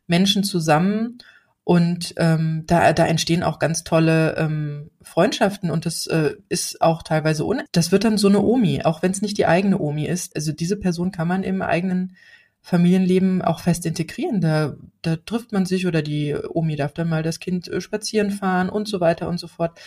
Menschen 0.06 0.44
zusammen. 0.44 1.18
Und 1.64 2.14
ähm, 2.16 2.62
da, 2.68 2.92
da 2.92 3.06
entstehen 3.06 3.42
auch 3.42 3.58
ganz 3.58 3.82
tolle 3.82 4.36
ähm, 4.36 4.90
Freundschaften 5.02 5.68
und 5.68 5.86
das 5.86 6.06
äh, 6.06 6.34
ist 6.48 6.80
auch 6.80 7.02
teilweise 7.02 7.44
un. 7.44 7.62
Das 7.72 7.90
wird 7.90 8.04
dann 8.04 8.18
so 8.18 8.28
eine 8.28 8.40
Omi, 8.40 8.82
auch 8.84 9.02
wenn 9.02 9.10
es 9.10 9.20
nicht 9.20 9.36
die 9.36 9.46
eigene 9.46 9.80
Omi 9.80 10.06
ist. 10.06 10.36
Also 10.36 10.52
diese 10.52 10.76
Person 10.76 11.10
kann 11.10 11.26
man 11.26 11.42
im 11.42 11.60
eigenen 11.60 12.16
Familienleben 12.60 13.42
auch 13.42 13.58
fest 13.58 13.84
integrieren. 13.84 14.40
Da, 14.40 14.76
da 15.02 15.16
trifft 15.16 15.50
man 15.50 15.66
sich 15.66 15.88
oder 15.88 16.02
die 16.02 16.36
Omi 16.36 16.76
darf 16.76 16.92
dann 16.92 17.08
mal 17.08 17.24
das 17.24 17.40
Kind 17.40 17.66
äh, 17.66 17.80
spazieren 17.80 18.30
fahren 18.30 18.68
und 18.68 18.86
so 18.86 19.00
weiter 19.00 19.28
und 19.28 19.40
so 19.40 19.48
fort. 19.48 19.80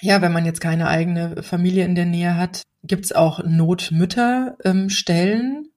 Ja, 0.00 0.22
wenn 0.22 0.32
man 0.32 0.46
jetzt 0.46 0.62
keine 0.62 0.88
eigene 0.88 1.42
Familie 1.42 1.84
in 1.84 1.94
der 1.94 2.06
Nähe 2.06 2.36
hat, 2.38 2.62
gibt's 2.82 3.12
auch 3.12 3.44
Notmütterstellen. 3.44 5.56
Ähm, 5.56 5.70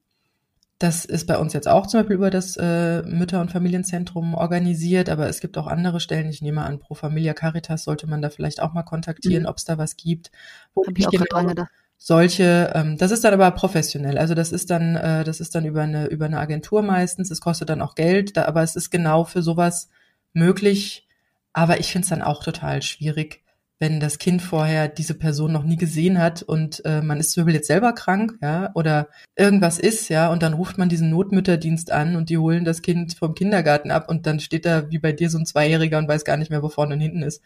das 0.78 1.04
ist 1.04 1.26
bei 1.26 1.38
uns 1.38 1.52
jetzt 1.52 1.68
auch 1.68 1.86
zum 1.86 2.00
Beispiel 2.00 2.16
über 2.16 2.30
das 2.30 2.56
äh, 2.56 3.02
Mütter- 3.02 3.40
und 3.40 3.52
Familienzentrum 3.52 4.34
organisiert, 4.34 5.08
aber 5.08 5.28
es 5.28 5.40
gibt 5.40 5.56
auch 5.56 5.66
andere 5.66 6.00
Stellen. 6.00 6.28
Ich 6.28 6.42
nehme 6.42 6.62
an, 6.62 6.80
Pro 6.80 6.94
Familia 6.94 7.32
Caritas 7.32 7.84
sollte 7.84 8.06
man 8.06 8.20
da 8.20 8.28
vielleicht 8.28 8.60
auch 8.60 8.72
mal 8.72 8.82
kontaktieren, 8.82 9.44
mhm. 9.44 9.48
ob 9.48 9.58
es 9.58 9.64
da 9.64 9.78
was 9.78 9.96
gibt. 9.96 10.30
Wo 10.74 10.84
Hab 10.84 10.98
ich 10.98 11.06
auch 11.06 11.12
genau 11.12 11.66
solche, 11.96 12.72
ähm, 12.74 12.98
das 12.98 13.12
ist 13.12 13.24
dann 13.24 13.34
aber 13.34 13.50
professionell. 13.52 14.18
Also 14.18 14.34
das 14.34 14.52
ist 14.52 14.70
dann, 14.70 14.96
äh, 14.96 15.24
das 15.24 15.40
ist 15.40 15.54
dann 15.54 15.64
über 15.64 15.82
eine 15.82 16.06
über 16.06 16.26
eine 16.26 16.38
Agentur 16.38 16.82
meistens. 16.82 17.30
Es 17.30 17.40
kostet 17.40 17.70
dann 17.70 17.80
auch 17.80 17.94
Geld, 17.94 18.36
da, 18.36 18.46
aber 18.46 18.62
es 18.62 18.76
ist 18.76 18.90
genau 18.90 19.24
für 19.24 19.42
sowas 19.42 19.88
möglich. 20.32 21.06
Aber 21.52 21.78
ich 21.78 21.92
finde 21.92 22.04
es 22.04 22.10
dann 22.10 22.22
auch 22.22 22.42
total 22.42 22.82
schwierig, 22.82 23.43
wenn 23.84 24.00
das 24.00 24.16
Kind 24.16 24.40
vorher 24.40 24.88
diese 24.88 25.12
Person 25.12 25.52
noch 25.52 25.62
nie 25.62 25.76
gesehen 25.76 26.18
hat 26.18 26.42
und 26.42 26.82
äh, 26.86 27.02
man 27.02 27.20
ist 27.20 27.32
zum 27.32 27.42
Beispiel 27.42 27.56
jetzt 27.56 27.66
selber 27.66 27.92
krank, 27.92 28.38
ja, 28.40 28.70
oder 28.72 29.10
irgendwas 29.36 29.78
ist, 29.78 30.08
ja, 30.08 30.32
und 30.32 30.42
dann 30.42 30.54
ruft 30.54 30.78
man 30.78 30.88
diesen 30.88 31.10
Notmütterdienst 31.10 31.92
an 31.92 32.16
und 32.16 32.30
die 32.30 32.38
holen 32.38 32.64
das 32.64 32.80
Kind 32.80 33.14
vom 33.14 33.34
Kindergarten 33.34 33.90
ab 33.90 34.08
und 34.08 34.26
dann 34.26 34.40
steht 34.40 34.64
da 34.64 34.90
wie 34.90 34.98
bei 34.98 35.12
dir 35.12 35.28
so 35.28 35.36
ein 35.36 35.44
Zweijähriger 35.44 35.98
und 35.98 36.08
weiß 36.08 36.24
gar 36.24 36.38
nicht 36.38 36.50
mehr, 36.50 36.62
wo 36.62 36.70
vorne 36.70 36.94
und 36.94 37.00
hinten 37.02 37.22
ist. 37.22 37.42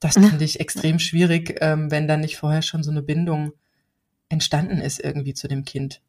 Das 0.00 0.16
finde 0.18 0.44
ich 0.44 0.60
extrem 0.60 0.98
schwierig, 0.98 1.56
ähm, 1.62 1.90
wenn 1.90 2.06
dann 2.06 2.20
nicht 2.20 2.36
vorher 2.36 2.60
schon 2.60 2.82
so 2.82 2.90
eine 2.90 3.02
Bindung 3.02 3.52
entstanden 4.28 4.82
ist 4.82 5.02
irgendwie 5.02 5.32
zu 5.32 5.48
dem 5.48 5.64
Kind. 5.64 6.02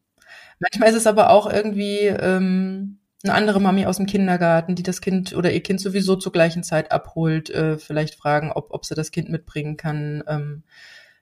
Manchmal 0.60 0.90
ist 0.90 0.96
es 0.96 1.06
aber 1.06 1.30
auch 1.30 1.50
irgendwie 1.50 2.08
ähm, 2.08 2.98
eine 3.24 3.34
andere 3.34 3.60
Mami 3.60 3.86
aus 3.86 3.98
dem 3.98 4.06
Kindergarten, 4.06 4.74
die 4.74 4.82
das 4.82 5.00
Kind 5.00 5.34
oder 5.34 5.52
ihr 5.52 5.62
Kind 5.62 5.80
sowieso 5.80 6.16
zur 6.16 6.32
gleichen 6.32 6.62
Zeit 6.62 6.90
abholt, 6.92 7.50
äh, 7.50 7.78
vielleicht 7.78 8.16
fragen, 8.16 8.50
ob, 8.52 8.72
ob 8.72 8.84
sie 8.84 8.94
das 8.94 9.10
Kind 9.10 9.28
mitbringen 9.28 9.76
kann. 9.76 10.24
Ähm, 10.26 10.62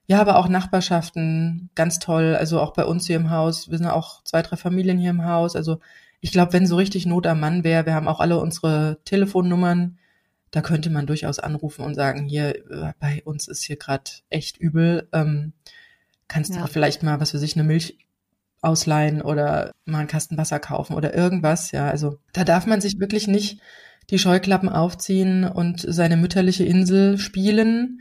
ja, 0.06 0.20
aber 0.20 0.38
auch 0.38 0.48
Nachbarschaften, 0.48 1.70
ganz 1.74 1.98
toll. 1.98 2.34
Also 2.36 2.60
auch 2.60 2.72
bei 2.72 2.84
uns 2.84 3.06
hier 3.06 3.16
im 3.16 3.30
Haus, 3.30 3.70
wir 3.70 3.78
sind 3.78 3.86
auch 3.86 4.24
zwei, 4.24 4.42
drei 4.42 4.56
Familien 4.56 4.98
hier 4.98 5.10
im 5.10 5.24
Haus. 5.24 5.54
Also 5.54 5.78
ich 6.20 6.32
glaube, 6.32 6.52
wenn 6.52 6.66
so 6.66 6.76
richtig 6.76 7.06
Not 7.06 7.26
am 7.26 7.40
Mann 7.40 7.64
wäre, 7.64 7.86
wir 7.86 7.94
haben 7.94 8.08
auch 8.08 8.20
alle 8.20 8.38
unsere 8.38 8.98
Telefonnummern, 9.04 9.98
da 10.50 10.62
könnte 10.62 10.90
man 10.90 11.06
durchaus 11.06 11.38
anrufen 11.38 11.84
und 11.84 11.94
sagen, 11.94 12.26
hier, 12.26 12.56
äh, 12.70 12.92
bei 12.98 13.22
uns 13.24 13.46
ist 13.46 13.62
hier 13.62 13.76
gerade 13.76 14.10
echt 14.30 14.56
übel. 14.58 15.08
Ähm, 15.12 15.52
kannst 16.28 16.54
ja. 16.54 16.62
du 16.62 16.66
vielleicht 16.66 17.02
mal, 17.02 17.20
was 17.20 17.30
für 17.30 17.38
sich, 17.38 17.54
eine 17.54 17.64
Milch 17.64 17.98
ausleihen 18.62 19.22
oder 19.22 19.72
mal 19.84 20.00
einen 20.00 20.08
Kasten 20.08 20.36
Wasser 20.36 20.58
kaufen 20.58 20.94
oder 20.94 21.14
irgendwas. 21.14 21.72
Ja, 21.72 21.88
also 21.88 22.18
da 22.32 22.44
darf 22.44 22.66
man 22.66 22.80
sich 22.80 22.98
wirklich 22.98 23.26
nicht 23.26 23.60
die 24.10 24.18
Scheuklappen 24.18 24.68
aufziehen 24.68 25.44
und 25.44 25.84
seine 25.86 26.16
mütterliche 26.16 26.64
Insel 26.64 27.18
spielen, 27.18 28.00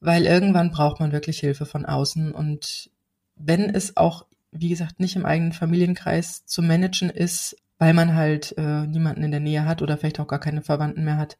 weil 0.00 0.24
irgendwann 0.24 0.70
braucht 0.70 1.00
man 1.00 1.12
wirklich 1.12 1.40
Hilfe 1.40 1.66
von 1.66 1.84
außen. 1.84 2.32
Und 2.32 2.90
wenn 3.34 3.74
es 3.74 3.96
auch, 3.96 4.26
wie 4.52 4.68
gesagt, 4.68 5.00
nicht 5.00 5.16
im 5.16 5.26
eigenen 5.26 5.52
Familienkreis 5.52 6.46
zu 6.46 6.62
managen 6.62 7.10
ist, 7.10 7.56
weil 7.78 7.92
man 7.92 8.14
halt 8.14 8.54
äh, 8.56 8.86
niemanden 8.86 9.24
in 9.24 9.30
der 9.30 9.40
Nähe 9.40 9.64
hat 9.64 9.82
oder 9.82 9.98
vielleicht 9.98 10.20
auch 10.20 10.28
gar 10.28 10.40
keine 10.40 10.62
Verwandten 10.62 11.04
mehr 11.04 11.18
hat, 11.18 11.36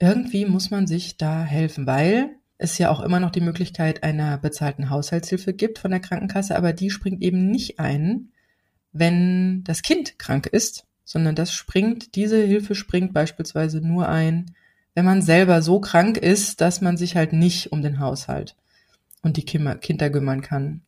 irgendwie 0.00 0.46
muss 0.46 0.70
man 0.70 0.86
sich 0.88 1.16
da 1.16 1.44
helfen, 1.44 1.86
weil 1.86 2.30
es 2.62 2.78
ja 2.78 2.90
auch 2.90 3.00
immer 3.00 3.20
noch 3.20 3.30
die 3.30 3.40
Möglichkeit 3.40 4.02
einer 4.02 4.38
bezahlten 4.38 4.90
Haushaltshilfe 4.90 5.52
gibt 5.52 5.78
von 5.78 5.90
der 5.90 6.00
Krankenkasse, 6.00 6.56
aber 6.56 6.72
die 6.72 6.90
springt 6.90 7.22
eben 7.22 7.50
nicht 7.50 7.80
ein, 7.80 8.28
wenn 8.92 9.64
das 9.64 9.82
Kind 9.82 10.18
krank 10.18 10.46
ist, 10.46 10.84
sondern 11.04 11.34
das 11.34 11.52
springt, 11.52 12.14
diese 12.14 12.42
Hilfe 12.42 12.74
springt 12.74 13.12
beispielsweise 13.12 13.80
nur 13.80 14.08
ein, 14.08 14.54
wenn 14.94 15.04
man 15.04 15.22
selber 15.22 15.62
so 15.62 15.80
krank 15.80 16.16
ist, 16.18 16.60
dass 16.60 16.80
man 16.80 16.96
sich 16.96 17.16
halt 17.16 17.32
nicht 17.32 17.72
um 17.72 17.82
den 17.82 17.98
Haushalt 17.98 18.56
und 19.22 19.36
die 19.36 19.44
Kinder 19.44 20.10
kümmern 20.10 20.42
kann. 20.42 20.82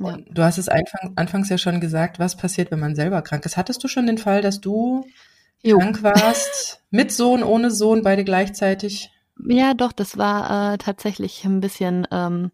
Ja. 0.00 0.16
du 0.16 0.42
hast 0.42 0.58
es 0.58 0.68
anfangs 0.68 1.48
ja 1.48 1.58
schon 1.58 1.80
gesagt, 1.80 2.18
was 2.18 2.36
passiert, 2.36 2.70
wenn 2.70 2.78
man 2.78 2.94
selber 2.94 3.20
krank 3.22 3.44
ist. 3.44 3.56
Hattest 3.56 3.82
du 3.82 3.88
schon 3.88 4.06
den 4.06 4.18
Fall, 4.18 4.42
dass 4.42 4.60
du 4.60 5.06
jo. 5.62 5.78
krank 5.78 6.02
warst, 6.02 6.82
mit 6.90 7.10
Sohn, 7.10 7.42
ohne 7.42 7.70
Sohn, 7.70 8.02
beide 8.02 8.24
gleichzeitig? 8.24 9.10
Ja, 9.46 9.74
doch, 9.74 9.92
das 9.92 10.18
war 10.18 10.74
äh, 10.74 10.78
tatsächlich 10.78 11.44
ein 11.44 11.60
bisschen 11.60 12.06
ähm, 12.10 12.50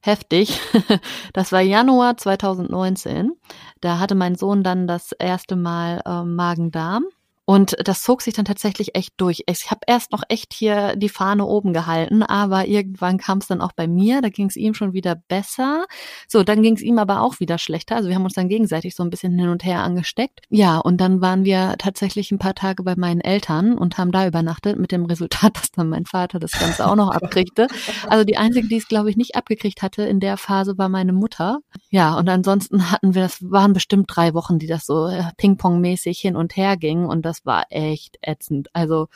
heftig. 0.00 0.60
das 1.32 1.52
war 1.52 1.60
Januar 1.60 2.16
2019. 2.16 3.32
Da 3.80 3.98
hatte 3.98 4.14
mein 4.14 4.36
Sohn 4.36 4.62
dann 4.62 4.86
das 4.86 5.12
erste 5.12 5.56
Mal 5.56 6.00
äh, 6.06 6.24
Magen-Darm. 6.24 7.04
Und 7.44 7.76
das 7.84 8.02
zog 8.02 8.22
sich 8.22 8.34
dann 8.34 8.44
tatsächlich 8.44 8.94
echt 8.94 9.14
durch. 9.16 9.42
Ich 9.46 9.70
habe 9.70 9.80
erst 9.86 10.12
noch 10.12 10.22
echt 10.28 10.52
hier 10.54 10.94
die 10.94 11.08
Fahne 11.08 11.44
oben 11.44 11.72
gehalten, 11.72 12.22
aber 12.22 12.66
irgendwann 12.66 13.18
kam 13.18 13.38
es 13.38 13.48
dann 13.48 13.60
auch 13.60 13.72
bei 13.72 13.88
mir. 13.88 14.22
Da 14.22 14.28
ging 14.28 14.46
es 14.48 14.56
ihm 14.56 14.74
schon 14.74 14.92
wieder 14.92 15.16
besser. 15.16 15.86
So, 16.28 16.44
dann 16.44 16.62
ging 16.62 16.76
es 16.76 16.82
ihm 16.82 16.98
aber 16.98 17.20
auch 17.20 17.40
wieder 17.40 17.58
schlechter. 17.58 17.96
Also 17.96 18.08
wir 18.08 18.14
haben 18.14 18.24
uns 18.24 18.34
dann 18.34 18.48
gegenseitig 18.48 18.94
so 18.94 19.02
ein 19.02 19.10
bisschen 19.10 19.36
hin 19.36 19.48
und 19.48 19.64
her 19.64 19.80
angesteckt. 19.80 20.40
Ja, 20.50 20.78
und 20.78 21.00
dann 21.00 21.20
waren 21.20 21.44
wir 21.44 21.74
tatsächlich 21.78 22.30
ein 22.30 22.38
paar 22.38 22.54
Tage 22.54 22.84
bei 22.84 22.94
meinen 22.96 23.20
Eltern 23.20 23.76
und 23.76 23.98
haben 23.98 24.12
da 24.12 24.26
übernachtet 24.26 24.78
mit 24.78 24.92
dem 24.92 25.04
Resultat, 25.06 25.56
dass 25.56 25.72
dann 25.72 25.88
mein 25.88 26.06
Vater 26.06 26.38
das 26.38 26.52
Ganze 26.52 26.86
auch 26.86 26.96
noch 26.96 27.10
abkriegte. 27.10 27.66
Also 28.08 28.24
die 28.24 28.36
einzige, 28.36 28.68
die 28.68 28.76
es 28.76 28.86
glaube 28.86 29.10
ich 29.10 29.16
nicht 29.16 29.34
abgekriegt 29.34 29.82
hatte 29.82 30.04
in 30.04 30.20
der 30.20 30.36
Phase, 30.36 30.78
war 30.78 30.88
meine 30.88 31.12
Mutter. 31.12 31.58
Ja, 31.90 32.16
und 32.16 32.28
ansonsten 32.28 32.90
hatten 32.90 33.14
wir, 33.14 33.22
das 33.22 33.38
waren 33.42 33.72
bestimmt 33.72 34.06
drei 34.08 34.32
Wochen, 34.32 34.58
die 34.58 34.66
das 34.66 34.86
so 34.86 35.08
äh, 35.08 35.24
Ping-Pong-mäßig 35.36 36.20
hin 36.20 36.36
und 36.36 36.56
her 36.56 36.76
ging 36.76 37.04
und 37.04 37.22
das 37.22 37.31
war 37.44 37.64
echt 37.70 38.18
ätzend. 38.22 38.68
Also 38.72 39.08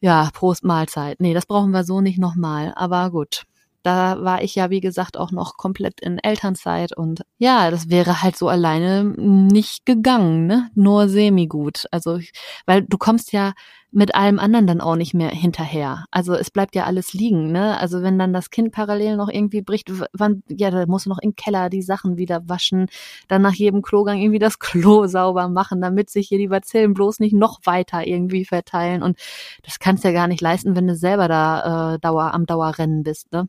ja, 0.00 0.30
Prost 0.32 0.64
Mahlzeit. 0.64 1.20
Nee, 1.20 1.34
das 1.34 1.46
brauchen 1.46 1.70
wir 1.70 1.84
so 1.84 2.00
nicht 2.00 2.18
nochmal. 2.18 2.72
Aber 2.76 3.10
gut. 3.10 3.44
Da 3.82 4.24
war 4.24 4.42
ich 4.42 4.56
ja, 4.56 4.68
wie 4.68 4.80
gesagt, 4.80 5.16
auch 5.16 5.30
noch 5.30 5.56
komplett 5.56 6.00
in 6.00 6.18
Elternzeit 6.18 6.96
und 6.96 7.22
ja, 7.38 7.70
das 7.70 7.88
wäre 7.88 8.20
halt 8.20 8.36
so 8.36 8.48
alleine 8.48 9.04
nicht 9.04 9.86
gegangen, 9.86 10.48
ne? 10.48 10.70
Nur 10.74 11.08
semi-gut. 11.08 11.84
Also, 11.92 12.18
weil 12.66 12.82
du 12.82 12.98
kommst 12.98 13.30
ja 13.30 13.52
mit 13.92 14.14
allem 14.14 14.38
anderen 14.38 14.66
dann 14.66 14.80
auch 14.80 14.96
nicht 14.96 15.14
mehr 15.14 15.30
hinterher. 15.30 16.04
Also 16.10 16.34
es 16.34 16.50
bleibt 16.50 16.74
ja 16.74 16.84
alles 16.84 17.12
liegen, 17.14 17.52
ne? 17.52 17.78
Also 17.78 18.02
wenn 18.02 18.18
dann 18.18 18.32
das 18.32 18.50
Kind 18.50 18.72
parallel 18.72 19.16
noch 19.16 19.28
irgendwie 19.28 19.62
bricht, 19.62 19.90
wann, 20.12 20.42
ja, 20.48 20.70
da 20.70 20.86
musst 20.86 21.06
du 21.06 21.10
noch 21.10 21.18
im 21.18 21.34
Keller 21.34 21.70
die 21.70 21.82
Sachen 21.82 22.16
wieder 22.16 22.48
waschen, 22.48 22.88
dann 23.28 23.42
nach 23.42 23.54
jedem 23.54 23.82
Klogang 23.82 24.18
irgendwie 24.18 24.38
das 24.38 24.58
Klo 24.58 25.06
sauber 25.06 25.48
machen, 25.48 25.80
damit 25.80 26.10
sich 26.10 26.28
hier 26.28 26.38
die 26.38 26.48
Bazillen 26.48 26.94
bloß 26.94 27.20
nicht 27.20 27.32
noch 27.32 27.60
weiter 27.64 28.06
irgendwie 28.06 28.44
verteilen. 28.44 29.02
Und 29.02 29.18
das 29.62 29.78
kannst 29.78 30.04
du 30.04 30.08
ja 30.08 30.14
gar 30.14 30.28
nicht 30.28 30.40
leisten, 30.40 30.76
wenn 30.76 30.86
du 30.86 30.94
selber 30.94 31.28
da 31.28 31.94
äh, 31.94 31.98
Dauer 31.98 32.34
am 32.34 32.46
Dauerrennen 32.46 33.02
bist, 33.02 33.32
ne? 33.32 33.48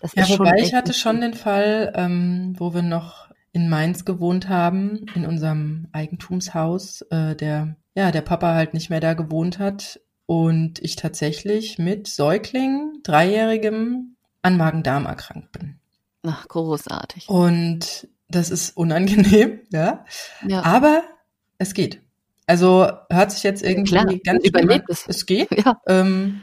Das 0.00 0.14
ja, 0.14 0.24
ist 0.24 0.38
wobei 0.38 0.50
schon 0.50 0.58
ich 0.58 0.74
hatte 0.74 0.94
schon 0.94 1.20
den 1.20 1.34
Fall, 1.34 1.92
ähm, 1.96 2.54
wo 2.56 2.72
wir 2.72 2.82
noch 2.82 3.27
in 3.58 3.68
Mainz 3.68 4.04
gewohnt 4.04 4.48
haben, 4.48 5.06
in 5.14 5.26
unserem 5.26 5.88
Eigentumshaus, 5.92 7.02
äh, 7.10 7.34
der 7.34 7.76
ja, 7.96 8.12
der 8.12 8.20
Papa 8.20 8.54
halt 8.54 8.74
nicht 8.74 8.90
mehr 8.90 9.00
da 9.00 9.14
gewohnt 9.14 9.58
hat 9.58 10.00
und 10.26 10.78
ich 10.78 10.94
tatsächlich 10.94 11.78
mit 11.78 12.06
Säugling, 12.06 13.00
Dreijährigem, 13.02 14.14
an 14.40 14.56
Magen-Darm 14.56 15.06
erkrankt 15.06 15.50
bin. 15.50 15.80
Ach, 16.22 16.46
großartig. 16.46 17.28
Und 17.28 18.06
das 18.28 18.50
ist 18.50 18.76
unangenehm, 18.76 19.60
ja. 19.70 20.04
ja. 20.46 20.62
Aber 20.62 21.02
es 21.58 21.74
geht. 21.74 22.00
Also 22.46 22.88
hört 23.10 23.32
sich 23.32 23.42
jetzt 23.42 23.64
irgendwie 23.64 23.96
Klar, 23.96 24.06
ganz 24.22 24.44
überlebt 24.44 24.88
es. 24.88 25.04
Es 25.08 25.26
geht. 25.26 25.48
Ja. 25.64 25.80
Ähm, 25.88 26.42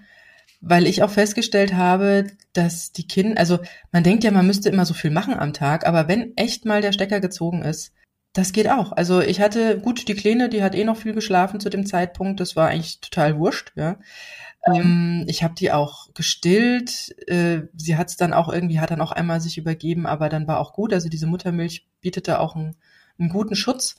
weil 0.61 0.87
ich 0.87 1.03
auch 1.03 1.09
festgestellt 1.09 1.73
habe, 1.73 2.27
dass 2.53 2.91
die 2.91 3.07
Kinder, 3.07 3.39
also 3.39 3.59
man 3.91 4.03
denkt 4.03 4.23
ja, 4.23 4.31
man 4.31 4.47
müsste 4.47 4.69
immer 4.69 4.85
so 4.85 4.93
viel 4.93 5.11
machen 5.11 5.35
am 5.35 5.53
Tag, 5.53 5.85
aber 5.85 6.07
wenn 6.07 6.35
echt 6.37 6.65
mal 6.65 6.81
der 6.81 6.93
Stecker 6.93 7.19
gezogen 7.19 7.61
ist, 7.61 7.93
das 8.35 8.51
geht 8.51 8.69
auch. 8.69 8.91
Also 8.91 9.21
ich 9.21 9.39
hatte, 9.39 9.79
gut, 9.79 10.07
die 10.09 10.13
Kleine, 10.13 10.49
die 10.49 10.61
hat 10.61 10.75
eh 10.75 10.83
noch 10.83 10.97
viel 10.97 11.13
geschlafen 11.13 11.61
zu 11.61 11.69
dem 11.69 11.85
Zeitpunkt. 11.85 12.41
Das 12.41 12.57
war 12.57 12.67
eigentlich 12.67 12.99
total 12.99 13.37
wurscht, 13.37 13.71
ja. 13.75 13.97
Ähm, 14.65 15.25
ich 15.27 15.43
habe 15.43 15.53
die 15.55 15.71
auch 15.71 16.13
gestillt. 16.13 17.15
Äh, 17.29 17.61
sie 17.77 17.95
hat 17.95 18.09
es 18.09 18.17
dann 18.17 18.33
auch 18.33 18.51
irgendwie, 18.51 18.79
hat 18.81 18.91
dann 18.91 18.99
auch 18.99 19.13
einmal 19.13 19.39
sich 19.39 19.57
übergeben, 19.57 20.05
aber 20.05 20.27
dann 20.27 20.47
war 20.47 20.59
auch 20.59 20.73
gut. 20.73 20.91
Also 20.91 21.07
diese 21.07 21.27
Muttermilch 21.27 21.87
bietete 22.01 22.39
auch 22.39 22.55
einen, 22.55 22.75
einen 23.17 23.29
guten 23.29 23.55
Schutz. 23.55 23.95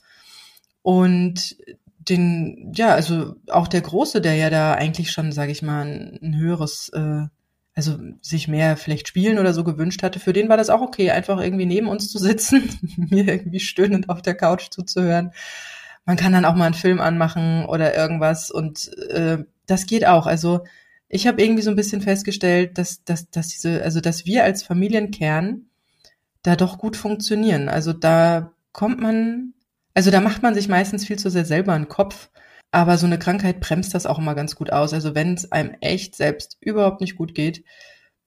Und 0.83 1.57
den, 2.09 2.71
ja, 2.75 2.89
also 2.93 3.35
auch 3.49 3.67
der 3.67 3.81
Große, 3.81 4.21
der 4.21 4.35
ja 4.35 4.49
da 4.49 4.73
eigentlich 4.73 5.11
schon, 5.11 5.31
sage 5.31 5.51
ich 5.51 5.61
mal, 5.61 5.85
ein, 6.21 6.35
höheres 6.37 6.89
äh, 6.89 7.25
also 7.73 7.99
sich 8.21 8.47
mehr 8.47 8.75
vielleicht 8.75 9.07
spielen 9.07 9.37
oder 9.37 9.53
so 9.53 9.63
gewünscht 9.63 10.01
hatte, 10.01 10.19
für 10.19 10.33
den 10.33 10.49
war 10.49 10.57
das 10.57 10.71
auch 10.71 10.81
okay, 10.81 11.11
einfach 11.11 11.39
irgendwie 11.39 11.67
neben 11.67 11.87
uns 11.87 12.11
zu 12.11 12.17
sitzen, 12.17 12.69
mir 12.97 13.27
irgendwie 13.27 13.59
stöhnend 13.59 14.09
auf 14.09 14.23
der 14.23 14.35
Couch 14.35 14.69
zuzuhören. 14.71 15.31
Man 16.03 16.17
kann 16.17 16.33
dann 16.33 16.45
auch 16.45 16.55
mal 16.55 16.65
einen 16.65 16.73
Film 16.73 16.99
anmachen 16.99 17.65
oder 17.65 17.95
irgendwas 17.95 18.49
und 18.49 18.91
äh, 19.09 19.43
das 19.67 19.85
geht 19.85 20.07
auch. 20.07 20.25
Also 20.25 20.61
ich 21.09 21.27
habe 21.27 21.41
irgendwie 21.41 21.61
so 21.61 21.69
ein 21.69 21.75
bisschen 21.75 22.01
festgestellt, 22.01 22.77
dass, 22.77 23.03
dass, 23.03 23.29
dass 23.29 23.49
diese, 23.49 23.83
also 23.83 24.01
dass 24.01 24.25
wir 24.25 24.43
als 24.43 24.63
Familienkern 24.63 25.67
da 26.41 26.55
doch 26.55 26.77
gut 26.77 26.97
funktionieren. 26.97 27.69
Also 27.69 27.93
da 27.93 28.53
kommt 28.71 28.99
man, 28.99 29.53
also 29.97 30.11
da 30.11 30.21
macht 30.21 30.43
man 30.43 30.53
sich 30.53 30.69
meistens 30.69 31.05
viel 31.05 31.19
zu 31.19 31.29
sehr 31.29 31.45
selber 31.45 31.73
einen 31.73 31.89
Kopf 31.89 32.29
aber 32.71 32.97
so 32.97 33.05
eine 33.05 33.19
Krankheit 33.19 33.59
bremst 33.59 33.93
das 33.93 34.05
auch 34.05 34.19
immer 34.19 34.35
ganz 34.35 34.55
gut 34.55 34.71
aus. 34.71 34.93
Also 34.93 35.15
wenn 35.15 35.33
es 35.33 35.51
einem 35.51 35.75
echt 35.81 36.15
selbst 36.15 36.57
überhaupt 36.59 37.01
nicht 37.01 37.15
gut 37.15 37.33
geht, 37.33 37.63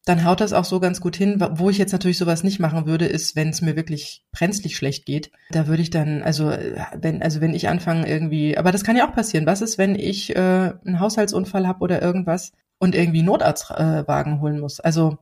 dann 0.07 0.25
haut 0.25 0.41
das 0.41 0.55
auch 0.55 0.65
so 0.65 0.81
ganz 0.81 1.01
gut 1.03 1.15
hin. 1.15 1.45
Wo 1.53 1.69
ich 1.69 1.77
jetzt 1.77 1.93
natürlich 1.93 2.17
sowas 2.17 2.43
nicht 2.43 2.59
machen 2.59 2.87
würde, 2.87 3.05
ist, 3.05 3.37
wenn 3.37 3.51
es 3.51 3.61
mir 3.61 3.77
wirklich 3.77 4.25
brenzlig 4.33 4.77
schlecht 4.77 5.05
geht. 5.05 5.31
Da 5.51 5.67
würde 5.67 5.83
ich 5.83 5.91
dann, 5.91 6.23
also 6.23 6.53
wenn, 6.97 7.23
also 7.23 7.43
wenn 7.43 7.53
ich 7.53 7.69
anfange 7.69 8.09
irgendwie, 8.09 8.57
aber 8.57 8.73
das 8.73 8.83
kann 8.83 8.97
ja 8.97 9.07
auch 9.07 9.15
passieren. 9.15 9.45
Was 9.45 9.61
ist, 9.61 9.77
wenn 9.77 9.95
ich 9.95 10.35
äh, 10.35 10.39
einen 10.39 11.01
Haushaltsunfall 11.01 11.67
habe 11.67 11.81
oder 11.81 12.01
irgendwas 12.01 12.53
und 12.79 12.95
irgendwie 12.95 13.23
Notarztwagen 13.23 14.39
äh, 14.39 14.41
holen 14.41 14.59
muss? 14.59 14.81
Also 14.81 15.19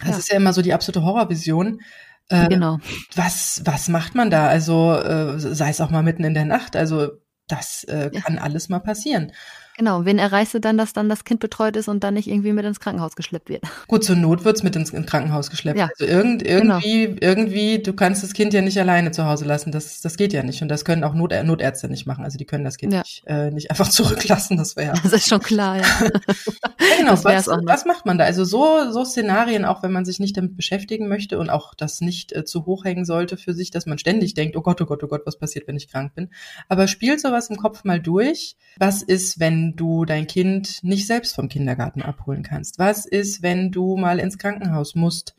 das 0.00 0.10
ja. 0.10 0.16
ist 0.16 0.30
ja 0.30 0.36
immer 0.36 0.54
so 0.54 0.62
die 0.62 0.72
absolute 0.72 1.04
Horrorvision. 1.04 1.82
Äh, 2.28 2.48
genau. 2.48 2.78
Was, 3.14 3.62
was 3.64 3.88
macht 3.88 4.14
man 4.14 4.30
da? 4.30 4.48
Also 4.48 4.92
äh, 4.92 5.38
sei 5.38 5.70
es 5.70 5.80
auch 5.80 5.90
mal 5.90 6.02
mitten 6.02 6.24
in 6.24 6.34
der 6.34 6.44
Nacht. 6.44 6.76
Also 6.76 7.10
das 7.46 7.84
äh, 7.84 8.10
kann 8.10 8.36
ja. 8.36 8.42
alles 8.42 8.68
mal 8.68 8.80
passieren. 8.80 9.32
Genau, 9.78 10.04
wen 10.04 10.18
erreichst 10.18 10.54
du 10.54 10.58
dann, 10.58 10.76
dass 10.76 10.92
dann 10.92 11.08
das 11.08 11.22
Kind 11.22 11.38
betreut 11.38 11.76
ist 11.76 11.86
und 11.86 12.02
dann 12.02 12.14
nicht 12.14 12.26
irgendwie 12.26 12.52
mit 12.52 12.64
ins 12.64 12.80
Krankenhaus 12.80 13.14
geschleppt 13.14 13.48
wird? 13.48 13.62
Gut, 13.86 14.02
zur 14.02 14.16
Not 14.16 14.44
wird's 14.44 14.64
mit 14.64 14.74
ins, 14.74 14.90
ins 14.90 15.06
Krankenhaus 15.06 15.50
geschleppt. 15.50 15.78
Ja. 15.78 15.88
Also 15.96 16.04
irgend, 16.04 16.42
genau. 16.42 16.80
irgendwie, 16.80 17.06
genau. 17.06 17.18
irgendwie, 17.20 17.78
du 17.78 17.92
kannst 17.92 18.24
das 18.24 18.32
Kind 18.32 18.52
ja 18.52 18.60
nicht 18.60 18.80
alleine 18.80 19.12
zu 19.12 19.24
Hause 19.24 19.44
lassen. 19.44 19.70
Das, 19.70 20.00
das 20.00 20.16
geht 20.16 20.32
ja 20.32 20.42
nicht. 20.42 20.62
Und 20.62 20.68
das 20.68 20.84
können 20.84 21.04
auch 21.04 21.14
Not, 21.14 21.32
Notärzte 21.44 21.88
nicht 21.88 22.06
machen. 22.06 22.24
Also 22.24 22.38
die 22.38 22.44
können 22.44 22.64
das 22.64 22.76
Kind 22.76 22.92
ja. 22.92 23.02
nicht, 23.02 23.22
äh, 23.26 23.52
nicht 23.52 23.70
einfach 23.70 23.88
zurücklassen. 23.88 24.56
Das 24.56 24.74
wäre 24.74 24.96
ja. 24.96 25.00
Das 25.00 25.12
ist 25.12 25.28
schon 25.28 25.38
klar, 25.38 25.76
ja. 25.76 25.82
ja 26.02 26.96
genau, 26.98 27.12
was, 27.22 27.46
was 27.46 27.84
macht 27.84 28.04
man 28.04 28.18
da? 28.18 28.24
Also 28.24 28.42
so, 28.42 28.90
so 28.90 29.04
Szenarien, 29.04 29.64
auch 29.64 29.84
wenn 29.84 29.92
man 29.92 30.04
sich 30.04 30.18
nicht 30.18 30.36
damit 30.36 30.56
beschäftigen 30.56 31.06
möchte 31.06 31.38
und 31.38 31.50
auch 31.50 31.74
das 31.74 32.00
nicht 32.00 32.32
äh, 32.32 32.44
zu 32.44 32.66
hoch 32.66 32.84
hängen 32.84 33.04
sollte 33.04 33.36
für 33.36 33.54
sich, 33.54 33.70
dass 33.70 33.86
man 33.86 33.98
ständig 33.98 34.34
denkt, 34.34 34.56
oh 34.56 34.62
Gott, 34.62 34.80
oh 34.82 34.86
Gott, 34.86 35.04
oh 35.04 35.06
Gott, 35.08 35.22
was 35.24 35.38
passiert, 35.38 35.68
wenn 35.68 35.76
ich 35.76 35.86
krank 35.86 36.16
bin. 36.16 36.30
Aber 36.68 36.88
spiel 36.88 37.16
sowas 37.16 37.48
im 37.48 37.56
Kopf 37.56 37.84
mal 37.84 38.00
durch. 38.00 38.56
Was 38.76 39.02
ist, 39.02 39.38
wenn 39.38 39.67
du 39.76 40.04
dein 40.04 40.26
Kind 40.26 40.38
Kind 40.38 40.84
nicht 40.84 41.06
selbst 41.06 41.34
vom 41.34 41.48
Kindergarten 41.48 42.00
abholen 42.00 42.44
kannst? 42.44 42.78
Was 42.78 43.06
ist, 43.06 43.42
wenn 43.42 43.72
du 43.72 43.96
mal 43.96 44.20
ins 44.20 44.38
Krankenhaus 44.38 44.94
musst 44.94 45.34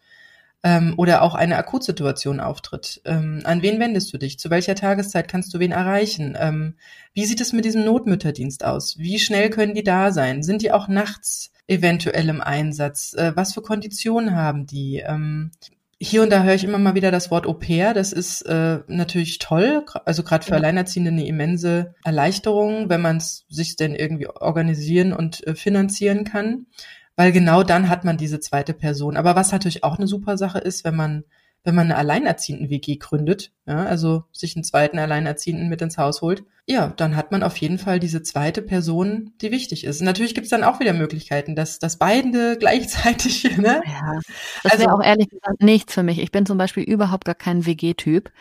ähm, 0.61 0.93
oder 0.97 1.21
auch 1.21 1.35
eine 1.35 1.55
Akutsituation 1.55 2.41
auftritt? 2.41 3.01
Ähm, 3.05 3.39
an 3.45 3.61
wen 3.61 3.79
wendest 3.79 4.13
du 4.13 4.17
dich? 4.17 4.37
Zu 4.39 4.49
welcher 4.49 4.75
Tageszeit 4.75 5.29
kannst 5.29 5.53
du 5.53 5.59
wen 5.59 5.71
erreichen? 5.71 6.37
Ähm, 6.37 6.75
wie 7.13 7.23
sieht 7.23 7.39
es 7.39 7.53
mit 7.53 7.63
diesem 7.63 7.85
Notmütterdienst 7.85 8.65
aus? 8.65 8.97
Wie 8.97 9.19
schnell 9.19 9.49
können 9.49 9.73
die 9.73 9.83
da 9.83 10.11
sein? 10.11 10.43
Sind 10.43 10.61
die 10.63 10.73
auch 10.73 10.89
nachts 10.89 11.51
eventuell 11.67 12.27
im 12.27 12.41
Einsatz? 12.41 13.13
Äh, 13.13 13.31
was 13.35 13.53
für 13.53 13.61
Konditionen 13.61 14.35
haben 14.35 14.65
die? 14.65 14.97
Ähm, 14.97 15.51
hier 16.01 16.23
und 16.23 16.31
da 16.31 16.43
höre 16.43 16.55
ich 16.55 16.63
immer 16.63 16.77
mal 16.77 16.95
wieder 16.95 17.11
das 17.11 17.29
Wort 17.29 17.45
Au 17.45 17.53
pair. 17.53 17.93
Das 17.93 18.13
ist 18.13 18.41
äh, 18.43 18.79
natürlich 18.87 19.37
toll, 19.39 19.85
also 20.05 20.23
gerade 20.23 20.45
für 20.45 20.51
ja. 20.51 20.57
Alleinerziehende 20.57 21.11
eine 21.11 21.27
immense 21.27 21.93
Erleichterung, 22.05 22.89
wenn 22.89 23.01
man 23.01 23.17
es 23.17 23.45
sich 23.49 23.75
denn 23.75 23.95
irgendwie 23.95 24.27
organisieren 24.27 25.11
und 25.11 25.45
äh, 25.45 25.55
finanzieren 25.55 26.23
kann, 26.23 26.67
weil 27.17 27.33
genau 27.33 27.63
dann 27.63 27.89
hat 27.89 28.05
man 28.05 28.17
diese 28.17 28.39
zweite 28.39 28.73
Person. 28.73 29.17
Aber 29.17 29.35
was 29.35 29.51
natürlich 29.51 29.83
auch 29.83 29.97
eine 29.97 30.07
super 30.07 30.37
Sache 30.37 30.59
ist, 30.59 30.85
wenn 30.85 30.95
man 30.95 31.25
wenn 31.63 31.75
man 31.75 31.87
eine 31.87 31.97
alleinerziehenden 31.97 32.69
WG 32.69 32.97
gründet, 32.97 33.51
ja, 33.65 33.83
also 33.85 34.23
sich 34.31 34.55
einen 34.55 34.63
zweiten 34.63 34.97
Alleinerziehenden 34.97 35.69
mit 35.69 35.81
ins 35.81 35.97
Haus 35.97 36.21
holt, 36.21 36.43
ja, 36.65 36.93
dann 36.95 37.15
hat 37.15 37.31
man 37.31 37.43
auf 37.43 37.57
jeden 37.57 37.79
Fall 37.79 37.99
diese 37.99 38.21
zweite 38.21 38.61
Person, 38.61 39.33
die 39.41 39.51
wichtig 39.51 39.83
ist. 39.83 40.01
Und 40.01 40.05
natürlich 40.05 40.35
gibt 40.35 40.45
es 40.45 40.51
dann 40.51 40.63
auch 40.63 40.79
wieder 40.79 40.93
Möglichkeiten, 40.93 41.55
dass, 41.55 41.79
dass 41.79 41.97
beide 41.97 42.57
gleichzeitig, 42.59 43.57
ne? 43.57 43.81
Ja, 43.85 44.19
das 44.63 44.73
also, 44.73 44.85
auch 44.89 45.03
ehrlich 45.03 45.29
gesagt 45.29 45.61
nichts 45.61 45.93
für 45.93 46.03
mich. 46.03 46.19
Ich 46.19 46.31
bin 46.31 46.45
zum 46.45 46.57
Beispiel 46.57 46.83
überhaupt 46.83 47.25
gar 47.25 47.35
kein 47.35 47.65
WG-Typ. 47.65 48.31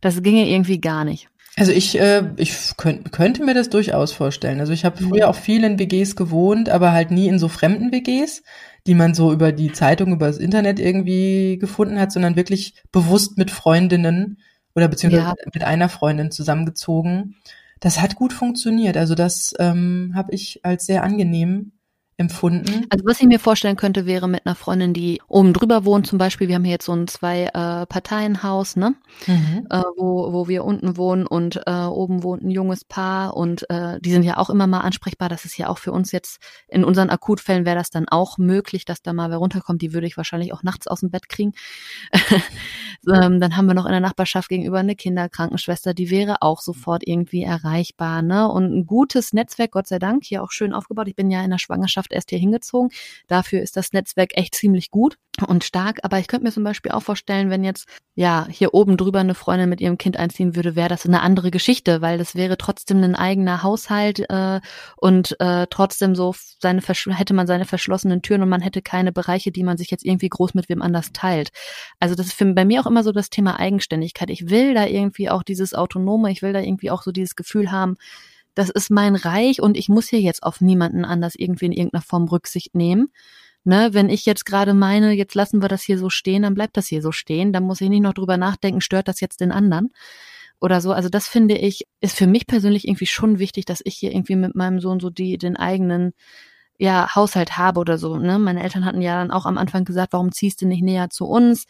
Das 0.00 0.22
ginge 0.22 0.48
irgendwie 0.48 0.80
gar 0.80 1.04
nicht. 1.04 1.28
Also 1.58 1.72
ich, 1.72 1.98
äh, 1.98 2.30
ich 2.36 2.76
könnt, 2.76 3.12
könnte 3.12 3.42
mir 3.42 3.54
das 3.54 3.70
durchaus 3.70 4.12
vorstellen. 4.12 4.60
Also 4.60 4.72
ich 4.72 4.84
habe 4.84 5.02
früher 5.02 5.28
auch 5.28 5.34
viel 5.34 5.64
in 5.64 5.78
WGs 5.78 6.14
gewohnt, 6.14 6.68
aber 6.68 6.92
halt 6.92 7.10
nie 7.10 7.28
in 7.28 7.38
so 7.38 7.48
fremden 7.48 7.92
WGs 7.92 8.42
die 8.86 8.94
man 8.94 9.14
so 9.14 9.32
über 9.32 9.52
die 9.52 9.72
Zeitung, 9.72 10.12
über 10.12 10.28
das 10.28 10.38
Internet 10.38 10.78
irgendwie 10.78 11.58
gefunden 11.58 11.98
hat, 11.98 12.12
sondern 12.12 12.36
wirklich 12.36 12.74
bewusst 12.92 13.36
mit 13.36 13.50
Freundinnen 13.50 14.38
oder 14.74 14.88
beziehungsweise 14.88 15.24
ja. 15.24 15.34
mit 15.52 15.64
einer 15.64 15.88
Freundin 15.88 16.30
zusammengezogen. 16.30 17.36
Das 17.80 18.00
hat 18.00 18.14
gut 18.14 18.32
funktioniert. 18.32 18.96
Also 18.96 19.14
das 19.14 19.54
ähm, 19.58 20.12
habe 20.14 20.32
ich 20.34 20.64
als 20.64 20.86
sehr 20.86 21.02
angenehm 21.02 21.72
empfunden. 22.18 22.86
Also 22.88 23.04
was 23.04 23.20
ich 23.20 23.26
mir 23.26 23.38
vorstellen 23.38 23.76
könnte, 23.76 24.06
wäre 24.06 24.28
mit 24.28 24.46
einer 24.46 24.54
Freundin, 24.54 24.94
die 24.94 25.20
oben 25.28 25.52
drüber 25.52 25.84
wohnt 25.84 26.06
zum 26.06 26.18
Beispiel. 26.18 26.48
Wir 26.48 26.54
haben 26.54 26.64
hier 26.64 26.72
jetzt 26.72 26.86
so 26.86 26.94
ein 26.94 27.08
Zwei-Parteien-Haus, 27.08 28.76
äh, 28.76 28.80
ne? 28.80 28.94
Mhm. 29.26 29.66
Äh, 29.68 29.82
wo, 29.96 30.32
wo 30.32 30.48
wir 30.48 30.64
unten 30.64 30.96
wohnen 30.96 31.26
und 31.26 31.60
äh, 31.66 31.70
oben 31.70 32.22
wohnt 32.22 32.42
ein 32.42 32.50
junges 32.50 32.84
Paar 32.84 33.36
und 33.36 33.68
äh, 33.68 34.00
die 34.00 34.12
sind 34.12 34.22
ja 34.22 34.38
auch 34.38 34.48
immer 34.48 34.66
mal 34.66 34.80
ansprechbar. 34.80 35.28
Das 35.28 35.44
ist 35.44 35.58
ja 35.58 35.68
auch 35.68 35.78
für 35.78 35.92
uns 35.92 36.10
jetzt, 36.10 36.38
in 36.68 36.84
unseren 36.84 37.10
Akutfällen 37.10 37.66
wäre 37.66 37.76
das 37.76 37.90
dann 37.90 38.08
auch 38.08 38.38
möglich, 38.38 38.86
dass 38.86 39.02
da 39.02 39.12
mal 39.12 39.30
wer 39.30 39.38
runterkommt. 39.38 39.82
Die 39.82 39.92
würde 39.92 40.06
ich 40.06 40.16
wahrscheinlich 40.16 40.54
auch 40.54 40.62
nachts 40.62 40.86
aus 40.86 41.00
dem 41.00 41.10
Bett 41.10 41.28
kriegen. 41.28 41.52
ähm, 43.12 43.40
dann 43.40 43.56
haben 43.58 43.66
wir 43.66 43.74
noch 43.74 43.86
in 43.86 43.92
der 43.92 44.00
Nachbarschaft 44.00 44.48
gegenüber 44.48 44.78
eine 44.78 44.96
Kinderkrankenschwester, 44.96 45.92
die 45.92 46.10
wäre 46.10 46.36
auch 46.40 46.62
sofort 46.62 47.06
irgendwie 47.06 47.42
erreichbar, 47.42 48.22
ne? 48.22 48.48
Und 48.48 48.72
ein 48.72 48.86
gutes 48.86 49.34
Netzwerk, 49.34 49.72
Gott 49.72 49.86
sei 49.86 49.98
Dank, 49.98 50.24
hier 50.24 50.42
auch 50.42 50.50
schön 50.50 50.72
aufgebaut. 50.72 51.08
Ich 51.08 51.16
bin 51.16 51.30
ja 51.30 51.44
in 51.44 51.50
der 51.50 51.58
Schwangerschaft 51.58 52.05
Schwangerschaft 52.06 52.12
erst 52.12 52.30
hier 52.30 52.38
hingezogen. 52.38 52.90
Dafür 53.28 53.62
ist 53.62 53.76
das 53.76 53.92
Netzwerk 53.92 54.36
echt 54.36 54.54
ziemlich 54.54 54.90
gut 54.90 55.16
und 55.46 55.64
stark. 55.64 55.98
Aber 56.02 56.18
ich 56.18 56.28
könnte 56.28 56.44
mir 56.44 56.52
zum 56.52 56.64
Beispiel 56.64 56.92
auch 56.92 57.02
vorstellen, 57.02 57.50
wenn 57.50 57.64
jetzt 57.64 57.86
ja 58.14 58.46
hier 58.48 58.72
oben 58.72 58.96
drüber 58.96 59.20
eine 59.20 59.34
Freundin 59.34 59.68
mit 59.68 59.80
ihrem 59.80 59.98
Kind 59.98 60.16
einziehen 60.16 60.56
würde, 60.56 60.76
wäre 60.76 60.88
das 60.88 61.04
eine 61.04 61.20
andere 61.20 61.50
Geschichte, 61.50 62.00
weil 62.00 62.16
das 62.16 62.34
wäre 62.34 62.56
trotzdem 62.56 63.02
ein 63.02 63.14
eigener 63.14 63.62
Haushalt 63.62 64.20
äh, 64.30 64.60
und 64.96 65.36
äh, 65.40 65.66
trotzdem 65.68 66.14
so 66.14 66.34
seine 66.58 66.80
hätte 66.80 67.34
man 67.34 67.46
seine 67.46 67.66
verschlossenen 67.66 68.22
Türen 68.22 68.42
und 68.42 68.48
man 68.48 68.62
hätte 68.62 68.80
keine 68.80 69.12
Bereiche, 69.12 69.52
die 69.52 69.64
man 69.64 69.76
sich 69.76 69.90
jetzt 69.90 70.04
irgendwie 70.04 70.30
groß 70.30 70.54
mit 70.54 70.68
wem 70.68 70.80
anders 70.80 71.12
teilt. 71.12 71.50
Also 72.00 72.14
das 72.14 72.26
ist 72.26 72.34
für, 72.34 72.46
bei 72.54 72.64
mir 72.64 72.80
auch 72.80 72.86
immer 72.86 73.02
so 73.02 73.12
das 73.12 73.28
Thema 73.28 73.58
Eigenständigkeit. 73.58 74.30
Ich 74.30 74.48
will 74.48 74.72
da 74.72 74.86
irgendwie 74.86 75.28
auch 75.28 75.42
dieses 75.42 75.74
Autonome, 75.74 76.30
ich 76.30 76.40
will 76.40 76.54
da 76.54 76.60
irgendwie 76.60 76.90
auch 76.90 77.02
so 77.02 77.12
dieses 77.12 77.36
Gefühl 77.36 77.70
haben, 77.70 77.96
das 78.56 78.70
ist 78.70 78.90
mein 78.90 79.14
Reich 79.14 79.60
und 79.60 79.76
ich 79.76 79.88
muss 79.88 80.08
hier 80.08 80.20
jetzt 80.20 80.42
auf 80.42 80.60
niemanden 80.60 81.04
anders 81.04 81.34
irgendwie 81.36 81.66
in 81.66 81.72
irgendeiner 81.72 82.02
Form 82.02 82.24
Rücksicht 82.24 82.74
nehmen. 82.74 83.12
Ne, 83.64 83.90
wenn 83.92 84.08
ich 84.08 84.26
jetzt 84.26 84.46
gerade 84.46 84.74
meine, 84.74 85.12
jetzt 85.12 85.34
lassen 85.34 85.60
wir 85.60 85.68
das 85.68 85.82
hier 85.82 85.98
so 85.98 86.08
stehen, 86.08 86.42
dann 86.42 86.54
bleibt 86.54 86.76
das 86.76 86.86
hier 86.86 87.02
so 87.02 87.10
stehen. 87.10 87.52
Dann 87.52 87.64
muss 87.64 87.80
ich 87.80 87.88
nicht 87.88 88.00
noch 88.00 88.14
drüber 88.14 88.36
nachdenken, 88.36 88.80
stört 88.80 89.08
das 89.08 89.20
jetzt 89.20 89.40
den 89.40 89.50
anderen 89.50 89.90
oder 90.60 90.80
so. 90.80 90.92
Also 90.92 91.08
das 91.08 91.28
finde 91.28 91.56
ich, 91.56 91.86
ist 92.00 92.16
für 92.16 92.26
mich 92.28 92.46
persönlich 92.46 92.86
irgendwie 92.86 93.06
schon 93.06 93.38
wichtig, 93.38 93.64
dass 93.66 93.82
ich 93.84 93.96
hier 93.96 94.12
irgendwie 94.12 94.36
mit 94.36 94.54
meinem 94.54 94.80
Sohn 94.80 95.00
so 95.00 95.10
die, 95.10 95.36
den 95.36 95.56
eigenen 95.56 96.12
ja, 96.78 97.14
Haushalt 97.14 97.58
habe 97.58 97.80
oder 97.80 97.98
so. 97.98 98.16
Ne? 98.16 98.38
Meine 98.38 98.62
Eltern 98.62 98.84
hatten 98.84 99.02
ja 99.02 99.16
dann 99.18 99.30
auch 99.30 99.46
am 99.46 99.58
Anfang 99.58 99.84
gesagt, 99.84 100.12
warum 100.12 100.32
ziehst 100.32 100.62
du 100.62 100.66
nicht 100.66 100.82
näher 100.82 101.10
zu 101.10 101.26
uns? 101.26 101.66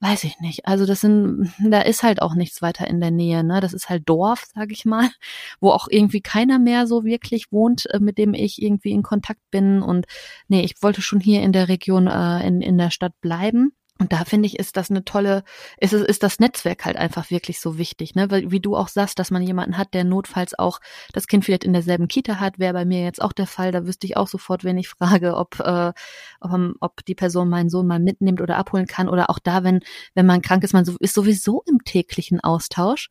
Weiß 0.00 0.24
ich 0.24 0.40
nicht. 0.40 0.66
Also 0.66 0.86
das 0.86 1.00
sind, 1.00 1.52
da 1.70 1.80
ist 1.80 2.02
halt 2.02 2.22
auch 2.22 2.34
nichts 2.34 2.62
weiter 2.62 2.86
in 2.86 3.00
der 3.00 3.10
Nähe. 3.10 3.44
Ne? 3.44 3.60
Das 3.60 3.72
ist 3.72 3.88
halt 3.88 4.08
Dorf, 4.08 4.44
sag 4.54 4.72
ich 4.72 4.84
mal, 4.84 5.08
wo 5.60 5.70
auch 5.70 5.88
irgendwie 5.90 6.20
keiner 6.20 6.58
mehr 6.58 6.86
so 6.86 7.04
wirklich 7.04 7.52
wohnt, 7.52 7.86
äh, 7.86 8.00
mit 8.00 8.18
dem 8.18 8.34
ich 8.34 8.62
irgendwie 8.62 8.92
in 8.92 9.02
Kontakt 9.02 9.40
bin. 9.50 9.82
Und 9.82 10.06
nee, 10.48 10.62
ich 10.62 10.82
wollte 10.82 11.02
schon 11.02 11.20
hier 11.20 11.42
in 11.42 11.52
der 11.52 11.68
Region, 11.68 12.06
äh, 12.06 12.46
in, 12.46 12.60
in 12.60 12.78
der 12.78 12.90
Stadt 12.90 13.12
bleiben. 13.20 13.72
Und 13.98 14.12
da 14.12 14.24
finde 14.26 14.46
ich, 14.46 14.58
ist 14.58 14.76
das 14.76 14.90
eine 14.90 15.04
tolle, 15.04 15.42
ist, 15.78 15.94
ist 15.94 16.22
das 16.22 16.38
Netzwerk 16.38 16.84
halt 16.84 16.96
einfach 16.96 17.30
wirklich 17.30 17.60
so 17.60 17.78
wichtig, 17.78 18.14
ne? 18.14 18.30
Weil, 18.30 18.50
wie 18.50 18.60
du 18.60 18.76
auch 18.76 18.88
sagst, 18.88 19.18
dass 19.18 19.30
man 19.30 19.42
jemanden 19.42 19.78
hat, 19.78 19.94
der 19.94 20.04
notfalls 20.04 20.58
auch 20.58 20.80
das 21.12 21.26
Kind 21.26 21.46
vielleicht 21.46 21.64
in 21.64 21.72
derselben 21.72 22.06
Kita 22.06 22.38
hat, 22.38 22.58
wäre 22.58 22.74
bei 22.74 22.84
mir 22.84 23.02
jetzt 23.02 23.22
auch 23.22 23.32
der 23.32 23.46
Fall. 23.46 23.72
Da 23.72 23.86
wüsste 23.86 24.06
ich 24.06 24.16
auch 24.18 24.28
sofort, 24.28 24.64
wenn 24.64 24.76
ich 24.76 24.88
frage, 24.90 25.36
ob, 25.36 25.60
äh, 25.60 25.92
ob, 26.40 26.76
ob 26.80 27.04
die 27.06 27.14
Person 27.14 27.48
meinen 27.48 27.70
Sohn 27.70 27.86
mal 27.86 27.98
mitnimmt 27.98 28.40
oder 28.42 28.58
abholen 28.58 28.86
kann. 28.86 29.08
Oder 29.08 29.30
auch 29.30 29.38
da, 29.38 29.64
wenn, 29.64 29.80
wenn 30.14 30.26
man 30.26 30.42
krank 30.42 30.62
ist, 30.64 30.74
man 30.74 30.84
so, 30.84 30.96
ist 31.00 31.14
sowieso 31.14 31.62
im 31.66 31.82
täglichen 31.84 32.40
Austausch. 32.40 33.08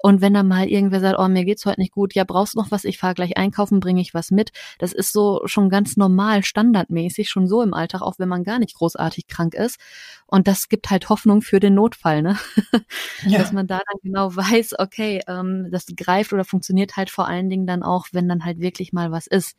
Und 0.00 0.20
wenn 0.20 0.34
da 0.34 0.42
mal 0.42 0.68
irgendwer 0.68 1.00
sagt, 1.00 1.18
oh, 1.18 1.28
mir 1.28 1.44
geht's 1.44 1.66
heute 1.66 1.80
nicht 1.80 1.92
gut, 1.92 2.14
ja, 2.14 2.24
brauchst 2.24 2.54
noch 2.56 2.70
was, 2.70 2.84
ich 2.84 2.98
fahre 2.98 3.14
gleich 3.14 3.36
einkaufen, 3.36 3.80
bringe 3.80 4.00
ich 4.00 4.14
was 4.14 4.30
mit. 4.30 4.50
Das 4.78 4.92
ist 4.92 5.12
so 5.12 5.42
schon 5.46 5.70
ganz 5.70 5.96
normal, 5.96 6.44
standardmäßig, 6.44 7.28
schon 7.28 7.48
so 7.48 7.62
im 7.62 7.74
Alltag, 7.74 8.02
auch 8.02 8.18
wenn 8.18 8.28
man 8.28 8.44
gar 8.44 8.58
nicht 8.60 8.74
großartig 8.76 9.26
krank 9.26 9.54
ist. 9.54 9.78
Und 10.26 10.46
das 10.46 10.68
gibt 10.68 10.90
halt 10.90 11.08
Hoffnung 11.08 11.42
für 11.42 11.60
den 11.60 11.74
Notfall, 11.74 12.22
ne? 12.22 12.38
Ja. 13.26 13.38
Dass 13.38 13.52
man 13.52 13.66
da 13.66 13.78
dann 13.78 14.00
genau 14.02 14.34
weiß, 14.34 14.78
okay, 14.78 15.20
ähm, 15.26 15.68
das 15.70 15.86
greift 15.96 16.32
oder 16.32 16.44
funktioniert 16.44 16.96
halt 16.96 17.10
vor 17.10 17.26
allen 17.26 17.50
Dingen 17.50 17.66
dann 17.66 17.82
auch, 17.82 18.06
wenn 18.12 18.28
dann 18.28 18.44
halt 18.44 18.60
wirklich 18.60 18.92
mal 18.92 19.10
was 19.10 19.26
ist. 19.26 19.56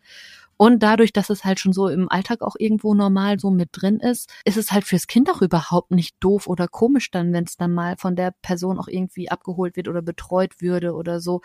Und 0.62 0.84
dadurch, 0.84 1.14
dass 1.14 1.30
es 1.30 1.46
halt 1.46 1.58
schon 1.58 1.72
so 1.72 1.88
im 1.88 2.10
Alltag 2.10 2.42
auch 2.42 2.58
irgendwo 2.60 2.94
normal 2.94 3.40
so 3.40 3.50
mit 3.50 3.70
drin 3.72 4.02
ist, 4.02 4.30
ist 4.44 4.58
es 4.58 4.74
halt 4.74 4.84
fürs 4.84 5.08
Kind 5.08 5.30
auch 5.30 5.42
überhaupt 5.42 5.92
nicht 5.92 6.18
doof 6.20 6.48
oder 6.48 6.68
komisch 6.68 7.12
dann, 7.12 7.32
wenn 7.32 7.46
es 7.46 7.56
dann 7.56 7.74
mal 7.74 7.96
von 7.96 8.18
der 8.18 8.34
Person 8.42 8.78
auch 8.78 8.90
irgendwie 8.90 9.32
abgeholt 9.32 9.78
wird 9.78 9.88
oder 9.88 10.02
betreut 10.02 10.60
würde 10.60 10.96
oder 10.96 11.22
so. 11.22 11.40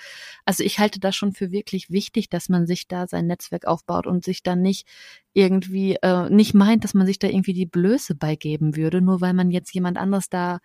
Also 0.44 0.64
ich 0.64 0.80
halte 0.80 0.98
das 0.98 1.14
schon 1.14 1.32
für 1.32 1.52
wirklich 1.52 1.90
wichtig, 1.90 2.28
dass 2.28 2.48
man 2.48 2.66
sich 2.66 2.88
da 2.88 3.06
sein 3.06 3.28
Netzwerk 3.28 3.66
aufbaut 3.68 4.08
und 4.08 4.24
sich 4.24 4.42
dann 4.42 4.62
nicht 4.62 4.84
irgendwie 5.32 5.94
äh, 6.02 6.28
nicht 6.28 6.54
meint, 6.54 6.82
dass 6.82 6.94
man 6.94 7.06
sich 7.06 7.20
da 7.20 7.28
irgendwie 7.28 7.54
die 7.54 7.66
Blöße 7.66 8.16
beigeben 8.16 8.74
würde, 8.74 9.00
nur 9.00 9.20
weil 9.20 9.32
man 9.32 9.52
jetzt 9.52 9.72
jemand 9.74 9.96
anderes 9.96 10.28
da 10.28 10.58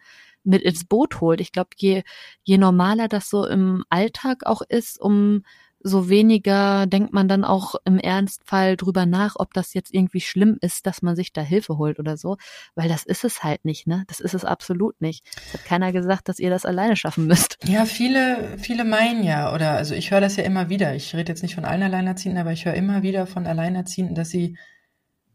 mit 0.44 0.64
ins 0.64 0.86
Boot 0.86 1.22
holt. 1.22 1.40
Ich 1.40 1.52
glaube, 1.52 1.70
je, 1.78 2.02
je 2.44 2.58
normaler 2.58 3.08
das 3.10 3.30
so 3.30 3.46
im 3.46 3.84
Alltag 3.90 4.44
auch 4.48 4.64
ist, 4.68 5.00
um 5.00 5.44
so 5.82 6.10
weniger 6.10 6.88
denkt 6.88 7.14
man 7.14 7.28
dann 7.28 7.44
auch 7.46 7.76
im 7.86 7.98
Ernstfall 7.98 8.76
drüber 8.76 9.06
nach, 9.06 9.36
ob 9.38 9.54
das 9.54 9.74
jetzt 9.74 9.94
irgendwie 9.94 10.22
schlimm 10.22 10.58
ist, 10.62 10.86
dass 10.86 11.02
man 11.02 11.16
sich 11.16 11.32
da 11.32 11.42
Hilfe 11.42 11.78
holt 11.78 12.00
oder 12.00 12.18
so, 12.18 12.38
weil 12.76 12.90
das 12.90 13.04
ist 13.04 13.24
es 13.24 13.44
halt 13.44 13.64
nicht, 13.64 13.88
ne? 13.88 14.04
Das 14.08 14.20
ist 14.20 14.34
es 14.34 14.46
absolut 14.46 15.00
nicht. 15.02 15.26
Es 15.48 15.54
hat 15.54 15.66
keiner 15.66 15.92
gesagt, 15.92 16.28
dass 16.28 16.40
ihr 16.40 16.50
das 16.50 16.66
alleine 16.66 16.96
schaffen 16.96 17.28
müsst. 17.28 17.58
Ja, 17.64 17.86
viele, 17.86 18.58
viele 18.58 18.84
meinen 18.84 19.24
ja, 19.24 19.54
oder 19.54 19.72
also 19.72 19.96
ich 19.96 20.12
höre 20.12 20.22
das 20.22 20.36
ja 20.36 20.44
immer 20.44 20.70
wieder. 20.70 20.96
Ich 20.96 21.16
rede 21.16 21.32
jetzt 21.32 21.44
nicht 21.44 21.56
von 21.56 21.66
allen 21.66 21.84
Alleinerziehenden, 21.84 22.42
aber 22.42 22.52
ich 22.52 22.66
höre 22.66 22.74
immer 22.74 23.02
wieder 23.02 23.26
von 23.26 23.48
Alleinerziehenden, 23.48 24.16
dass 24.16 24.30
sie, 24.30 24.58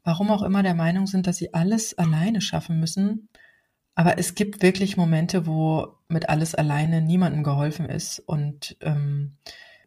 warum 0.03 0.31
auch 0.31 0.43
immer, 0.43 0.63
der 0.63 0.75
Meinung 0.75 1.07
sind, 1.07 1.27
dass 1.27 1.39
sie 1.39 1.55
alles 1.55 1.97
alleine 1.97 2.41
schaffen 2.41 2.81
müssen. 2.81 3.29
Aber 3.95 4.19
es 4.19 4.35
gibt 4.35 4.63
wirklich 4.63 4.97
Momente, 4.97 5.47
wo 5.47 5.95
mit 6.09 6.29
alles 6.29 6.55
alleine 6.55 7.01
niemandem 7.01 7.45
geholfen 7.45 7.89
ist 7.89 8.19
und 8.19 8.77
ähm, 8.81 9.37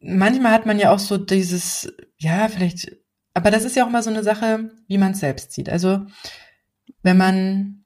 manchmal 0.08 0.54
hat 0.54 0.66
man 0.66 0.80
ja 0.80 0.92
auch 0.92 1.00
so 1.00 1.18
dieses, 1.18 1.94
ja, 2.18 2.48
vielleicht, 2.48 2.92
aber 3.34 3.52
das 3.52 3.66
ist 3.66 3.76
ja 3.76 3.86
auch 3.86 3.90
mal 3.90 4.04
so 4.04 4.10
eine 4.10 4.24
Sache, 4.24 4.72
wie 4.88 4.98
man 4.98 5.12
es 5.12 5.20
selbst 5.20 5.52
sieht. 5.52 5.70
Also 5.70 6.06
wenn 7.04 7.18
man 7.18 7.86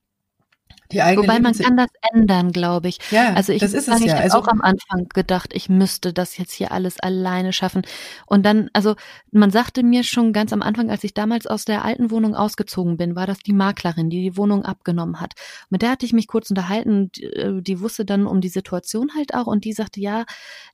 die 0.91 1.01
eigene 1.01 1.27
Wobei 1.27 1.39
man 1.39 1.53
kann 1.53 1.77
das 1.77 1.89
ändern, 2.13 2.51
glaube 2.51 2.87
ich. 2.87 2.99
Ja, 3.11 3.33
also 3.33 3.53
ich, 3.53 3.59
das 3.59 3.73
ist 3.73 3.87
es 3.87 3.99
ich 3.99 4.07
ja. 4.07 4.13
habe 4.13 4.23
also, 4.23 4.37
auch 4.37 4.47
am 4.47 4.61
Anfang 4.61 5.07
gedacht, 5.09 5.51
ich 5.53 5.69
müsste 5.69 6.13
das 6.13 6.37
jetzt 6.37 6.53
hier 6.53 6.71
alles 6.71 6.99
alleine 6.99 7.53
schaffen. 7.53 7.83
Und 8.25 8.45
dann, 8.45 8.69
also 8.73 8.95
man 9.31 9.51
sagte 9.51 9.83
mir 9.83 10.03
schon 10.03 10.33
ganz 10.33 10.53
am 10.53 10.61
Anfang, 10.61 10.89
als 10.89 11.03
ich 11.03 11.13
damals 11.13 11.47
aus 11.47 11.65
der 11.65 11.83
alten 11.85 12.11
Wohnung 12.11 12.35
ausgezogen 12.35 12.97
bin, 12.97 13.15
war 13.15 13.27
das 13.27 13.39
die 13.39 13.53
Maklerin, 13.53 14.09
die 14.09 14.21
die 14.21 14.37
Wohnung 14.37 14.63
abgenommen 14.63 15.19
hat. 15.19 15.33
Mit 15.69 15.81
der 15.81 15.91
hatte 15.91 16.05
ich 16.05 16.13
mich 16.13 16.27
kurz 16.27 16.49
unterhalten. 16.49 17.11
Die, 17.13 17.23
äh, 17.23 17.61
die 17.61 17.79
wusste 17.79 18.05
dann 18.05 18.27
um 18.27 18.41
die 18.41 18.49
Situation 18.49 19.11
halt 19.15 19.33
auch 19.33 19.47
und 19.47 19.65
die 19.65 19.73
sagte, 19.73 19.99
ja, 19.99 20.25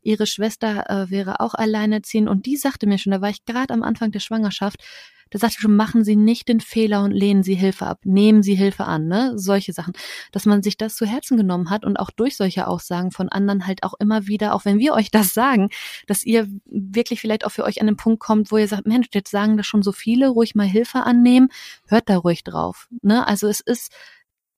ihre 0.02 0.28
Schwester 0.28 0.90
äh, 0.90 1.10
wäre 1.10 1.40
auch 1.40 1.54
alleinerziehend 1.54 2.30
und 2.30 2.46
die 2.46 2.58
sagte 2.58 2.88
mir 2.88 2.98
schon, 2.98 3.12
da 3.12 3.22
war 3.22 3.30
ich 3.30 3.46
gerade 3.46 3.74
am 3.74 3.84
Anfang 3.84 4.12
der 4.12 4.20
Schwangerschaft, 4.20 4.84
da 5.30 5.40
sagte 5.40 5.56
ich 5.58 5.62
schon, 5.62 5.76
machen 5.76 6.04
Sie 6.04 6.16
nicht 6.16 6.48
den 6.48 6.60
Fehler 6.60 7.04
und 7.04 7.12
lehnen 7.12 7.44
Sie 7.44 7.56
Hilfe 7.56 7.86
ab, 7.88 8.00
nehmen 8.04 8.44
Sie 8.44 8.56
Hilfe 8.56 8.86
an, 8.86 9.08
ne? 9.08 9.34
Solche 9.36 9.74
Sachen. 9.74 9.94
Dass 10.32 10.46
man 10.46 10.64
sich 10.64 10.78
das 10.78 10.96
zu 10.96 11.06
Herzen 11.06 11.38
genommen 11.38 11.70
hat 11.70 11.86
und 11.86 11.98
auch 11.98 12.12
durch 12.12 12.36
solche 12.36 12.68
Aussagen 12.68 13.12
von 13.12 13.30
anderen 13.30 13.68
halt 13.68 13.84
auch 13.84 13.94
immer 14.00 14.28
wieder, 14.28 14.54
auch 14.54 14.66
wenn 14.66 14.80
wir 14.80 14.94
euch 14.94 15.12
das 15.12 15.34
sagen, 15.34 15.70
dass 16.08 16.24
ihr 16.24 16.48
wirklich 16.66 17.22
vielleicht 17.22 17.46
auch 17.46 17.52
für 17.52 17.64
euch 17.64 17.82
an 17.82 17.88
den 17.88 17.98
Punkt 17.98 18.20
kommt, 18.20 18.52
wo 18.52 18.58
ihr 18.58 18.68
sagt, 18.68 18.88
Mensch, 18.88 19.08
jetzt 19.14 19.32
sagen 19.32 19.58
das 19.58 19.66
schon 19.66 19.84
so 19.84 19.92
viele, 19.92 20.30
ruhig 20.30 20.56
mal 20.56 20.68
Hilfe 20.68 21.04
annehmen, 21.04 21.50
hört 21.88 22.10
da 22.10 22.18
ruhig 22.18 22.44
drauf, 22.44 22.88
ne? 23.02 23.28
Also 23.28 23.48
es 23.48 23.60
ist, 23.60 23.92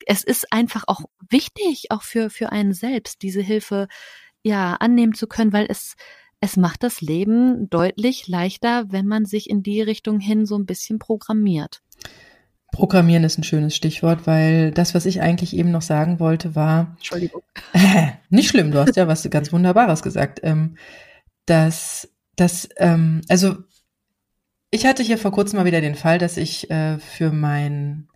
es 0.06 0.24
ist 0.24 0.52
einfach 0.52 0.84
auch 0.88 1.02
wichtig, 1.30 1.92
auch 1.92 2.04
für, 2.04 2.30
für 2.30 2.52
einen 2.52 2.74
selbst, 2.74 3.22
diese 3.22 3.42
Hilfe, 3.42 3.88
ja, 4.44 4.76
annehmen 4.76 5.14
zu 5.14 5.28
können, 5.28 5.54
weil 5.54 5.68
es, 5.70 5.96
es 6.42 6.58
macht 6.58 6.84
das 6.84 7.02
Leben 7.02 7.70
deutlich 7.70 8.28
leichter, 8.28 8.86
wenn 8.90 9.06
man 9.06 9.26
sich 9.26 9.50
in 9.50 9.64
die 9.64 9.82
Richtung 9.82 10.20
hin 10.20 10.46
so 10.46 10.58
ein 10.58 10.66
bisschen 10.66 11.00
programmiert. 11.00 11.82
Programmieren 12.72 13.24
ist 13.24 13.38
ein 13.38 13.44
schönes 13.44 13.76
Stichwort, 13.76 14.28
weil 14.28 14.72
das, 14.72 14.94
was 14.94 15.06
ich 15.06 15.22
eigentlich 15.22 15.56
eben 15.56 15.72
noch 15.72 15.82
sagen 15.82 16.20
wollte, 16.20 16.56
war. 16.56 16.92
Entschuldigung. 16.98 17.42
Äh, 17.74 18.12
nicht 18.30 18.50
schlimm, 18.50 18.72
du 18.72 18.80
hast 18.80 18.96
ja 18.96 19.08
was 19.08 19.28
ganz 19.30 19.52
Wunderbares 19.52 20.02
gesagt. 20.02 20.40
Ähm, 20.44 20.78
dass, 21.46 22.10
dass, 22.36 22.70
ähm, 22.78 23.22
also 23.28 23.58
ich 24.72 24.86
hatte 24.86 25.02
hier 25.02 25.18
vor 25.18 25.32
kurzem 25.32 25.58
mal 25.58 25.66
wieder 25.66 25.82
den 25.82 25.96
Fall, 25.96 26.20
dass 26.20 26.38
ich 26.38 26.70
äh, 26.70 27.00
für 27.00 27.32
mein 27.32 28.08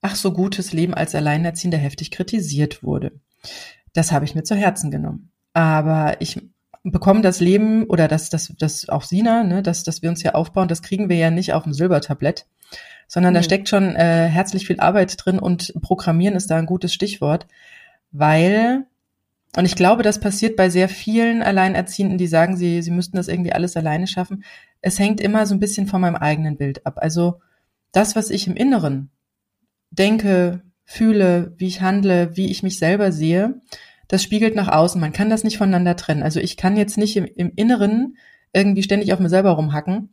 ach 0.00 0.16
so 0.16 0.32
gutes 0.32 0.72
Leben 0.72 0.94
als 0.94 1.14
Alleinerziehender 1.14 1.78
heftig 1.78 2.10
kritisiert 2.10 2.82
wurde. 2.82 3.20
Das 3.92 4.10
habe 4.10 4.24
ich 4.24 4.34
mir 4.34 4.42
zu 4.42 4.54
Herzen 4.54 4.90
genommen. 4.90 5.32
Aber 5.52 6.20
ich 6.20 6.40
bekommen 6.90 7.22
das 7.22 7.40
Leben 7.40 7.84
oder 7.84 8.08
das, 8.08 8.30
das, 8.30 8.52
das 8.58 8.88
auch 8.88 9.02
Sina, 9.02 9.44
ne, 9.44 9.62
das, 9.62 9.84
das 9.84 10.02
wir 10.02 10.10
uns 10.10 10.22
hier 10.22 10.34
aufbauen, 10.34 10.68
das 10.68 10.82
kriegen 10.82 11.08
wir 11.08 11.16
ja 11.16 11.30
nicht 11.30 11.52
auf 11.52 11.64
dem 11.64 11.72
Silbertablett, 11.72 12.46
sondern 13.06 13.32
mhm. 13.32 13.36
da 13.36 13.42
steckt 13.42 13.68
schon 13.68 13.96
äh, 13.96 14.28
herzlich 14.28 14.66
viel 14.66 14.80
Arbeit 14.80 15.14
drin 15.18 15.38
und 15.38 15.74
Programmieren 15.80 16.36
ist 16.36 16.50
da 16.50 16.56
ein 16.56 16.66
gutes 16.66 16.92
Stichwort, 16.92 17.46
weil 18.12 18.84
und 19.56 19.64
ich 19.64 19.76
glaube, 19.76 20.02
das 20.02 20.20
passiert 20.20 20.56
bei 20.56 20.68
sehr 20.68 20.88
vielen 20.88 21.42
Alleinerziehenden, 21.42 22.18
die 22.18 22.26
sagen, 22.26 22.56
sie, 22.56 22.82
sie 22.82 22.90
müssten 22.90 23.16
das 23.16 23.28
irgendwie 23.28 23.52
alles 23.52 23.76
alleine 23.76 24.06
schaffen. 24.06 24.44
Es 24.82 24.98
hängt 24.98 25.22
immer 25.22 25.46
so 25.46 25.54
ein 25.54 25.60
bisschen 25.60 25.86
von 25.86 26.02
meinem 26.02 26.16
eigenen 26.16 26.58
Bild 26.58 26.84
ab. 26.86 26.98
Also 26.98 27.40
das, 27.92 28.14
was 28.14 28.28
ich 28.28 28.46
im 28.46 28.56
Inneren 28.56 29.10
denke, 29.90 30.62
fühle, 30.84 31.54
wie 31.56 31.66
ich 31.66 31.80
handle, 31.80 32.36
wie 32.36 32.50
ich 32.50 32.62
mich 32.62 32.78
selber 32.78 33.10
sehe, 33.10 33.60
das 34.08 34.22
spiegelt 34.22 34.54
nach 34.54 34.68
außen. 34.68 35.00
Man 35.00 35.12
kann 35.12 35.30
das 35.30 35.44
nicht 35.44 35.58
voneinander 35.58 35.96
trennen. 35.96 36.22
Also 36.22 36.40
ich 36.40 36.56
kann 36.56 36.76
jetzt 36.76 36.98
nicht 36.98 37.16
im, 37.16 37.26
im 37.26 37.52
Inneren 37.54 38.16
irgendwie 38.52 38.82
ständig 38.82 39.12
auf 39.12 39.20
mir 39.20 39.28
selber 39.28 39.50
rumhacken 39.50 40.10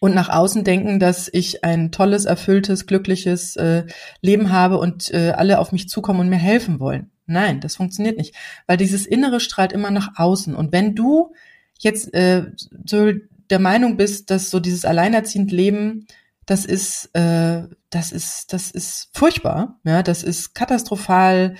und 0.00 0.14
nach 0.14 0.28
außen 0.28 0.64
denken, 0.64 0.98
dass 0.98 1.28
ich 1.32 1.64
ein 1.64 1.92
tolles, 1.92 2.24
erfülltes, 2.24 2.86
glückliches 2.86 3.56
äh, 3.56 3.84
Leben 4.20 4.52
habe 4.52 4.78
und 4.78 5.12
äh, 5.14 5.30
alle 5.30 5.58
auf 5.58 5.72
mich 5.72 5.88
zukommen 5.88 6.20
und 6.20 6.28
mir 6.28 6.36
helfen 6.36 6.80
wollen. 6.80 7.10
Nein, 7.26 7.60
das 7.60 7.76
funktioniert 7.76 8.18
nicht, 8.18 8.34
weil 8.66 8.76
dieses 8.76 9.06
Innere 9.06 9.40
strahlt 9.40 9.72
immer 9.72 9.90
nach 9.90 10.12
außen. 10.16 10.54
Und 10.54 10.72
wenn 10.72 10.94
du 10.94 11.32
jetzt 11.78 12.12
äh, 12.14 12.46
so 12.84 13.12
der 13.50 13.58
Meinung 13.58 13.96
bist, 13.96 14.30
dass 14.30 14.50
so 14.50 14.60
dieses 14.60 14.84
alleinerziehend 14.84 15.50
Leben, 15.50 16.06
das 16.46 16.64
ist, 16.64 17.10
äh, 17.14 17.64
das 17.90 18.12
ist, 18.12 18.52
das 18.52 18.70
ist 18.70 19.10
furchtbar, 19.12 19.80
ja, 19.84 20.02
das 20.02 20.22
ist 20.22 20.54
katastrophal, 20.54 21.56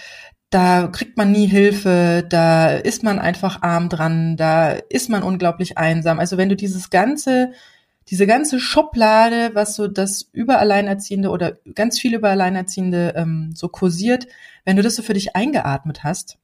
da 0.56 0.86
kriegt 0.86 1.18
man 1.18 1.32
nie 1.32 1.46
Hilfe, 1.46 2.24
da 2.26 2.70
ist 2.70 3.02
man 3.02 3.18
einfach 3.18 3.60
arm 3.60 3.90
dran, 3.90 4.38
da 4.38 4.70
ist 4.70 5.10
man 5.10 5.22
unglaublich 5.22 5.76
einsam. 5.76 6.18
Also 6.18 6.38
wenn 6.38 6.48
du 6.48 6.56
dieses 6.56 6.88
ganze, 6.88 7.52
diese 8.08 8.26
ganze 8.26 8.58
Schublade, 8.58 9.50
was 9.52 9.76
so 9.76 9.86
das 9.86 10.30
über 10.32 10.58
Alleinerziehende 10.58 11.28
oder 11.28 11.58
ganz 11.74 12.00
viel 12.00 12.14
über 12.14 12.30
Alleinerziehende 12.30 13.12
ähm, 13.16 13.50
so 13.54 13.68
kursiert, 13.68 14.28
wenn 14.64 14.76
du 14.76 14.82
das 14.82 14.96
so 14.96 15.02
für 15.02 15.12
dich 15.12 15.36
eingeatmet 15.36 16.04
hast, 16.04 16.38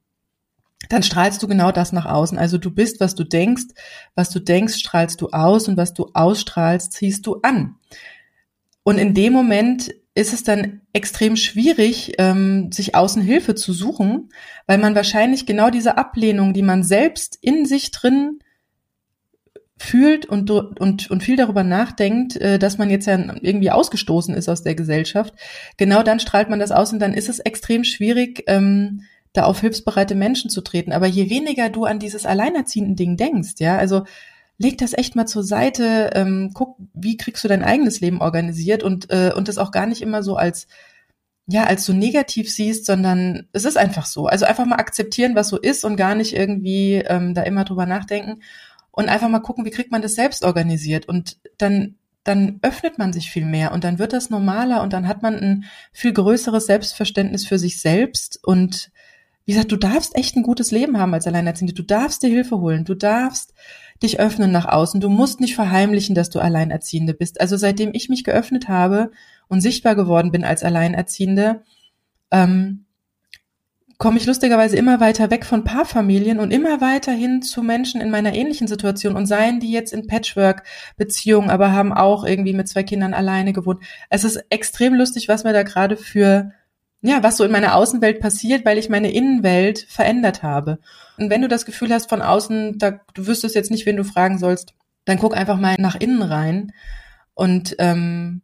dann 0.90 1.02
strahlst 1.02 1.42
du 1.42 1.48
genau 1.48 1.72
das 1.72 1.92
nach 1.92 2.04
außen. 2.04 2.36
Also 2.36 2.58
du 2.58 2.70
bist, 2.70 3.00
was 3.00 3.14
du 3.14 3.24
denkst, 3.24 3.68
was 4.14 4.28
du 4.28 4.40
denkst, 4.40 4.74
strahlst 4.74 5.22
du 5.22 5.30
aus 5.30 5.68
und 5.68 5.78
was 5.78 5.94
du 5.94 6.10
ausstrahlst, 6.12 6.92
ziehst 6.92 7.26
du 7.26 7.40
an. 7.40 7.76
Und 8.82 8.98
in 8.98 9.14
dem 9.14 9.32
Moment 9.32 9.90
ist 10.14 10.32
es 10.32 10.44
dann 10.44 10.82
extrem 10.92 11.36
schwierig, 11.36 12.14
ähm, 12.18 12.70
sich 12.70 12.94
außen 12.94 13.22
Hilfe 13.22 13.54
zu 13.54 13.72
suchen, 13.72 14.30
weil 14.66 14.78
man 14.78 14.94
wahrscheinlich 14.94 15.46
genau 15.46 15.70
diese 15.70 15.96
Ablehnung, 15.96 16.52
die 16.52 16.62
man 16.62 16.82
selbst 16.82 17.38
in 17.40 17.64
sich 17.64 17.90
drin 17.90 18.40
fühlt 19.78 20.26
und, 20.26 20.50
und, 20.50 21.10
und 21.10 21.22
viel 21.22 21.36
darüber 21.36 21.64
nachdenkt, 21.64 22.36
äh, 22.36 22.58
dass 22.58 22.78
man 22.78 22.90
jetzt 22.90 23.06
ja 23.06 23.18
irgendwie 23.40 23.70
ausgestoßen 23.70 24.34
ist 24.34 24.48
aus 24.48 24.62
der 24.62 24.74
Gesellschaft, 24.74 25.34
genau 25.76 26.02
dann 26.02 26.20
strahlt 26.20 26.50
man 26.50 26.58
das 26.58 26.72
aus 26.72 26.92
und 26.92 27.00
dann 27.00 27.14
ist 27.14 27.28
es 27.28 27.40
extrem 27.40 27.82
schwierig, 27.82 28.44
ähm, 28.46 29.02
da 29.32 29.44
auf 29.44 29.60
hilfsbereite 29.60 30.14
Menschen 30.14 30.50
zu 30.50 30.60
treten. 30.60 30.92
Aber 30.92 31.06
je 31.06 31.30
weniger 31.30 31.70
du 31.70 31.84
an 31.84 31.98
dieses 31.98 32.26
alleinerziehenden 32.26 32.96
Ding 32.96 33.16
denkst, 33.16 33.54
ja, 33.58 33.78
also 33.78 34.04
leg 34.58 34.78
das 34.78 34.92
echt 34.92 35.16
mal 35.16 35.26
zur 35.26 35.44
Seite, 35.44 36.10
ähm, 36.14 36.50
guck, 36.54 36.76
wie 36.94 37.16
kriegst 37.16 37.42
du 37.44 37.48
dein 37.48 37.64
eigenes 37.64 38.00
Leben 38.00 38.20
organisiert 38.20 38.82
und, 38.82 39.10
äh, 39.10 39.32
und 39.34 39.48
das 39.48 39.58
auch 39.58 39.72
gar 39.72 39.86
nicht 39.86 40.02
immer 40.02 40.22
so 40.22 40.36
als, 40.36 40.66
ja, 41.46 41.64
als 41.64 41.84
so 41.84 41.92
negativ 41.92 42.52
siehst, 42.52 42.86
sondern 42.86 43.48
es 43.52 43.64
ist 43.64 43.76
einfach 43.76 44.06
so. 44.06 44.26
Also 44.26 44.44
einfach 44.44 44.66
mal 44.66 44.76
akzeptieren, 44.76 45.34
was 45.34 45.48
so 45.48 45.58
ist 45.58 45.84
und 45.84 45.96
gar 45.96 46.14
nicht 46.14 46.34
irgendwie 46.34 46.96
ähm, 46.96 47.34
da 47.34 47.42
immer 47.42 47.64
drüber 47.64 47.86
nachdenken 47.86 48.42
und 48.92 49.08
einfach 49.08 49.28
mal 49.28 49.40
gucken, 49.40 49.64
wie 49.64 49.70
kriegt 49.70 49.90
man 49.90 50.02
das 50.02 50.14
selbst 50.14 50.44
organisiert 50.44 51.06
und 51.08 51.38
dann 51.58 51.96
dann 52.24 52.60
öffnet 52.62 52.98
man 52.98 53.12
sich 53.12 53.30
viel 53.30 53.44
mehr 53.44 53.72
und 53.72 53.84
dann 53.84 53.98
wird 53.98 54.12
das 54.12 54.30
normaler 54.30 54.82
und 54.82 54.92
dann 54.92 55.08
hat 55.08 55.22
man 55.22 55.34
ein 55.34 55.64
viel 55.92 56.12
größeres 56.12 56.66
Selbstverständnis 56.66 57.46
für 57.46 57.58
sich 57.58 57.80
selbst 57.80 58.38
und 58.44 58.92
wie 59.44 59.52
gesagt, 59.52 59.72
du 59.72 59.76
darfst 59.76 60.16
echt 60.16 60.36
ein 60.36 60.42
gutes 60.42 60.70
Leben 60.70 60.98
haben 60.98 61.14
als 61.14 61.26
Alleinerziehende. 61.26 61.74
Du 61.74 61.82
darfst 61.82 62.22
dir 62.22 62.28
Hilfe 62.30 62.60
holen. 62.60 62.84
Du 62.84 62.94
darfst 62.94 63.54
dich 64.02 64.20
öffnen 64.20 64.52
nach 64.52 64.66
außen. 64.66 65.00
Du 65.00 65.08
musst 65.08 65.40
nicht 65.40 65.54
verheimlichen, 65.54 66.14
dass 66.14 66.30
du 66.30 66.38
Alleinerziehende 66.38 67.14
bist. 67.14 67.40
Also 67.40 67.56
seitdem 67.56 67.90
ich 67.92 68.08
mich 68.08 68.24
geöffnet 68.24 68.68
habe 68.68 69.10
und 69.48 69.60
sichtbar 69.60 69.94
geworden 69.94 70.30
bin 70.30 70.44
als 70.44 70.62
Alleinerziehende, 70.62 71.62
ähm, 72.30 72.86
komme 73.98 74.18
ich 74.18 74.26
lustigerweise 74.26 74.76
immer 74.76 74.98
weiter 74.98 75.30
weg 75.30 75.44
von 75.44 75.62
Paarfamilien 75.62 76.40
und 76.40 76.50
immer 76.50 76.80
weiter 76.80 77.12
hin 77.12 77.40
zu 77.40 77.62
Menschen 77.62 78.00
in 78.00 78.10
meiner 78.10 78.34
ähnlichen 78.34 78.66
Situation 78.66 79.14
und 79.14 79.26
seien 79.26 79.60
die 79.60 79.70
jetzt 79.70 79.92
in 79.92 80.08
Patchwork-Beziehungen, 80.08 81.50
aber 81.50 81.70
haben 81.70 81.92
auch 81.92 82.24
irgendwie 82.24 82.52
mit 82.52 82.66
zwei 82.66 82.82
Kindern 82.82 83.14
alleine 83.14 83.52
gewohnt. 83.52 83.80
Es 84.10 84.24
ist 84.24 84.44
extrem 84.50 84.94
lustig, 84.94 85.28
was 85.28 85.44
mir 85.44 85.52
da 85.52 85.62
gerade 85.62 85.96
für 85.96 86.50
ja, 87.02 87.22
was 87.22 87.36
so 87.36 87.44
in 87.44 87.50
meiner 87.50 87.74
Außenwelt 87.74 88.20
passiert, 88.20 88.64
weil 88.64 88.78
ich 88.78 88.88
meine 88.88 89.12
Innenwelt 89.12 89.86
verändert 89.88 90.42
habe. 90.44 90.78
Und 91.18 91.30
wenn 91.30 91.42
du 91.42 91.48
das 91.48 91.66
Gefühl 91.66 91.92
hast 91.92 92.08
von 92.08 92.22
außen, 92.22 92.78
da, 92.78 93.00
du 93.12 93.26
wüsstest 93.26 93.56
jetzt 93.56 93.72
nicht, 93.72 93.86
wen 93.86 93.96
du 93.96 94.04
fragen 94.04 94.38
sollst, 94.38 94.74
dann 95.04 95.18
guck 95.18 95.36
einfach 95.36 95.58
mal 95.58 95.74
nach 95.78 95.96
innen 95.96 96.22
rein. 96.22 96.72
Und 97.34 97.74
ähm, 97.80 98.42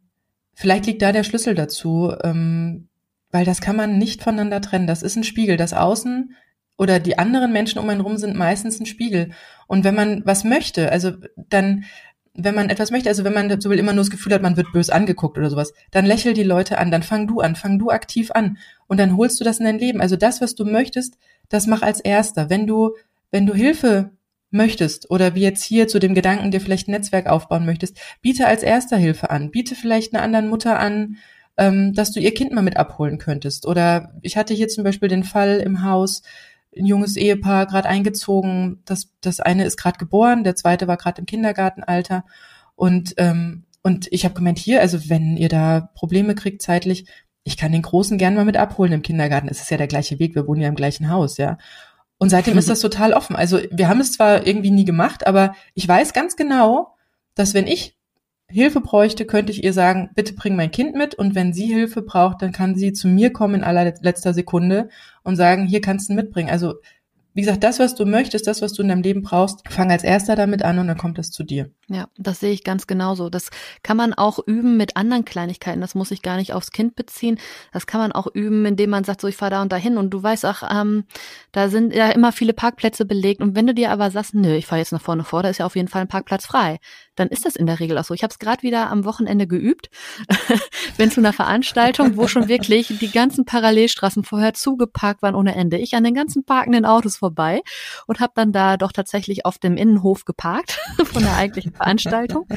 vielleicht 0.53 0.85
liegt 0.85 1.01
da 1.01 1.13
der 1.13 1.23
Schlüssel 1.23 1.55
dazu, 1.55 2.13
ähm, 2.21 2.89
weil 3.31 3.45
das 3.45 3.61
kann 3.61 3.77
man 3.77 3.97
nicht 3.97 4.23
voneinander 4.23 4.59
trennen. 4.59 4.87
Das 4.87 5.03
ist 5.03 5.15
ein 5.15 5.23
Spiegel. 5.23 5.55
Das 5.55 5.73
Außen 5.73 6.35
oder 6.77 6.99
die 6.99 7.17
anderen 7.17 7.53
Menschen 7.53 7.79
um 7.79 7.89
einen 7.89 8.01
rum 8.01 8.17
sind 8.17 8.35
meistens 8.35 8.79
ein 8.79 8.85
Spiegel. 8.85 9.31
Und 9.67 9.85
wenn 9.85 9.95
man 9.95 10.25
was 10.25 10.43
möchte, 10.43 10.91
also 10.91 11.11
dann 11.35 11.85
wenn 12.33 12.55
man 12.55 12.69
etwas 12.69 12.91
möchte, 12.91 13.09
also 13.09 13.23
wenn 13.23 13.33
man 13.33 13.59
so 13.59 13.69
will 13.69 13.79
immer 13.79 13.93
nur 13.93 14.03
das 14.03 14.11
Gefühl 14.11 14.33
hat, 14.33 14.41
man 14.41 14.57
wird 14.57 14.71
bös 14.71 14.89
angeguckt 14.89 15.37
oder 15.37 15.49
sowas, 15.49 15.73
dann 15.91 16.05
lächel 16.05 16.33
die 16.33 16.43
Leute 16.43 16.77
an, 16.77 16.91
dann 16.91 17.03
fang 17.03 17.27
du 17.27 17.39
an, 17.39 17.55
fang 17.55 17.79
du 17.79 17.89
aktiv 17.89 18.31
an 18.31 18.57
und 18.87 18.99
dann 18.99 19.17
holst 19.17 19.39
du 19.39 19.43
das 19.43 19.59
in 19.59 19.65
dein 19.65 19.79
Leben. 19.79 20.01
Also 20.01 20.15
das, 20.15 20.41
was 20.41 20.55
du 20.55 20.65
möchtest, 20.65 21.17
das 21.49 21.67
mach 21.67 21.81
als 21.81 21.99
erster. 21.99 22.49
Wenn 22.49 22.67
du, 22.67 22.95
wenn 23.31 23.45
du 23.45 23.53
Hilfe 23.53 24.11
möchtest 24.51 25.11
oder 25.11 25.35
wie 25.35 25.41
jetzt 25.41 25.63
hier 25.63 25.87
zu 25.87 25.99
dem 25.99 26.15
Gedanken, 26.15 26.51
dir 26.51 26.61
vielleicht 26.61 26.87
ein 26.87 26.91
Netzwerk 26.91 27.27
aufbauen 27.27 27.65
möchtest, 27.65 27.99
biete 28.21 28.47
als 28.47 28.63
erster 28.63 28.97
Hilfe 28.97 29.29
an. 29.29 29.51
Biete 29.51 29.75
vielleicht 29.75 30.13
einer 30.13 30.23
anderen 30.23 30.47
Mutter 30.47 30.79
an, 30.79 31.17
ähm, 31.57 31.93
dass 31.93 32.11
du 32.11 32.19
ihr 32.19 32.33
Kind 32.33 32.53
mal 32.53 32.61
mit 32.61 32.77
abholen 32.77 33.17
könntest. 33.17 33.67
Oder 33.67 34.13
ich 34.21 34.37
hatte 34.37 34.53
hier 34.53 34.69
zum 34.69 34.83
Beispiel 34.83 35.09
den 35.09 35.23
Fall 35.23 35.59
im 35.59 35.83
Haus, 35.83 36.23
ein 36.79 36.85
junges 36.85 37.15
Ehepaar 37.15 37.65
gerade 37.65 37.87
eingezogen. 37.87 38.81
Das, 38.85 39.11
das 39.21 39.39
eine 39.39 39.65
ist 39.65 39.77
gerade 39.77 39.97
geboren, 39.97 40.43
der 40.43 40.55
zweite 40.55 40.87
war 40.87 40.97
gerade 40.97 41.19
im 41.19 41.25
Kindergartenalter. 41.25 42.23
Und, 42.75 43.13
ähm, 43.17 43.65
und 43.83 44.07
ich 44.11 44.25
habe 44.25 44.35
gemeint, 44.35 44.59
hier, 44.59 44.81
also 44.81 45.09
wenn 45.09 45.37
ihr 45.37 45.49
da 45.49 45.89
Probleme 45.93 46.35
kriegt 46.35 46.61
zeitlich, 46.61 47.05
ich 47.43 47.57
kann 47.57 47.71
den 47.71 47.81
Großen 47.81 48.17
gern 48.17 48.35
mal 48.35 48.45
mit 48.45 48.57
abholen 48.57 48.91
im 48.93 49.01
Kindergarten. 49.01 49.47
Es 49.49 49.61
ist 49.61 49.71
ja 49.71 49.77
der 49.77 49.87
gleiche 49.87 50.19
Weg, 50.19 50.35
wir 50.35 50.47
wohnen 50.47 50.61
ja 50.61 50.67
im 50.67 50.75
gleichen 50.75 51.09
Haus, 51.09 51.37
ja. 51.37 51.57
Und 52.17 52.29
seitdem 52.29 52.57
ist 52.57 52.69
das 52.69 52.79
total 52.81 53.13
offen. 53.13 53.35
Also 53.35 53.59
wir 53.71 53.87
haben 53.87 54.01
es 54.01 54.11
zwar 54.11 54.45
irgendwie 54.45 54.71
nie 54.71 54.85
gemacht, 54.85 55.25
aber 55.27 55.55
ich 55.73 55.87
weiß 55.87 56.13
ganz 56.13 56.35
genau, 56.35 56.95
dass 57.33 57.53
wenn 57.53 57.67
ich 57.67 57.98
Hilfe 58.49 58.81
bräuchte, 58.81 59.25
könnte 59.25 59.51
ich 59.51 59.63
ihr 59.63 59.73
sagen, 59.73 60.09
bitte 60.15 60.33
bring 60.33 60.55
mein 60.55 60.71
Kind 60.71 60.95
mit 60.95 61.15
und 61.15 61.35
wenn 61.35 61.53
sie 61.53 61.67
Hilfe 61.67 62.01
braucht, 62.01 62.41
dann 62.41 62.51
kann 62.51 62.75
sie 62.75 62.93
zu 62.93 63.07
mir 63.07 63.31
kommen 63.31 63.55
in 63.55 63.63
allerletzter 63.63 64.33
Sekunde 64.33 64.89
und 65.23 65.35
sagen, 65.35 65.67
hier 65.67 65.81
kannst 65.81 66.09
du 66.09 66.13
mitbringen. 66.13 66.49
Also 66.49 66.75
wie 67.39 67.41
gesagt, 67.41 67.63
das, 67.63 67.79
was 67.79 67.93
du 67.93 68.05
möchtest, 68.05 68.47
das, 68.47 68.61
was 68.61 68.73
du 68.73 68.81
in 68.81 68.89
deinem 68.89 69.03
Leben 69.03 69.21
brauchst, 69.21 69.61
fang 69.69 69.91
als 69.91 70.03
erster 70.03 70.35
damit 70.35 70.63
an 70.63 70.79
und 70.79 70.87
dann 70.87 70.97
kommt 70.97 71.19
es 71.19 71.31
zu 71.31 71.43
dir. 71.43 71.69
Ja, 71.87 72.07
das 72.17 72.39
sehe 72.39 72.51
ich 72.51 72.63
ganz 72.63 72.87
genauso. 72.87 73.29
Das 73.29 73.49
kann 73.83 73.97
man 73.97 74.13
auch 74.13 74.39
üben 74.45 74.77
mit 74.77 74.97
anderen 74.97 75.25
Kleinigkeiten. 75.25 75.79
Das 75.79 75.93
muss 75.93 76.11
ich 76.11 76.23
gar 76.23 76.37
nicht 76.37 76.53
aufs 76.53 76.71
Kind 76.71 76.95
beziehen. 76.95 77.39
Das 77.71 77.85
kann 77.85 78.01
man 78.01 78.11
auch 78.11 78.27
üben, 78.33 78.65
indem 78.65 78.89
man 78.89 79.03
sagt, 79.03 79.21
so 79.21 79.27
ich 79.27 79.37
fahre 79.37 79.51
da 79.51 79.61
und 79.61 79.71
dahin 79.71 79.97
und 79.97 80.09
du 80.09 80.21
weißt 80.21 80.45
auch, 80.47 80.63
ähm, 80.69 81.05
da 81.51 81.69
sind 81.69 81.93
ja 81.93 82.09
immer 82.09 82.31
viele 82.31 82.53
Parkplätze 82.53 83.05
belegt. 83.05 83.41
Und 83.41 83.55
wenn 83.55 83.67
du 83.67 83.75
dir 83.75 83.91
aber 83.91 84.09
sagst, 84.09 84.33
nö, 84.33 84.55
ich 84.55 84.65
fahre 84.65 84.79
jetzt 84.79 84.91
nach 84.91 85.01
vorne 85.01 85.23
vor, 85.23 85.43
da 85.43 85.49
ist 85.49 85.59
ja 85.59 85.65
auf 85.65 85.75
jeden 85.75 85.87
Fall 85.87 86.01
ein 86.01 86.07
Parkplatz 86.07 86.45
frei, 86.45 86.79
dann 87.19 87.29
ist 87.29 87.45
das 87.45 87.55
in 87.55 87.65
der 87.65 87.79
Regel 87.79 87.97
auch 87.97 88.03
so. 88.03 88.13
Ich 88.13 88.23
habe 88.23 88.31
es 88.31 88.39
gerade 88.39 88.63
wieder 88.63 88.89
am 88.89 89.05
Wochenende 89.05 89.47
geübt. 89.47 89.89
Bin 90.97 91.11
zu 91.11 91.19
einer 91.19 91.33
Veranstaltung, 91.33 92.17
wo 92.17 92.27
schon 92.27 92.47
wirklich 92.47 92.87
die 92.99 93.11
ganzen 93.11 93.45
Parallelstraßen 93.45 94.23
vorher 94.23 94.53
zugeparkt 94.53 95.21
waren 95.21 95.35
ohne 95.35 95.55
Ende. 95.55 95.77
Ich 95.77 95.95
an 95.95 96.03
den 96.03 96.13
ganzen 96.13 96.45
parkenden 96.45 96.85
Autos 96.85 97.17
vorbei 97.17 97.61
und 98.07 98.19
habe 98.19 98.33
dann 98.35 98.51
da 98.51 98.77
doch 98.77 98.91
tatsächlich 98.91 99.45
auf 99.45 99.57
dem 99.57 99.77
Innenhof 99.77 100.25
geparkt 100.25 100.79
von 101.05 101.23
der 101.23 101.35
eigentlichen 101.35 101.73
Veranstaltung. 101.73 102.47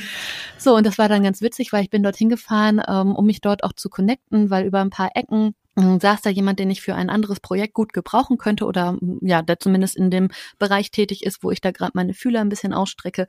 So, 0.58 0.76
und 0.76 0.86
das 0.86 0.98
war 0.98 1.08
dann 1.08 1.22
ganz 1.22 1.40
witzig, 1.40 1.72
weil 1.72 1.82
ich 1.82 1.90
bin 1.90 2.02
dorthin 2.02 2.28
gefahren, 2.28 2.80
ähm, 2.86 3.14
um 3.14 3.26
mich 3.26 3.40
dort 3.40 3.64
auch 3.64 3.72
zu 3.72 3.88
connecten, 3.88 4.50
weil 4.50 4.64
über 4.64 4.80
ein 4.80 4.90
paar 4.90 5.10
Ecken 5.14 5.54
saß 5.76 6.20
da 6.22 6.30
jemand, 6.30 6.58
den 6.58 6.70
ich 6.70 6.82
für 6.82 6.94
ein 6.94 7.08
anderes 7.08 7.40
Projekt 7.40 7.74
gut 7.74 7.92
gebrauchen 7.92 8.38
könnte 8.38 8.66
oder 8.66 8.98
ja, 9.20 9.42
der 9.42 9.58
zumindest 9.58 9.96
in 9.96 10.10
dem 10.10 10.28
Bereich 10.58 10.90
tätig 10.90 11.24
ist, 11.24 11.42
wo 11.42 11.50
ich 11.50 11.60
da 11.60 11.70
gerade 11.70 11.92
meine 11.94 12.14
Fühler 12.14 12.40
ein 12.40 12.48
bisschen 12.48 12.74
ausstrecke. 12.74 13.26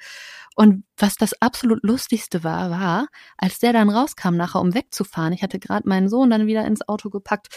Und 0.55 0.83
was 0.97 1.15
das 1.15 1.33
absolut 1.41 1.83
lustigste 1.83 2.43
war, 2.43 2.69
war, 2.69 3.07
als 3.37 3.59
der 3.59 3.73
dann 3.73 3.89
rauskam 3.89 4.35
nachher, 4.35 4.61
um 4.61 4.73
wegzufahren. 4.73 5.33
Ich 5.33 5.43
hatte 5.43 5.59
gerade 5.59 5.87
meinen 5.87 6.09
Sohn 6.09 6.29
dann 6.29 6.47
wieder 6.47 6.65
ins 6.65 6.87
Auto 6.87 7.09
gepackt 7.09 7.47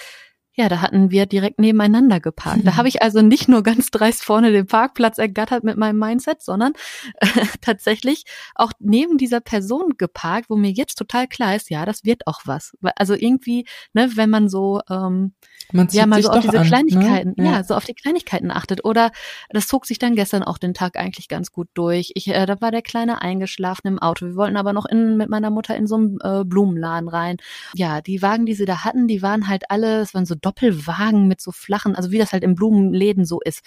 ja, 0.57 0.71
da 0.71 0.81
hatten 0.81 1.11
wir 1.11 1.27
direkt 1.27 1.59
nebeneinander 1.59 2.19
geparkt. 2.19 2.67
Da 2.67 2.77
habe 2.77 2.89
ich 2.89 3.03
also 3.03 3.21
nicht 3.21 3.47
nur 3.47 3.63
ganz 3.63 3.91
dreist 3.91 4.25
vorne 4.25 4.53
den 4.53 4.67
Parkplatz 4.67 5.19
ergattert 5.19 5.65
mit 5.65 5.77
meinem 5.77 5.99
Mindset, 5.99 6.41
sondern 6.43 6.73
äh, 7.21 7.27
tatsächlich 7.61 8.25
auch 8.55 8.73
neben 8.79 9.19
dieser 9.19 9.41
Person 9.41 9.95
geparkt, 9.99 10.49
wo 10.49 10.57
mir 10.57 10.71
jetzt 10.71 10.97
total 10.97 11.27
klar 11.29 11.55
ist, 11.55 11.69
ja, 11.69 11.85
das 11.85 12.05
wird 12.05 12.27
auch 12.27 12.41
was. 12.47 12.75
Also 12.97 13.13
irgendwie, 13.15 13.67
ne, 13.93 14.11
wenn 14.15 14.31
man 14.31 14.49
so 14.49 14.81
ähm, 14.89 15.35
Man 15.73 15.89
ja, 15.91 16.07
mal 16.07 16.23
so 16.23 16.31
auf 16.31 16.41
diese 16.41 16.59
an, 16.59 16.63
ne? 16.63 16.69
Kleinigkeiten, 16.69 17.35
Ja. 17.37 17.45
ja. 17.45 17.65
so 17.65 17.75
auf 17.75 17.85
die 17.85 17.95
Kleinigkeiten 17.95 18.51
achtet. 18.51 18.83
Oder 18.83 19.11
das 19.51 19.69
zog 19.69 19.85
sich 19.85 19.99
dann 19.99 20.15
gestern 20.15 20.43
auch 20.43 20.57
den 20.57 20.73
Tag 20.73 20.97
eigentlich 20.97 21.29
ganz 21.29 21.53
gut 21.53 21.69
durch. 21.75 22.13
Ich, 22.15 22.29
äh, 22.29 22.47
da 22.47 22.63
war 22.63 22.71
der 22.71 22.83
Kleine 22.83 23.21
eingeschlafen 23.21 23.89
im 23.89 23.99
Auto. 23.99 24.25
Wir 24.25 24.37
wollten 24.37 24.57
aber 24.57 24.73
noch 24.73 24.87
in, 24.87 25.19
mit 25.19 25.29
meiner 25.29 25.51
Mutter 25.51 25.77
in 25.77 25.87
so 25.87 25.97
einen 25.97 26.19
äh, 26.23 26.45
Blumenladen 26.47 27.11
rein. 27.11 27.37
Ja, 27.75 28.01
die 28.01 28.23
Wagen, 28.23 28.47
die 28.47 28.55
sie 28.55 28.65
da 28.65 28.85
hatten, 28.85 29.07
die 29.07 29.21
waren 29.21 29.49
halt 29.49 29.71
alle, 29.71 30.01
es 30.01 30.15
waren 30.15 30.25
so 30.25 30.35
Doppelwagen 30.47 31.27
mit 31.27 31.41
so 31.41 31.51
flachen, 31.51 31.97
also 31.97 32.13
wie 32.13 32.19
das 32.19 32.33
halt 32.33 32.45
in 32.45 32.55
Blumenläden 32.55 33.25
so 33.25 33.41
ist. 33.41 33.63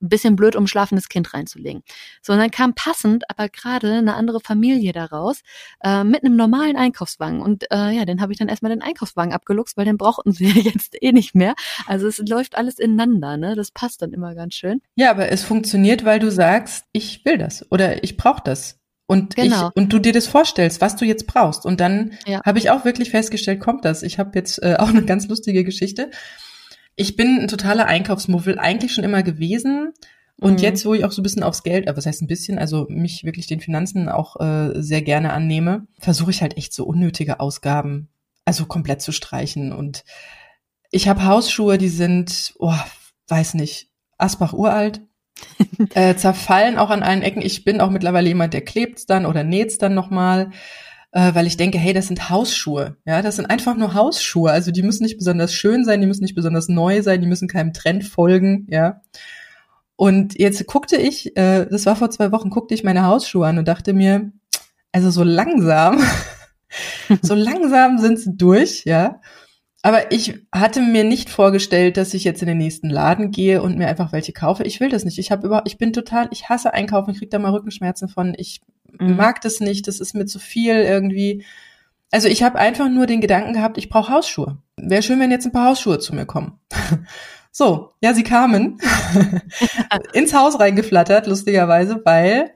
Bisschen 0.00 0.36
blöd, 0.36 0.56
um 0.56 0.66
schlafendes 0.66 1.08
Kind 1.08 1.32
reinzulegen. 1.32 1.82
So, 2.20 2.32
und 2.32 2.38
dann 2.38 2.50
kam 2.50 2.74
passend, 2.74 3.24
aber 3.30 3.48
gerade 3.48 3.92
eine 3.92 4.14
andere 4.14 4.40
Familie 4.40 4.92
daraus, 4.92 5.40
äh, 5.82 6.02
mit 6.04 6.24
einem 6.24 6.36
normalen 6.36 6.76
Einkaufswagen. 6.76 7.40
Und 7.40 7.70
äh, 7.70 7.90
ja, 7.90 8.04
den 8.04 8.20
habe 8.20 8.32
ich 8.32 8.38
dann 8.38 8.48
erstmal 8.48 8.70
den 8.70 8.82
Einkaufswagen 8.82 9.32
abgeluchst, 9.32 9.76
weil 9.76 9.84
den 9.84 9.96
brauchten 9.96 10.32
sie 10.32 10.46
ja 10.46 10.54
jetzt 10.62 11.00
eh 11.00 11.12
nicht 11.12 11.34
mehr. 11.34 11.54
Also 11.86 12.06
es 12.06 12.18
läuft 12.18 12.56
alles 12.56 12.78
ineinander, 12.78 13.36
ne? 13.36 13.54
Das 13.54 13.70
passt 13.70 14.02
dann 14.02 14.12
immer 14.12 14.34
ganz 14.34 14.54
schön. 14.54 14.82
Ja, 14.94 15.10
aber 15.10 15.30
es 15.30 15.44
funktioniert, 15.44 16.04
weil 16.04 16.18
du 16.18 16.30
sagst, 16.30 16.84
ich 16.92 17.24
will 17.24 17.38
das 17.38 17.70
oder 17.70 18.02
ich 18.02 18.16
brauche 18.16 18.42
das. 18.44 18.83
Und, 19.06 19.36
Genau. 19.36 19.68
ich, 19.68 19.76
und 19.76 19.92
du 19.92 19.98
dir 19.98 20.12
das 20.12 20.26
vorstellst, 20.26 20.80
was 20.80 20.96
du 20.96 21.04
jetzt 21.04 21.26
brauchst. 21.26 21.66
Und 21.66 21.80
dann 21.80 22.12
Ja. 22.26 22.40
habe 22.44 22.58
ich 22.58 22.70
auch 22.70 22.84
wirklich 22.84 23.10
festgestellt, 23.10 23.60
kommt 23.60 23.84
das. 23.84 24.02
Ich 24.02 24.18
habe 24.18 24.30
jetzt 24.34 24.62
äh, 24.62 24.76
auch 24.78 24.88
eine 24.88 25.04
ganz 25.04 25.28
lustige 25.28 25.64
Geschichte. 25.64 26.10
Ich 26.96 27.16
bin 27.16 27.40
ein 27.40 27.48
totaler 27.48 27.86
Einkaufsmuffel, 27.86 28.58
eigentlich 28.58 28.92
schon 28.94 29.04
immer 29.04 29.22
gewesen. 29.22 29.92
Und 30.40 30.54
Mhm. 30.54 30.58
jetzt, 30.58 30.84
wo 30.86 30.94
ich 30.94 31.04
auch 31.04 31.12
so 31.12 31.20
ein 31.20 31.22
bisschen 31.22 31.42
aufs 31.44 31.62
Geld, 31.62 31.86
aber 31.88 31.96
was 31.98 32.06
heißt 32.06 32.22
ein 32.22 32.26
bisschen, 32.26 32.58
also 32.58 32.86
mich 32.88 33.24
wirklich 33.24 33.46
den 33.46 33.60
Finanzen 33.60 34.08
auch 34.08 34.40
äh, 34.40 34.72
sehr 34.82 35.02
gerne 35.02 35.32
annehme, 35.32 35.86
versuche 35.98 36.30
ich 36.32 36.42
halt 36.42 36.56
echt 36.56 36.72
so 36.72 36.84
unnötige 36.84 37.38
Ausgaben, 37.40 38.08
also 38.44 38.64
komplett 38.66 39.00
zu 39.02 39.12
streichen. 39.12 39.72
Und 39.72 40.04
ich 40.90 41.08
habe 41.08 41.24
Hausschuhe, 41.24 41.78
die 41.78 41.88
sind, 41.88 42.54
oh, 42.58 42.74
weiß 43.28 43.54
nicht, 43.54 43.88
Asbach 44.18 44.52
uralt, 44.54 45.02
äh, 45.94 46.14
zerfallen 46.14 46.78
auch 46.78 46.90
an 46.90 47.02
allen 47.02 47.22
Ecken. 47.22 47.42
Ich 47.42 47.64
bin 47.64 47.80
auch 47.80 47.90
mittlerweile 47.90 48.28
jemand, 48.28 48.54
der 48.54 48.64
klebt's 48.64 49.06
dann 49.06 49.26
oder 49.26 49.44
näht's 49.44 49.78
dann 49.78 49.94
nochmal, 49.94 50.50
äh, 51.12 51.34
weil 51.34 51.46
ich 51.46 51.56
denke, 51.56 51.78
hey, 51.78 51.92
das 51.92 52.08
sind 52.08 52.30
Hausschuhe. 52.30 52.96
Ja, 53.04 53.22
das 53.22 53.36
sind 53.36 53.46
einfach 53.46 53.76
nur 53.76 53.94
Hausschuhe. 53.94 54.50
Also 54.50 54.70
die 54.70 54.82
müssen 54.82 55.04
nicht 55.04 55.18
besonders 55.18 55.54
schön 55.54 55.84
sein, 55.84 56.00
die 56.00 56.06
müssen 56.06 56.22
nicht 56.22 56.34
besonders 56.34 56.68
neu 56.68 57.02
sein, 57.02 57.20
die 57.20 57.26
müssen 57.26 57.48
keinem 57.48 57.72
Trend 57.72 58.04
folgen, 58.04 58.66
ja. 58.70 59.00
Und 59.96 60.38
jetzt 60.38 60.66
guckte 60.66 60.96
ich, 60.96 61.36
äh, 61.36 61.66
das 61.66 61.86
war 61.86 61.94
vor 61.94 62.10
zwei 62.10 62.32
Wochen, 62.32 62.50
guckte 62.50 62.74
ich 62.74 62.82
meine 62.82 63.06
Hausschuhe 63.06 63.46
an 63.46 63.58
und 63.58 63.68
dachte 63.68 63.92
mir, 63.92 64.32
also 64.90 65.10
so 65.10 65.22
langsam, 65.22 66.02
so 67.22 67.34
langsam 67.34 67.98
sind 67.98 68.18
sie 68.18 68.36
durch, 68.36 68.84
ja. 68.84 69.20
Aber 69.84 70.10
ich 70.12 70.40
hatte 70.50 70.80
mir 70.80 71.04
nicht 71.04 71.28
vorgestellt, 71.28 71.98
dass 71.98 72.14
ich 72.14 72.24
jetzt 72.24 72.40
in 72.40 72.48
den 72.48 72.56
nächsten 72.58 72.88
Laden 72.88 73.30
gehe 73.30 73.62
und 73.62 73.76
mir 73.76 73.86
einfach 73.86 74.12
welche 74.12 74.32
kaufe. 74.32 74.64
Ich 74.64 74.80
will 74.80 74.88
das 74.88 75.04
nicht. 75.04 75.18
Ich 75.18 75.30
habe 75.30 75.46
über, 75.46 75.62
ich 75.66 75.76
bin 75.76 75.92
total, 75.92 76.28
ich 76.32 76.48
hasse 76.48 76.72
Einkaufen, 76.72 77.10
ich 77.10 77.18
krieg 77.18 77.30
da 77.30 77.38
mal 77.38 77.52
Rückenschmerzen 77.52 78.08
von. 78.08 78.34
Ich 78.36 78.62
Mhm. 78.98 79.16
mag 79.16 79.40
das 79.40 79.60
nicht, 79.60 79.88
das 79.88 80.00
ist 80.00 80.14
mir 80.14 80.26
zu 80.26 80.38
viel 80.38 80.74
irgendwie. 80.74 81.44
Also 82.10 82.28
ich 82.28 82.42
habe 82.42 82.58
einfach 82.58 82.88
nur 82.88 83.06
den 83.06 83.20
Gedanken 83.20 83.52
gehabt, 83.54 83.76
ich 83.76 83.88
brauche 83.88 84.12
Hausschuhe. 84.12 84.58
Wäre 84.76 85.02
schön, 85.02 85.18
wenn 85.20 85.30
jetzt 85.30 85.46
ein 85.46 85.52
paar 85.52 85.70
Hausschuhe 85.70 85.98
zu 85.98 86.14
mir 86.14 86.26
kommen. 86.26 86.60
So, 87.56 87.90
ja, 88.02 88.14
sie 88.14 88.24
kamen 88.24 88.78
ins 90.12 90.34
Haus 90.34 90.58
reingeflattert, 90.58 91.28
lustigerweise, 91.28 92.02
weil 92.04 92.50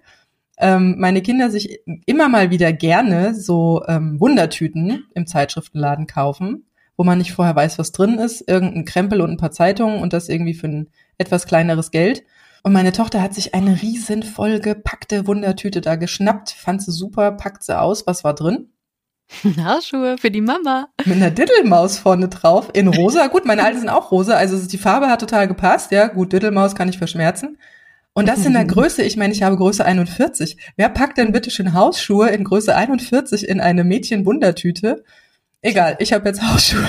ähm, 0.59 0.97
meine 0.99 1.23
Kinder 1.23 1.51
sich 1.51 1.79
immer 2.05 2.29
mal 2.29 2.51
wieder 2.51 2.73
gerne 2.73 3.33
so 3.33 3.85
ähm, 3.87 4.19
Wundertüten 4.19 5.05
im 5.15 5.29
Zeitschriftenladen 5.29 6.09
kaufen, 6.09 6.65
wo 6.99 7.05
man 7.05 7.17
nicht 7.19 7.33
vorher 7.33 7.57
weiß, 7.57 7.79
was 7.79 7.93
drin 7.93 8.19
ist, 8.19 8.47
irgendein 8.47 8.85
Krempel 8.85 9.23
und 9.23 9.31
ein 9.31 9.37
paar 9.39 9.53
Zeitungen 9.53 10.03
und 10.03 10.13
das 10.13 10.29
irgendwie 10.29 10.53
für 10.53 10.67
ein 10.67 10.89
etwas 11.17 11.47
kleineres 11.47 11.93
Geld. 11.93 12.25
Und 12.65 12.73
meine 12.73 12.93
Tochter 12.93 13.23
hat 13.23 13.35
sich 13.35 13.55
eine 13.55 13.81
riesen 13.81 14.25
vollgepackte 14.25 15.29
Wundertüte 15.29 15.81
da 15.81 15.95
geschnappt, 15.95 16.51
fand 16.51 16.83
sie 16.83 16.91
super, 16.91 17.33
packt 17.33 17.63
sie 17.63 17.81
aus, 17.81 18.07
was 18.09 18.25
war 18.25 18.35
drin? 18.35 18.73
Hausschuhe 19.65 20.17
für 20.19 20.33
die 20.33 20.41
Mama. 20.41 20.89
mit 21.05 21.17
einer 21.17 21.31
Diddelmaus 21.31 21.99
vorne 21.99 22.29
drauf 22.29 22.71
in 22.73 22.89
rosa. 22.89 23.29
Gut, 23.29 23.45
meine 23.45 23.63
alten 23.63 23.79
sind 23.79 23.89
auch 23.91 24.11
rosa, 24.11 24.35
also 24.35 24.59
die 24.67 24.79
Farbe 24.79 25.09
hat 25.09 25.21
total 25.21 25.47
gepasst. 25.47 25.93
Ja, 25.93 26.09
gut, 26.09 26.33
Diddelmaus 26.33 26.75
kann 26.75 26.89
ich 26.89 26.99
verschmerzen. 26.99 27.59
Und 28.13 28.27
das 28.27 28.45
in 28.45 28.55
der 28.55 28.65
Größe, 28.67 29.03
ich 29.05 29.17
meine, 29.17 29.33
ich 29.33 29.45
habe 29.45 29.57
Größe 29.57 29.85
41. 29.85 30.57
Wer 30.77 30.89
packt 30.89 31.19
denn 31.19 31.31
bitte 31.31 31.53
schön 31.53 31.75
Hausschuhe 31.75 32.31
in 32.31 32.43
Größe 32.43 32.75
41 32.75 33.49
in 33.49 33.61
eine 33.61 33.85
Mädchen-Wundertüte? 33.85 35.05
Egal, 35.63 35.97
ich 35.99 36.13
habe 36.13 36.29
jetzt 36.29 36.43
Hausschuhe. 36.43 36.89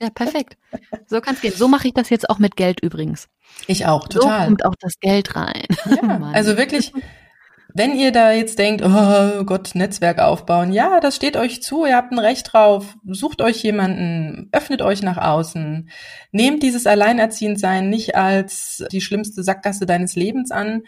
Ja, 0.00 0.10
perfekt. 0.10 0.56
So 1.06 1.20
kann's 1.20 1.40
gehen. 1.40 1.54
So 1.56 1.68
mache 1.68 1.86
ich 1.88 1.94
das 1.94 2.10
jetzt 2.10 2.28
auch 2.28 2.38
mit 2.40 2.56
Geld 2.56 2.80
übrigens. 2.80 3.28
Ich 3.68 3.86
auch, 3.86 4.08
So 4.10 4.18
total. 4.20 4.46
kommt 4.46 4.64
auch 4.64 4.74
das 4.80 4.98
Geld 5.00 5.36
rein. 5.36 5.64
Ja, 5.86 6.02
Mann. 6.02 6.34
also 6.34 6.56
wirklich, 6.56 6.92
wenn 7.74 7.94
ihr 7.94 8.10
da 8.10 8.32
jetzt 8.32 8.58
denkt, 8.58 8.82
oh 8.84 9.44
Gott, 9.44 9.76
Netzwerk 9.76 10.18
aufbauen, 10.18 10.72
ja, 10.72 10.98
das 10.98 11.14
steht 11.14 11.36
euch 11.36 11.62
zu, 11.62 11.86
ihr 11.86 11.94
habt 11.94 12.10
ein 12.10 12.18
Recht 12.18 12.52
drauf, 12.52 12.96
sucht 13.06 13.40
euch 13.42 13.62
jemanden, 13.62 14.48
öffnet 14.50 14.82
euch 14.82 15.02
nach 15.02 15.18
außen, 15.18 15.88
nehmt 16.32 16.64
dieses 16.64 16.86
Alleinerziehendsein 16.88 17.88
nicht 17.88 18.16
als 18.16 18.84
die 18.90 19.00
schlimmste 19.00 19.44
Sackgasse 19.44 19.86
deines 19.86 20.16
Lebens 20.16 20.50
an, 20.50 20.82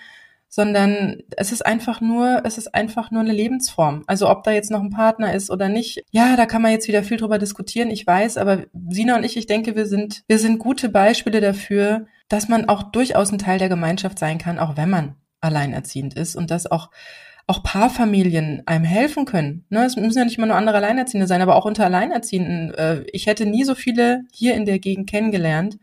sondern 0.55 1.16
es 1.36 1.50
ist 1.50 1.66
einfach 1.66 2.00
nur, 2.00 2.42
es 2.44 2.59
ist 2.59 2.76
einfach 2.76 3.11
nur 3.11 3.22
eine 3.22 3.32
Lebensform. 3.32 4.05
Also 4.07 4.30
ob 4.30 4.44
da 4.44 4.52
jetzt 4.52 4.70
noch 4.70 4.82
ein 4.82 4.90
Partner 4.90 5.34
ist 5.34 5.50
oder 5.50 5.68
nicht, 5.68 6.05
ja, 6.12 6.36
da 6.36 6.46
kann 6.46 6.62
man 6.62 6.70
jetzt 6.70 6.86
wieder 6.86 7.02
viel 7.02 7.16
drüber 7.16 7.38
diskutieren, 7.38 7.90
ich 7.90 8.07
weiß, 8.07 8.36
aber 8.36 8.62
Sina 8.88 9.16
und 9.16 9.24
ich, 9.24 9.36
ich 9.36 9.46
denke, 9.46 9.74
wir 9.74 9.86
sind, 9.86 10.22
wir 10.28 10.38
sind 10.38 10.61
gute 10.61 10.90
Beispiele 10.90 11.40
dafür, 11.40 12.07
dass 12.28 12.48
man 12.48 12.68
auch 12.68 12.84
durchaus 12.84 13.32
ein 13.32 13.38
Teil 13.38 13.59
der 13.59 13.68
Gemeinschaft 13.68 14.16
sein 14.16 14.38
kann, 14.38 14.61
auch 14.61 14.76
wenn 14.76 14.90
man 14.90 15.16
alleinerziehend 15.40 16.14
ist 16.14 16.36
und 16.36 16.52
dass 16.52 16.70
auch 16.70 16.90
auch 17.46 17.62
Paarfamilien 17.62 18.62
einem 18.64 18.86
helfen 18.86 19.26
können. 19.26 19.66
Ne, 19.68 19.84
es 19.84 19.96
müssen 19.96 20.16
ja 20.16 20.24
nicht 20.24 20.38
immer 20.38 20.46
nur 20.46 20.57
andere 20.57 20.76
Alleinerziehende 20.76 21.26
sein, 21.26 21.42
aber 21.42 21.57
auch 21.57 21.66
unter 21.66 21.84
Alleinerziehenden. 21.84 22.72
Äh, 22.72 23.05
ich 23.12 23.26
hätte 23.26 23.44
nie 23.44 23.64
so 23.64 23.74
viele 23.74 24.22
hier 24.32 24.55
in 24.55 24.64
der 24.64 24.78
Gegend 24.78 25.11
kennengelernt, 25.11 25.78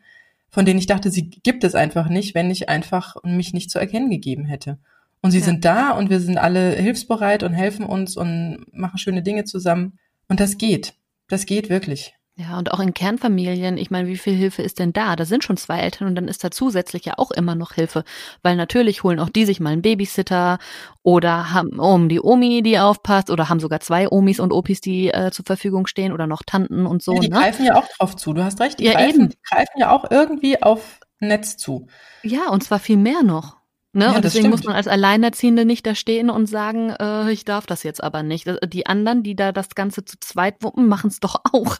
von 0.52 0.66
denen 0.66 0.80
ich 0.80 0.86
dachte, 0.86 1.10
sie 1.10 1.30
gibt 1.30 1.64
es 1.64 1.76
einfach 1.76 2.10
nicht, 2.10 2.36
wenn 2.36 2.52
ich 2.52 2.70
einfach 2.70 3.16
mich 3.24 3.54
nicht 3.54 3.72
zu 3.72 3.80
erkennen 3.80 4.10
gegeben 4.10 4.45
hätte. 4.45 4.78
Und 5.22 5.32
sie 5.32 5.39
Ja. 5.39 5.45
sind 5.45 5.66
da 5.66 5.91
und 5.91 6.10
wir 6.10 6.20
sind 6.20 6.38
alle 6.38 6.72
hilfsbereit 6.72 7.43
und 7.43 7.54
helfen 7.54 7.86
uns 7.86 8.18
und 8.18 8.66
machen 8.74 8.97
schöne 8.97 9.24
Dinge 9.24 9.45
zusammen. 9.45 9.97
Und 10.28 10.39
das 10.39 10.58
geht. 10.58 10.93
Das 11.28 11.45
geht 11.45 11.70
wirklich. 11.70 12.14
Ja, 12.41 12.57
und 12.57 12.71
auch 12.71 12.79
in 12.79 12.93
Kernfamilien, 12.93 13.77
ich 13.77 13.91
meine, 13.91 14.07
wie 14.07 14.17
viel 14.17 14.33
Hilfe 14.33 14.63
ist 14.63 14.79
denn 14.79 14.93
da? 14.93 15.15
Da 15.15 15.25
sind 15.25 15.43
schon 15.43 15.57
zwei 15.57 15.79
Eltern 15.79 16.07
und 16.07 16.15
dann 16.15 16.27
ist 16.27 16.43
da 16.43 16.49
zusätzlich 16.49 17.05
ja 17.05 17.13
auch 17.17 17.29
immer 17.29 17.53
noch 17.53 17.73
Hilfe. 17.73 18.03
Weil 18.41 18.55
natürlich 18.55 19.03
holen 19.03 19.19
auch 19.19 19.29
die 19.29 19.45
sich 19.45 19.59
mal 19.59 19.71
einen 19.71 19.83
Babysitter 19.83 20.57
oder 21.03 21.53
haben 21.53 21.77
um 21.77 22.09
die 22.09 22.19
Omi, 22.19 22.63
die 22.63 22.79
aufpasst, 22.79 23.29
oder 23.29 23.49
haben 23.49 23.59
sogar 23.59 23.79
zwei 23.79 24.09
Omis 24.09 24.39
und 24.39 24.53
Opis, 24.53 24.81
die 24.81 25.09
äh, 25.09 25.29
zur 25.31 25.45
Verfügung 25.45 25.85
stehen 25.85 26.13
oder 26.13 26.25
noch 26.25 26.41
Tanten 26.43 26.87
und 26.87 27.03
so. 27.03 27.13
ja, 27.13 27.19
die 27.19 27.29
ne? 27.29 27.35
greifen 27.37 27.65
ja 27.65 27.75
auch 27.75 27.87
drauf 27.87 28.15
zu. 28.15 28.33
Du 28.33 28.43
hast 28.43 28.59
recht. 28.59 28.79
Die, 28.79 28.85
Ja, 28.85 28.93
greifen, 28.93 29.21
eben. 29.21 29.29
die 29.29 29.37
greifen 29.47 29.77
ja 29.77 29.91
auch 29.91 30.09
irgendwie 30.09 30.61
auf 30.63 30.99
Netz 31.19 31.57
zu. 31.57 31.87
Ja, 32.23 32.49
und 32.49 32.63
zwar 32.63 32.79
viel 32.79 32.97
mehr 32.97 33.21
noch. 33.21 33.61
Ne? 33.93 34.05
Ja, 34.05 34.15
und 34.15 34.23
deswegen 34.23 34.49
muss 34.49 34.63
man 34.63 34.73
als 34.75 34.87
Alleinerziehende 34.87 35.65
nicht 35.65 35.85
da 35.85 35.95
stehen 35.95 36.29
und 36.29 36.45
sagen, 36.47 36.91
äh, 36.91 37.29
ich 37.31 37.43
darf 37.43 37.65
das 37.65 37.83
jetzt 37.83 38.01
aber 38.01 38.23
nicht. 38.23 38.47
Das- 38.47 38.59
Die 38.65 38.85
anderen, 38.85 39.21
die 39.21 39.35
da 39.35 39.51
das 39.51 39.69
Ganze 39.75 40.05
zu 40.05 40.17
zweit 40.19 40.63
wuppen, 40.63 40.87
machen 40.87 41.09
es 41.09 41.19
doch 41.19 41.41
auch. 41.51 41.77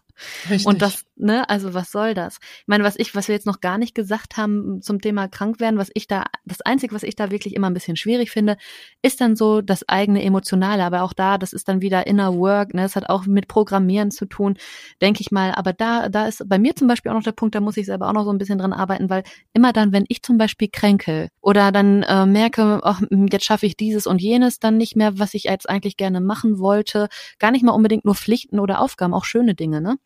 Richtig. 0.50 0.68
Und 0.68 0.82
das, 0.82 1.06
ne, 1.16 1.50
also 1.50 1.74
was 1.74 1.90
soll 1.92 2.14
das? 2.14 2.38
Ich 2.60 2.68
meine, 2.68 2.84
was 2.84 2.96
ich, 3.00 3.16
was 3.16 3.28
wir 3.30 3.36
jetzt 3.36 3.48
noch 3.48 3.62
gar 3.62 3.78
nicht 3.78 3.96
gesagt 3.96 4.36
haben 4.38 4.82
zum 4.82 5.00
Thema 5.02 5.30
krank 5.30 5.60
werden, 5.62 5.78
was 5.80 5.90
ich 5.94 6.06
da, 6.08 6.26
das 6.46 6.62
Einzige, 6.62 6.94
was 6.94 7.04
ich 7.04 7.16
da 7.16 7.32
wirklich 7.32 7.56
immer 7.56 7.70
ein 7.70 7.74
bisschen 7.74 7.96
schwierig 7.96 8.30
finde, 8.30 8.58
ist 9.02 9.22
dann 9.22 9.36
so 9.38 9.62
das 9.62 9.88
eigene 9.88 10.22
Emotionale. 10.22 10.84
Aber 10.84 11.04
auch 11.04 11.14
da, 11.14 11.38
das 11.38 11.54
ist 11.54 11.70
dann 11.70 11.82
wieder 11.82 12.08
Inner 12.08 12.36
Work, 12.36 12.74
ne, 12.74 12.82
das 12.84 12.98
hat 12.98 13.10
auch 13.10 13.26
mit 13.26 13.48
Programmieren 13.48 14.12
zu 14.12 14.26
tun, 14.26 14.58
denke 15.02 15.22
ich 15.22 15.32
mal. 15.32 15.54
Aber 15.54 15.72
da, 15.74 16.10
da 16.10 16.28
ist 16.28 16.44
bei 16.48 16.60
mir 16.60 16.76
zum 16.76 16.90
Beispiel 16.90 17.10
auch 17.12 17.16
noch 17.16 17.24
der 17.24 17.32
Punkt, 17.32 17.56
da 17.56 17.62
muss 17.62 17.78
ich 17.78 17.86
selber 17.86 18.10
auch 18.10 18.14
noch 18.14 18.26
so 18.26 18.32
ein 18.34 18.38
bisschen 18.38 18.60
dran 18.60 18.74
arbeiten, 18.74 19.10
weil 19.10 19.24
immer 19.54 19.72
dann, 19.72 19.94
wenn 19.94 20.04
ich 20.10 20.22
zum 20.24 20.38
Beispiel 20.38 20.68
kränke 20.72 21.30
oder 21.40 21.72
dann 21.72 22.01
äh, 22.04 22.26
merke, 22.26 22.82
ach, 22.84 23.02
jetzt 23.10 23.46
schaffe 23.46 23.66
ich 23.66 23.78
dieses 23.78 24.08
und 24.08 24.22
jenes 24.22 24.60
dann 24.60 24.78
nicht 24.78 24.96
mehr, 24.96 25.20
was 25.20 25.34
ich 25.34 25.46
jetzt 25.46 25.70
eigentlich 25.70 25.98
gerne 25.98 26.22
machen 26.22 26.60
wollte, 26.60 27.08
gar 27.40 27.52
nicht 27.52 27.64
mal 27.64 27.74
unbedingt 27.74 28.06
nur 28.06 28.16
Pflichten 28.16 28.60
oder 28.60 28.80
Aufgaben, 28.80 29.14
auch 29.14 29.26
schöne 29.26 29.56
Dinge, 29.56 29.82
ne? 29.82 29.98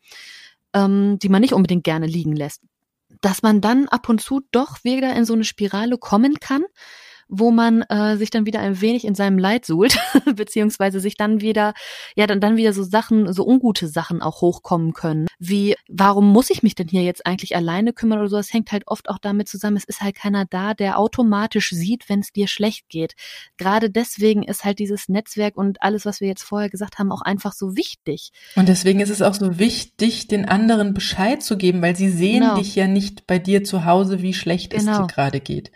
ähm, 0.74 1.18
die 1.20 1.28
man 1.28 1.40
nicht 1.40 1.54
unbedingt 1.54 1.84
gerne 1.84 2.06
liegen 2.06 2.34
lässt. 2.36 2.62
Dass 3.20 3.42
man 3.42 3.60
dann 3.60 3.88
ab 3.88 4.08
und 4.08 4.20
zu 4.20 4.42
doch 4.50 4.84
wieder 4.84 5.14
in 5.14 5.24
so 5.24 5.32
eine 5.32 5.44
Spirale 5.44 5.96
kommen 5.98 6.38
kann, 6.40 6.64
wo 7.28 7.50
man 7.50 7.82
äh, 7.82 8.16
sich 8.16 8.30
dann 8.30 8.46
wieder 8.46 8.60
ein 8.60 8.80
wenig 8.80 9.04
in 9.04 9.14
seinem 9.14 9.38
Leid 9.38 9.64
suhlt, 9.64 9.98
beziehungsweise 10.36 11.00
sich 11.00 11.16
dann 11.16 11.40
wieder, 11.40 11.74
ja, 12.14 12.26
dann, 12.26 12.40
dann 12.40 12.56
wieder 12.56 12.72
so 12.72 12.82
Sachen, 12.82 13.32
so 13.32 13.46
ungute 13.46 13.88
Sachen 13.88 14.22
auch 14.22 14.40
hochkommen 14.40 14.92
können. 14.92 15.26
Wie, 15.38 15.74
warum 15.88 16.30
muss 16.32 16.50
ich 16.50 16.62
mich 16.62 16.74
denn 16.74 16.88
hier 16.88 17.02
jetzt 17.02 17.26
eigentlich 17.26 17.56
alleine 17.56 17.92
kümmern 17.92 18.18
oder 18.18 18.28
so? 18.28 18.36
Das 18.36 18.52
hängt 18.52 18.72
halt 18.72 18.86
oft 18.86 19.08
auch 19.08 19.18
damit 19.18 19.48
zusammen, 19.48 19.76
es 19.76 19.84
ist 19.84 20.00
halt 20.00 20.16
keiner 20.16 20.44
da, 20.44 20.74
der 20.74 20.98
automatisch 20.98 21.70
sieht, 21.70 22.08
wenn 22.08 22.20
es 22.20 22.32
dir 22.32 22.48
schlecht 22.48 22.88
geht. 22.88 23.14
Gerade 23.56 23.90
deswegen 23.90 24.42
ist 24.42 24.64
halt 24.64 24.78
dieses 24.78 25.08
Netzwerk 25.08 25.56
und 25.56 25.82
alles, 25.82 26.06
was 26.06 26.20
wir 26.20 26.28
jetzt 26.28 26.42
vorher 26.42 26.70
gesagt 26.70 26.98
haben, 26.98 27.12
auch 27.12 27.22
einfach 27.22 27.52
so 27.52 27.76
wichtig. 27.76 28.30
Und 28.54 28.68
deswegen 28.68 29.00
ist 29.00 29.10
es 29.10 29.22
auch 29.22 29.34
so 29.34 29.58
wichtig, 29.58 30.28
den 30.28 30.48
anderen 30.48 30.94
Bescheid 30.94 31.42
zu 31.42 31.56
geben, 31.56 31.82
weil 31.82 31.96
sie 31.96 32.10
sehen 32.10 32.40
genau. 32.40 32.56
dich 32.56 32.74
ja 32.74 32.86
nicht 32.86 33.26
bei 33.26 33.38
dir 33.38 33.64
zu 33.64 33.84
Hause, 33.84 34.22
wie 34.22 34.34
schlecht 34.34 34.70
genau. 34.72 34.92
es 34.92 34.98
dir 34.98 35.06
gerade 35.06 35.40
geht. 35.40 35.70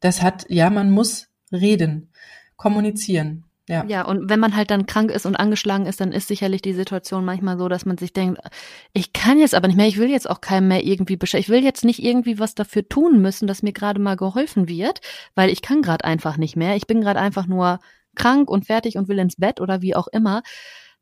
Das 0.00 0.22
hat, 0.22 0.46
ja, 0.48 0.70
man 0.70 0.90
muss 0.90 1.28
reden, 1.52 2.12
kommunizieren. 2.56 3.44
Ja. 3.68 3.84
ja, 3.86 4.02
und 4.02 4.30
wenn 4.30 4.40
man 4.40 4.56
halt 4.56 4.70
dann 4.70 4.86
krank 4.86 5.10
ist 5.10 5.26
und 5.26 5.36
angeschlagen 5.36 5.84
ist, 5.84 6.00
dann 6.00 6.10
ist 6.10 6.26
sicherlich 6.26 6.62
die 6.62 6.72
Situation 6.72 7.26
manchmal 7.26 7.58
so, 7.58 7.68
dass 7.68 7.84
man 7.84 7.98
sich 7.98 8.14
denkt, 8.14 8.40
ich 8.94 9.12
kann 9.12 9.38
jetzt 9.38 9.54
aber 9.54 9.68
nicht 9.68 9.76
mehr, 9.76 9.86
ich 9.86 9.98
will 9.98 10.08
jetzt 10.08 10.28
auch 10.28 10.40
keinem 10.40 10.68
mehr 10.68 10.84
irgendwie 10.84 11.16
bescheid, 11.16 11.40
ich 11.40 11.50
will 11.50 11.62
jetzt 11.62 11.84
nicht 11.84 12.02
irgendwie 12.02 12.38
was 12.38 12.54
dafür 12.54 12.88
tun 12.88 13.20
müssen, 13.20 13.46
dass 13.46 13.62
mir 13.62 13.74
gerade 13.74 14.00
mal 14.00 14.16
geholfen 14.16 14.68
wird, 14.68 15.00
weil 15.34 15.50
ich 15.50 15.60
kann 15.60 15.82
gerade 15.82 16.06
einfach 16.06 16.38
nicht 16.38 16.56
mehr. 16.56 16.76
Ich 16.76 16.86
bin 16.86 17.02
gerade 17.02 17.20
einfach 17.20 17.46
nur 17.46 17.78
krank 18.16 18.50
und 18.50 18.64
fertig 18.64 18.96
und 18.96 19.06
will 19.08 19.18
ins 19.18 19.36
Bett 19.36 19.60
oder 19.60 19.82
wie 19.82 19.94
auch 19.94 20.08
immer. 20.08 20.42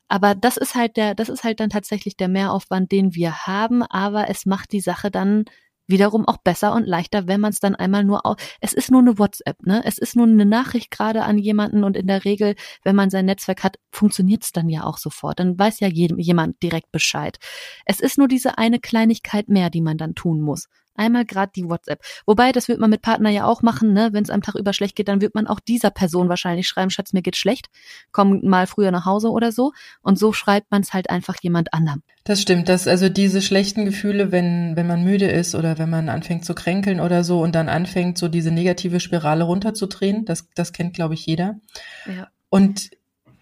Aber 0.09 0.35
das 0.35 0.57
ist 0.57 0.75
halt 0.75 0.97
der, 0.97 1.15
das 1.15 1.29
ist 1.29 1.45
halt 1.45 1.61
dann 1.61 1.71
tatsächlich 1.71 2.17
der 2.17 2.29
Mehraufwand, 2.29 2.91
den 2.91 3.15
wir 3.15 3.47
haben, 3.47 3.83
aber 3.83 4.29
es 4.29 4.45
macht 4.45 4.73
die 4.73 4.81
Sache 4.81 5.13
dann 5.13 5.45
wiederum 5.87 6.27
auch 6.27 6.39
besser 6.39 6.73
und 6.75 6.87
leichter, 6.87 7.27
wenn 7.27 7.41
man 7.41 7.53
es 7.53 7.61
dann 7.61 7.75
einmal 7.75 8.05
nur 8.05 8.27
auf. 8.27 8.37
Es 8.61 8.73
ist 8.73 8.91
nur 8.91 9.01
eine 9.01 9.19
WhatsApp, 9.19 9.63
ne? 9.63 9.83
Es 9.85 9.99
ist 9.99 10.17
nur 10.17 10.27
eine 10.27 10.47
Nachricht 10.47 10.91
gerade 10.91 11.23
an 11.25 11.39
jemanden 11.39 11.85
und 11.85 11.97
in 11.97 12.07
der 12.07 12.25
Regel, 12.25 12.55
wenn 12.83 12.97
man 12.97 13.11
sein 13.11 13.27
Netzwerk 13.27 13.65
hat, 13.65 13.79
funktioniert 13.91 14.45
es 14.45 14.53
dann 14.53 14.69
ja 14.69 14.85
auch 14.85 14.99
sofort. 14.99 15.41
Dann 15.41 15.59
weiß 15.59 15.81
ja 15.81 15.89
jedem, 15.89 16.19
jemand 16.19 16.63
direkt 16.63 16.93
Bescheid. 16.93 17.39
Es 17.85 18.01
ist 18.01 18.19
nur 18.19 18.29
diese 18.29 18.59
eine 18.59 18.81
Kleinigkeit 18.81 19.49
mehr, 19.49 19.71
die 19.71 19.81
man 19.81 19.99
dann 19.99 20.15
tun 20.15 20.41
muss. 20.41 20.67
Einmal 20.97 21.25
gerade 21.25 21.53
die 21.55 21.69
WhatsApp. 21.69 22.01
Wobei, 22.27 22.53
das 22.53 22.69
wird 22.69 22.81
man 22.81 22.91
mit 22.91 23.03
Partner 23.03 23.31
ja 23.31 23.45
auch 23.45 23.63
machen, 23.63 23.93
ne? 23.93 24.11
Wenn 24.13 24.23
es 24.23 24.31
am 24.31 24.43
Tag 24.43 24.55
über 24.55 24.73
schlecht 24.73 24.97
geht, 24.97 25.09
dann 25.09 25.21
wird 25.21 25.35
man 25.35 25.47
auch 25.47 25.61
dieser 25.61 25.91
Person 25.91 26.29
wahrscheinlich 26.29 26.67
schreiben, 26.67 26.91
Schatz, 26.91 27.13
mir 27.13 27.23
geht 27.23 27.37
schlecht, 27.37 27.69
komm 28.13 28.41
mal 28.45 28.67
früher 28.67 28.91
nach 28.91 29.05
Hause 29.05 29.31
oder 29.31 29.53
so. 29.53 29.73
Und 30.03 30.19
so 30.19 30.33
schreibt 30.33 30.71
man 30.71 30.83
es 30.83 30.93
halt 30.93 31.11
einfach 31.11 31.37
jemand 31.43 31.73
anderem. 31.73 32.03
Das 32.25 32.43
stimmt, 32.43 32.69
dass 32.69 32.89
also 32.89 33.09
diese 33.09 33.41
schlechten 33.41 33.85
Gefühle, 33.85 34.33
wenn, 34.33 34.75
wenn 34.77 34.87
man 34.87 35.05
müde 35.05 35.27
ist 35.27 35.55
oder 35.55 35.79
wenn 35.79 35.91
man 35.91 36.09
anfängt 36.09 36.45
zu 36.45 36.55
kränkeln 36.55 37.01
oder 37.01 37.23
so 37.23 37.41
und 37.41 37.55
dann 37.55 37.69
anfängt, 37.69 38.19
so 38.19 38.29
diese 38.29 38.51
negative 38.51 38.99
Spirale 38.99 39.45
runterzudrehen, 39.45 40.25
das, 40.25 40.49
das 40.55 40.73
kennt, 40.73 40.95
glaube 40.95 41.15
ich, 41.15 41.25
jeder. 41.25 41.61
Ja. 42.07 42.29
Und 42.49 42.91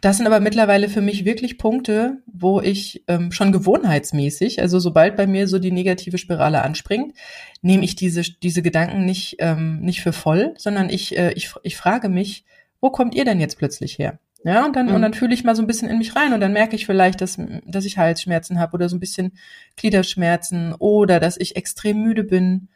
das 0.04 0.18
sind 0.18 0.26
aber 0.26 0.38
mittlerweile 0.38 0.90
für 0.90 1.00
mich 1.00 1.24
wirklich 1.24 1.56
Punkte, 1.56 2.18
wo 2.26 2.60
ich 2.60 3.04
ähm, 3.08 3.32
schon 3.32 3.52
gewohnheitsmäßig, 3.52 4.60
also 4.60 4.78
sobald 4.78 5.16
bei 5.16 5.26
mir 5.26 5.48
so 5.48 5.58
die 5.58 5.72
negative 5.72 6.18
Spirale 6.18 6.62
anspringt, 6.62 7.14
nehme 7.62 7.84
ich 7.84 7.96
diese, 7.96 8.20
diese 8.20 8.60
Gedanken 8.60 9.06
nicht, 9.06 9.36
ähm, 9.38 9.80
nicht 9.80 10.02
für 10.02 10.12
voll, 10.12 10.52
sondern 10.58 10.90
ich, 10.90 11.16
äh, 11.16 11.32
ich, 11.32 11.54
ich 11.62 11.78
frage 11.78 12.10
mich, 12.10 12.44
wo 12.82 12.90
kommt 12.90 13.14
ihr 13.14 13.24
denn 13.24 13.40
jetzt 13.40 13.56
plötzlich 13.56 13.98
her? 13.98 14.18
Ja, 14.44 14.66
und 14.66 14.76
dann, 14.76 14.88
mhm. 14.88 14.94
und 14.94 15.00
dann 15.00 15.14
fühle 15.14 15.32
ich 15.32 15.42
mal 15.42 15.56
so 15.56 15.62
ein 15.62 15.66
bisschen 15.66 15.88
in 15.88 15.96
mich 15.96 16.14
rein 16.14 16.34
und 16.34 16.40
dann 16.40 16.52
merke 16.52 16.76
ich 16.76 16.84
vielleicht, 16.84 17.22
dass, 17.22 17.38
dass 17.64 17.86
ich 17.86 17.96
Halsschmerzen 17.96 18.58
habe 18.58 18.74
oder 18.74 18.90
so 18.90 18.96
ein 18.96 19.00
bisschen 19.00 19.32
Gliederschmerzen 19.76 20.74
oder 20.74 21.18
dass 21.18 21.38
ich 21.38 21.56
extrem 21.56 22.02
müde 22.02 22.24
bin 22.24 22.68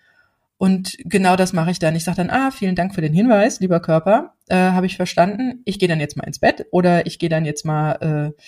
und 0.58 0.96
genau 1.04 1.36
das 1.36 1.52
mache 1.52 1.70
ich 1.70 1.78
dann. 1.78 1.94
Ich 1.94 2.04
sage 2.04 2.16
dann, 2.16 2.30
ah, 2.30 2.50
vielen 2.50 2.74
Dank 2.74 2.94
für 2.94 3.00
den 3.00 3.14
Hinweis, 3.14 3.60
lieber 3.60 3.80
Körper, 3.80 4.34
äh, 4.48 4.56
habe 4.56 4.86
ich 4.86 4.96
verstanden. 4.96 5.62
Ich 5.64 5.78
gehe 5.78 5.88
dann 5.88 6.00
jetzt 6.00 6.16
mal 6.16 6.26
ins 6.26 6.40
Bett 6.40 6.66
oder 6.72 7.06
ich 7.06 7.18
gehe 7.18 7.28
dann 7.28 7.44
jetzt 7.44 7.64
mal 7.64 8.34
äh, 8.36 8.42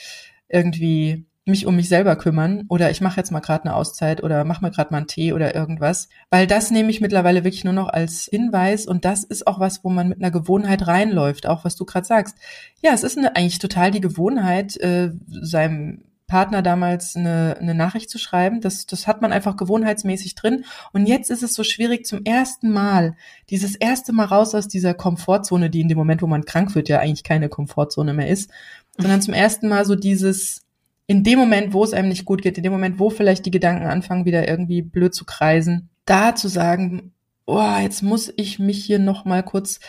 irgendwie 0.48 1.26
mich 1.46 1.66
um 1.66 1.76
mich 1.76 1.88
selber 1.88 2.16
kümmern 2.16 2.64
oder 2.68 2.90
ich 2.90 3.00
mache 3.00 3.16
jetzt 3.16 3.30
mal 3.30 3.40
gerade 3.40 3.64
eine 3.64 3.74
Auszeit 3.74 4.22
oder 4.22 4.44
mache 4.44 4.62
mir 4.62 4.70
gerade 4.70 4.90
mal 4.92 4.98
einen 4.98 5.06
Tee 5.06 5.32
oder 5.32 5.54
irgendwas, 5.54 6.08
weil 6.30 6.46
das 6.46 6.70
nehme 6.70 6.90
ich 6.90 7.00
mittlerweile 7.00 7.44
wirklich 7.44 7.64
nur 7.64 7.72
noch 7.72 7.88
als 7.88 8.28
Hinweis 8.30 8.86
und 8.86 9.04
das 9.04 9.24
ist 9.24 9.46
auch 9.46 9.58
was, 9.58 9.82
wo 9.82 9.88
man 9.90 10.08
mit 10.08 10.18
einer 10.18 10.30
Gewohnheit 10.30 10.86
reinläuft, 10.86 11.46
auch 11.46 11.64
was 11.64 11.76
du 11.76 11.84
gerade 11.84 12.06
sagst. 12.06 12.36
Ja, 12.82 12.92
es 12.92 13.04
ist 13.04 13.16
eine, 13.16 13.36
eigentlich 13.36 13.58
total 13.58 13.90
die 13.90 14.00
Gewohnheit, 14.00 14.76
äh, 14.78 15.10
seinem 15.28 16.02
Partner 16.30 16.62
damals 16.62 17.16
eine, 17.16 17.56
eine 17.58 17.74
Nachricht 17.74 18.08
zu 18.08 18.16
schreiben. 18.16 18.60
Das, 18.60 18.86
das 18.86 19.08
hat 19.08 19.20
man 19.20 19.32
einfach 19.32 19.56
gewohnheitsmäßig 19.56 20.36
drin. 20.36 20.64
Und 20.92 21.06
jetzt 21.06 21.28
ist 21.28 21.42
es 21.42 21.54
so 21.54 21.64
schwierig 21.64 22.06
zum 22.06 22.24
ersten 22.24 22.70
Mal, 22.70 23.16
dieses 23.50 23.74
erste 23.74 24.12
Mal 24.12 24.26
raus 24.26 24.54
aus 24.54 24.68
dieser 24.68 24.94
Komfortzone, 24.94 25.70
die 25.70 25.80
in 25.80 25.88
dem 25.88 25.98
Moment, 25.98 26.22
wo 26.22 26.28
man 26.28 26.44
krank 26.44 26.76
wird, 26.76 26.88
ja 26.88 27.00
eigentlich 27.00 27.24
keine 27.24 27.48
Komfortzone 27.48 28.14
mehr 28.14 28.28
ist, 28.28 28.48
sondern 28.96 29.20
zum 29.20 29.34
ersten 29.34 29.68
Mal 29.68 29.84
so 29.84 29.96
dieses, 29.96 30.62
in 31.08 31.24
dem 31.24 31.36
Moment, 31.36 31.72
wo 31.72 31.82
es 31.82 31.92
einem 31.92 32.08
nicht 32.08 32.24
gut 32.24 32.42
geht, 32.42 32.56
in 32.56 32.62
dem 32.62 32.72
Moment, 32.72 33.00
wo 33.00 33.10
vielleicht 33.10 33.44
die 33.44 33.50
Gedanken 33.50 33.86
anfangen, 33.86 34.24
wieder 34.24 34.46
irgendwie 34.46 34.82
blöd 34.82 35.12
zu 35.12 35.24
kreisen, 35.24 35.90
da 36.04 36.36
zu 36.36 36.46
sagen, 36.46 37.12
oh, 37.44 37.76
jetzt 37.82 38.02
muss 38.04 38.32
ich 38.36 38.60
mich 38.60 38.84
hier 38.84 39.00
noch 39.00 39.24
mal 39.24 39.42
kurz, 39.42 39.80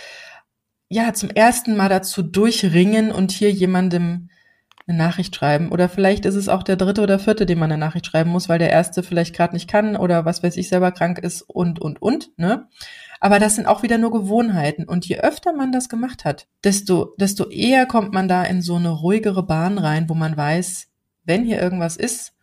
ja, 0.90 1.14
zum 1.14 1.30
ersten 1.30 1.78
Mal 1.78 1.90
dazu 1.90 2.24
durchringen 2.24 3.12
und 3.12 3.32
hier 3.32 3.52
jemandem 3.52 4.30
eine 4.88 4.98
Nachricht 4.98 5.36
schreiben. 5.36 5.72
Oder 5.72 5.90
vielleicht 5.90 6.26
ist 6.26 6.36
es 6.36 6.50
auch 6.50 6.64
der 6.64 6.76
dritte 6.76 7.02
oder 7.02 7.20
vierte, 7.20 7.46
dem 7.46 7.60
man 7.60 7.72
eine 7.72 7.80
Nachricht 7.80 8.08
schreiben 8.08 8.32
muss, 8.32 8.50
weil 8.50 8.60
der 8.60 8.72
erste 8.72 9.04
vielleicht 9.04 9.36
gerade 9.36 9.54
nicht 9.54 9.70
kann 9.70 9.96
oder 9.96 10.26
was 10.26 10.44
weiß 10.44 10.58
ich 10.58 10.70
selber 10.70 10.92
krank 10.92 11.20
ist 11.20 11.44
und, 11.44 11.80
und, 11.80 12.02
und, 12.02 12.38
ne? 12.38 12.68
Aber 13.20 13.38
das 13.38 13.56
sind 13.56 13.68
auch 13.68 13.84
wieder 13.84 14.00
nur 14.00 14.12
Gewohnheiten. 14.12 14.86
Und 14.86 15.06
je 15.06 15.20
öfter 15.20 15.54
man 15.54 15.72
das 15.72 15.90
gemacht 15.90 16.26
hat, 16.26 16.48
desto, 16.64 17.14
desto 17.20 17.50
eher 17.50 17.86
kommt 17.86 18.14
man 18.14 18.28
da 18.28 18.44
in 18.44 18.64
so 18.64 18.76
eine 18.76 18.90
ruhigere 18.90 19.44
Bahn 19.44 19.78
rein, 19.78 20.10
wo 20.10 20.16
man 20.16 20.36
weiß, 20.36 20.88
wenn 21.24 21.46
hier 21.46 21.62
irgendwas 21.62 21.98
ist, 21.98 22.34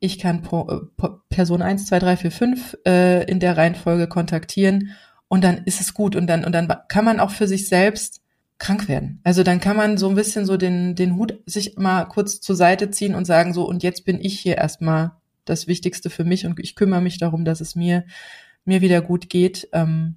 ich 0.00 0.20
kann 0.20 0.42
po, 0.42 0.90
Person 1.28 1.60
1, 1.60 1.86
2, 1.86 1.98
3, 1.98 2.16
4, 2.18 2.30
5 2.30 2.78
äh, 2.86 3.24
in 3.24 3.40
der 3.40 3.56
Reihenfolge 3.56 4.06
kontaktieren 4.06 4.92
und 5.26 5.42
dann 5.42 5.64
ist 5.64 5.80
es 5.80 5.92
gut 5.92 6.14
und 6.14 6.26
dann, 6.28 6.44
und 6.44 6.52
dann 6.52 6.72
kann 6.88 7.04
man 7.04 7.18
auch 7.20 7.30
für 7.30 7.48
sich 7.48 7.68
selbst 7.68 8.22
krank 8.58 8.88
werden. 8.88 9.20
Also 9.24 9.42
dann 9.42 9.60
kann 9.60 9.76
man 9.76 9.98
so 9.98 10.08
ein 10.08 10.14
bisschen 10.14 10.44
so 10.44 10.56
den, 10.56 10.94
den 10.94 11.16
Hut 11.16 11.40
sich 11.46 11.76
mal 11.76 12.04
kurz 12.04 12.40
zur 12.40 12.56
Seite 12.56 12.90
ziehen 12.90 13.14
und 13.14 13.24
sagen 13.24 13.54
so, 13.54 13.66
und 13.68 13.82
jetzt 13.82 14.04
bin 14.04 14.20
ich 14.20 14.38
hier 14.40 14.56
erstmal 14.56 15.12
das 15.44 15.66
Wichtigste 15.66 16.10
für 16.10 16.24
mich 16.24 16.44
und 16.44 16.58
ich 16.60 16.74
kümmere 16.74 17.00
mich 17.00 17.18
darum, 17.18 17.44
dass 17.44 17.60
es 17.60 17.74
mir, 17.74 18.04
mir 18.64 18.80
wieder 18.80 19.00
gut 19.00 19.28
geht. 19.30 19.68
Ähm, 19.72 20.16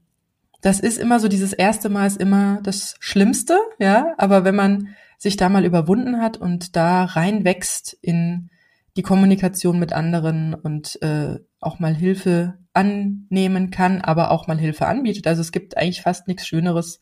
das 0.61 0.79
ist 0.79 0.97
immer 0.97 1.19
so, 1.19 1.27
dieses 1.27 1.53
erste 1.53 1.89
Mal 1.89 2.07
ist 2.07 2.19
immer 2.19 2.59
das 2.63 2.95
Schlimmste, 2.99 3.57
ja, 3.79 4.13
aber 4.17 4.43
wenn 4.43 4.55
man 4.55 4.89
sich 5.17 5.37
da 5.37 5.49
mal 5.49 5.65
überwunden 5.65 6.19
hat 6.19 6.37
und 6.37 6.75
da 6.75 7.05
reinwächst 7.05 7.97
in 8.01 8.49
die 8.97 9.03
Kommunikation 9.03 9.79
mit 9.79 9.93
anderen 9.93 10.53
und 10.53 11.01
äh, 11.01 11.39
auch 11.59 11.79
mal 11.79 11.95
Hilfe 11.95 12.57
annehmen 12.73 13.69
kann, 13.69 14.01
aber 14.01 14.31
auch 14.31 14.47
mal 14.47 14.59
Hilfe 14.59 14.87
anbietet. 14.87 15.27
Also 15.27 15.41
es 15.41 15.51
gibt 15.51 15.77
eigentlich 15.77 16.01
fast 16.01 16.27
nichts 16.27 16.47
Schöneres, 16.47 16.99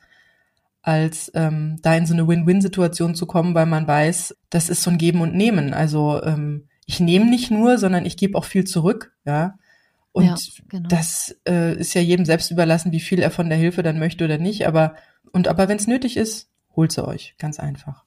als 0.82 1.32
ähm, 1.36 1.78
da 1.82 1.96
in 1.96 2.06
so 2.06 2.14
eine 2.14 2.28
Win-Win-Situation 2.28 3.16
zu 3.16 3.26
kommen, 3.26 3.54
weil 3.54 3.66
man 3.66 3.88
weiß, 3.88 4.36
das 4.50 4.70
ist 4.70 4.84
so 4.84 4.92
ein 4.92 4.98
Geben 4.98 5.22
und 5.22 5.36
Nehmen. 5.36 5.74
Also 5.74 6.24
ähm, 6.24 6.68
ich 6.86 7.00
nehme 7.00 7.30
nicht 7.30 7.52
nur, 7.52 7.78
sondern 7.78 8.06
ich 8.06 8.18
gebe 8.18 8.38
auch 8.38 8.46
viel 8.46 8.64
zurück, 8.64 9.14
ja. 9.26 9.56
Und 10.12 10.26
ja, 10.26 10.36
genau. 10.70 10.90
das 10.90 11.38
äh, 11.48 11.78
ist 11.78 11.94
ja 11.94 12.02
jedem 12.02 12.26
selbst 12.26 12.50
überlassen, 12.50 12.92
wie 12.92 13.00
viel 13.00 13.20
er 13.20 13.30
von 13.30 13.48
der 13.48 13.58
Hilfe 13.58 13.84
dann 13.84 14.00
möchte 14.00 14.26
oder 14.26 14.38
nicht. 14.40 14.66
Aber 14.66 14.96
und 15.32 15.48
aber 15.48 15.68
wenn 15.68 15.78
es 15.78 15.88
nötig 15.88 16.18
ist, 16.18 16.50
holt 16.76 16.92
sie 16.92 17.08
euch, 17.08 17.36
ganz 17.38 17.60
einfach. 17.60 18.04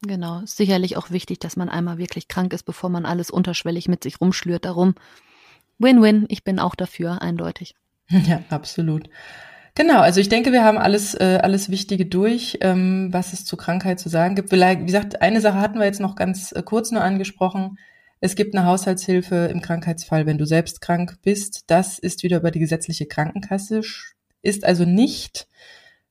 Genau, 0.00 0.40
ist 0.40 0.56
sicherlich 0.56 0.96
auch 0.96 1.10
wichtig, 1.10 1.38
dass 1.40 1.56
man 1.56 1.68
einmal 1.68 1.98
wirklich 1.98 2.28
krank 2.28 2.52
ist, 2.52 2.64
bevor 2.64 2.90
man 2.90 3.06
alles 3.06 3.30
unterschwellig 3.30 3.88
mit 3.88 4.02
sich 4.02 4.20
rumschlürt. 4.20 4.64
Darum 4.64 4.94
Win-Win. 5.78 6.26
Ich 6.28 6.44
bin 6.44 6.58
auch 6.58 6.74
dafür, 6.74 7.22
eindeutig. 7.22 7.74
Ja, 8.10 8.42
absolut. 8.50 9.08
Genau, 9.76 9.98
also 10.00 10.20
ich 10.20 10.28
denke, 10.28 10.52
wir 10.52 10.62
haben 10.62 10.78
alles, 10.78 11.14
äh, 11.14 11.40
alles 11.42 11.68
Wichtige 11.68 12.06
durch, 12.06 12.58
ähm, 12.60 13.08
was 13.12 13.32
es 13.32 13.44
zur 13.44 13.58
Krankheit 13.58 13.98
zu 13.98 14.08
sagen 14.08 14.36
gibt. 14.36 14.50
Vielleicht, 14.50 14.80
wie 14.82 14.86
gesagt, 14.86 15.20
eine 15.20 15.40
Sache 15.40 15.58
hatten 15.58 15.80
wir 15.80 15.84
jetzt 15.86 16.00
noch 16.00 16.14
ganz 16.14 16.52
äh, 16.52 16.62
kurz 16.62 16.92
nur 16.92 17.02
angesprochen. 17.02 17.76
Es 18.20 18.36
gibt 18.36 18.54
eine 18.54 18.66
Haushaltshilfe 18.66 19.34
im 19.52 19.60
Krankheitsfall, 19.60 20.26
wenn 20.26 20.38
du 20.38 20.46
selbst 20.46 20.80
krank 20.80 21.18
bist. 21.22 21.64
Das 21.66 21.98
ist 21.98 22.22
wieder 22.22 22.36
über 22.36 22.52
die 22.52 22.60
gesetzliche 22.60 23.06
Krankenkasse, 23.06 23.80
ist 24.42 24.64
also 24.64 24.84
nicht 24.84 25.48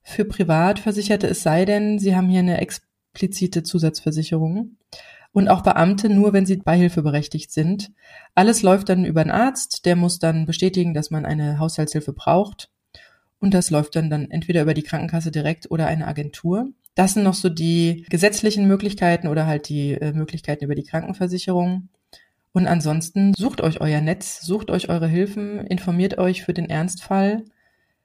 für 0.02 0.26
Privatversicherte, 0.26 1.28
es 1.28 1.42
sei 1.44 1.64
denn, 1.64 2.00
sie 2.00 2.16
haben 2.18 2.28
hier 2.28 2.40
eine 2.40 2.60
explizite 2.60 3.64
Zusatzversicherung. 3.64 4.78
Und 5.32 5.48
auch 5.48 5.62
Beamte 5.62 6.10
nur, 6.10 6.34
wenn 6.34 6.46
sie 6.46 6.58
beihilfeberechtigt 6.58 7.52
sind. 7.52 7.92
Alles 8.36 8.62
läuft 8.62 8.90
dann 8.90 9.06
über 9.06 9.22
einen 9.22 9.32
Arzt, 9.32 9.86
der 9.86 9.96
muss 9.96 10.20
dann 10.20 10.46
bestätigen, 10.46 10.94
dass 10.94 11.10
man 11.10 11.26
eine 11.26 11.58
Haushaltshilfe 11.60 12.14
braucht. 12.14 12.70
Und 13.44 13.54
das 13.54 13.72
läuft 13.72 13.98
dann, 13.98 14.10
dann 14.10 14.32
entweder 14.32 14.62
über 14.62 14.74
die 14.74 14.84
Krankenkasse 14.84 15.30
direkt 15.30 15.70
oder 15.70 15.86
eine 15.88 16.08
Agentur. 16.08 16.70
Das 16.96 17.14
sind 17.14 17.24
noch 17.24 17.34
so 17.34 17.50
die 17.50 18.06
gesetzlichen 18.10 18.70
Möglichkeiten 18.70 19.28
oder 19.28 19.46
halt 19.46 19.68
die 19.68 19.96
äh, 19.96 20.14
Möglichkeiten 20.14 20.64
über 20.64 20.76
die 20.76 20.84
Krankenversicherung. 20.84 21.90
Und 22.54 22.68
ansonsten 22.68 23.34
sucht 23.36 23.60
euch 23.60 23.82
euer 23.82 24.00
Netz, 24.00 24.40
sucht 24.44 24.72
euch 24.72 24.88
eure 24.88 25.10
Hilfen, 25.10 25.60
informiert 25.68 26.18
euch 26.20 26.44
für 26.44 26.54
den 26.54 26.70
Ernstfall. 26.70 27.44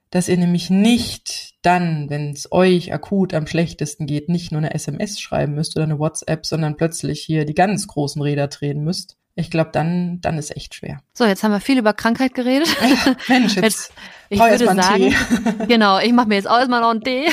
dass 0.09 0.27
ihr 0.27 0.35
nämlich 0.35 0.69
nicht 0.69 1.55
dann, 1.61 2.09
wenn 2.09 2.31
es 2.31 2.51
euch 2.51 2.91
akut 2.93 3.33
am 3.33 3.47
schlechtesten 3.47 4.07
geht, 4.07 4.27
nicht 4.27 4.51
nur 4.51 4.59
eine 4.59 4.73
SMS 4.73 5.21
schreiben 5.21 5.55
müsst 5.55 5.77
oder 5.77 5.85
eine 5.85 5.99
WhatsApp, 5.99 6.45
sondern 6.45 6.75
plötzlich 6.75 7.21
hier 7.21 7.45
die 7.45 7.53
ganz 7.53 7.87
großen 7.87 8.21
Räder 8.21 8.49
drehen 8.49 8.83
müsst. 8.83 9.15
Ich 9.39 9.49
glaube, 9.49 9.69
dann, 9.71 10.19
dann 10.19 10.37
ist 10.37 10.55
echt 10.55 10.75
schwer. 10.75 11.01
So, 11.13 11.23
jetzt 11.23 11.43
haben 11.43 11.51
wir 11.51 11.61
viel 11.61 11.77
über 11.77 11.93
Krankheit 11.93 12.33
geredet. 12.33 12.67
Mensch, 13.29 13.55
jetzt, 13.55 13.63
jetzt 13.63 13.93
ich 14.29 14.39
würde 14.39 14.65
sagen, 14.65 15.15
genau, 15.67 15.97
ich 15.99 16.11
mache 16.11 16.27
mir 16.27 16.35
jetzt 16.35 16.49
auch 16.49 16.57
erstmal 16.57 16.81
noch 16.81 16.89
einen 16.89 17.03
Tee. 17.03 17.29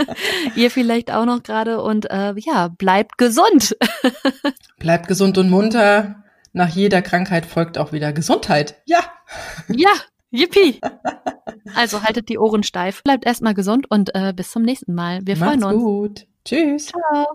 Ihr 0.54 0.70
vielleicht 0.70 1.10
auch 1.10 1.24
noch 1.24 1.42
gerade 1.42 1.80
und 1.80 2.10
äh, 2.10 2.34
ja, 2.36 2.68
bleibt 2.68 3.16
gesund. 3.16 3.74
bleibt 4.78 5.08
gesund 5.08 5.38
und 5.38 5.48
munter. 5.48 6.24
Nach 6.52 6.68
jeder 6.68 7.00
Krankheit 7.00 7.46
folgt 7.46 7.78
auch 7.78 7.92
wieder 7.92 8.12
Gesundheit. 8.12 8.76
Ja. 8.84 9.00
Ja, 9.68 9.92
Yippie! 10.30 10.80
Also 11.74 12.02
haltet 12.02 12.28
die 12.28 12.38
Ohren 12.38 12.62
steif, 12.64 13.02
bleibt 13.02 13.24
erstmal 13.24 13.54
gesund 13.54 13.90
und 13.90 14.14
äh, 14.14 14.34
bis 14.34 14.50
zum 14.50 14.62
nächsten 14.62 14.94
Mal. 14.94 15.20
Wir 15.24 15.36
Macht's 15.38 15.62
freuen 15.62 15.74
uns. 15.74 15.82
gut. 15.82 16.26
Tschüss. 16.44 16.86
Ciao. 16.88 17.34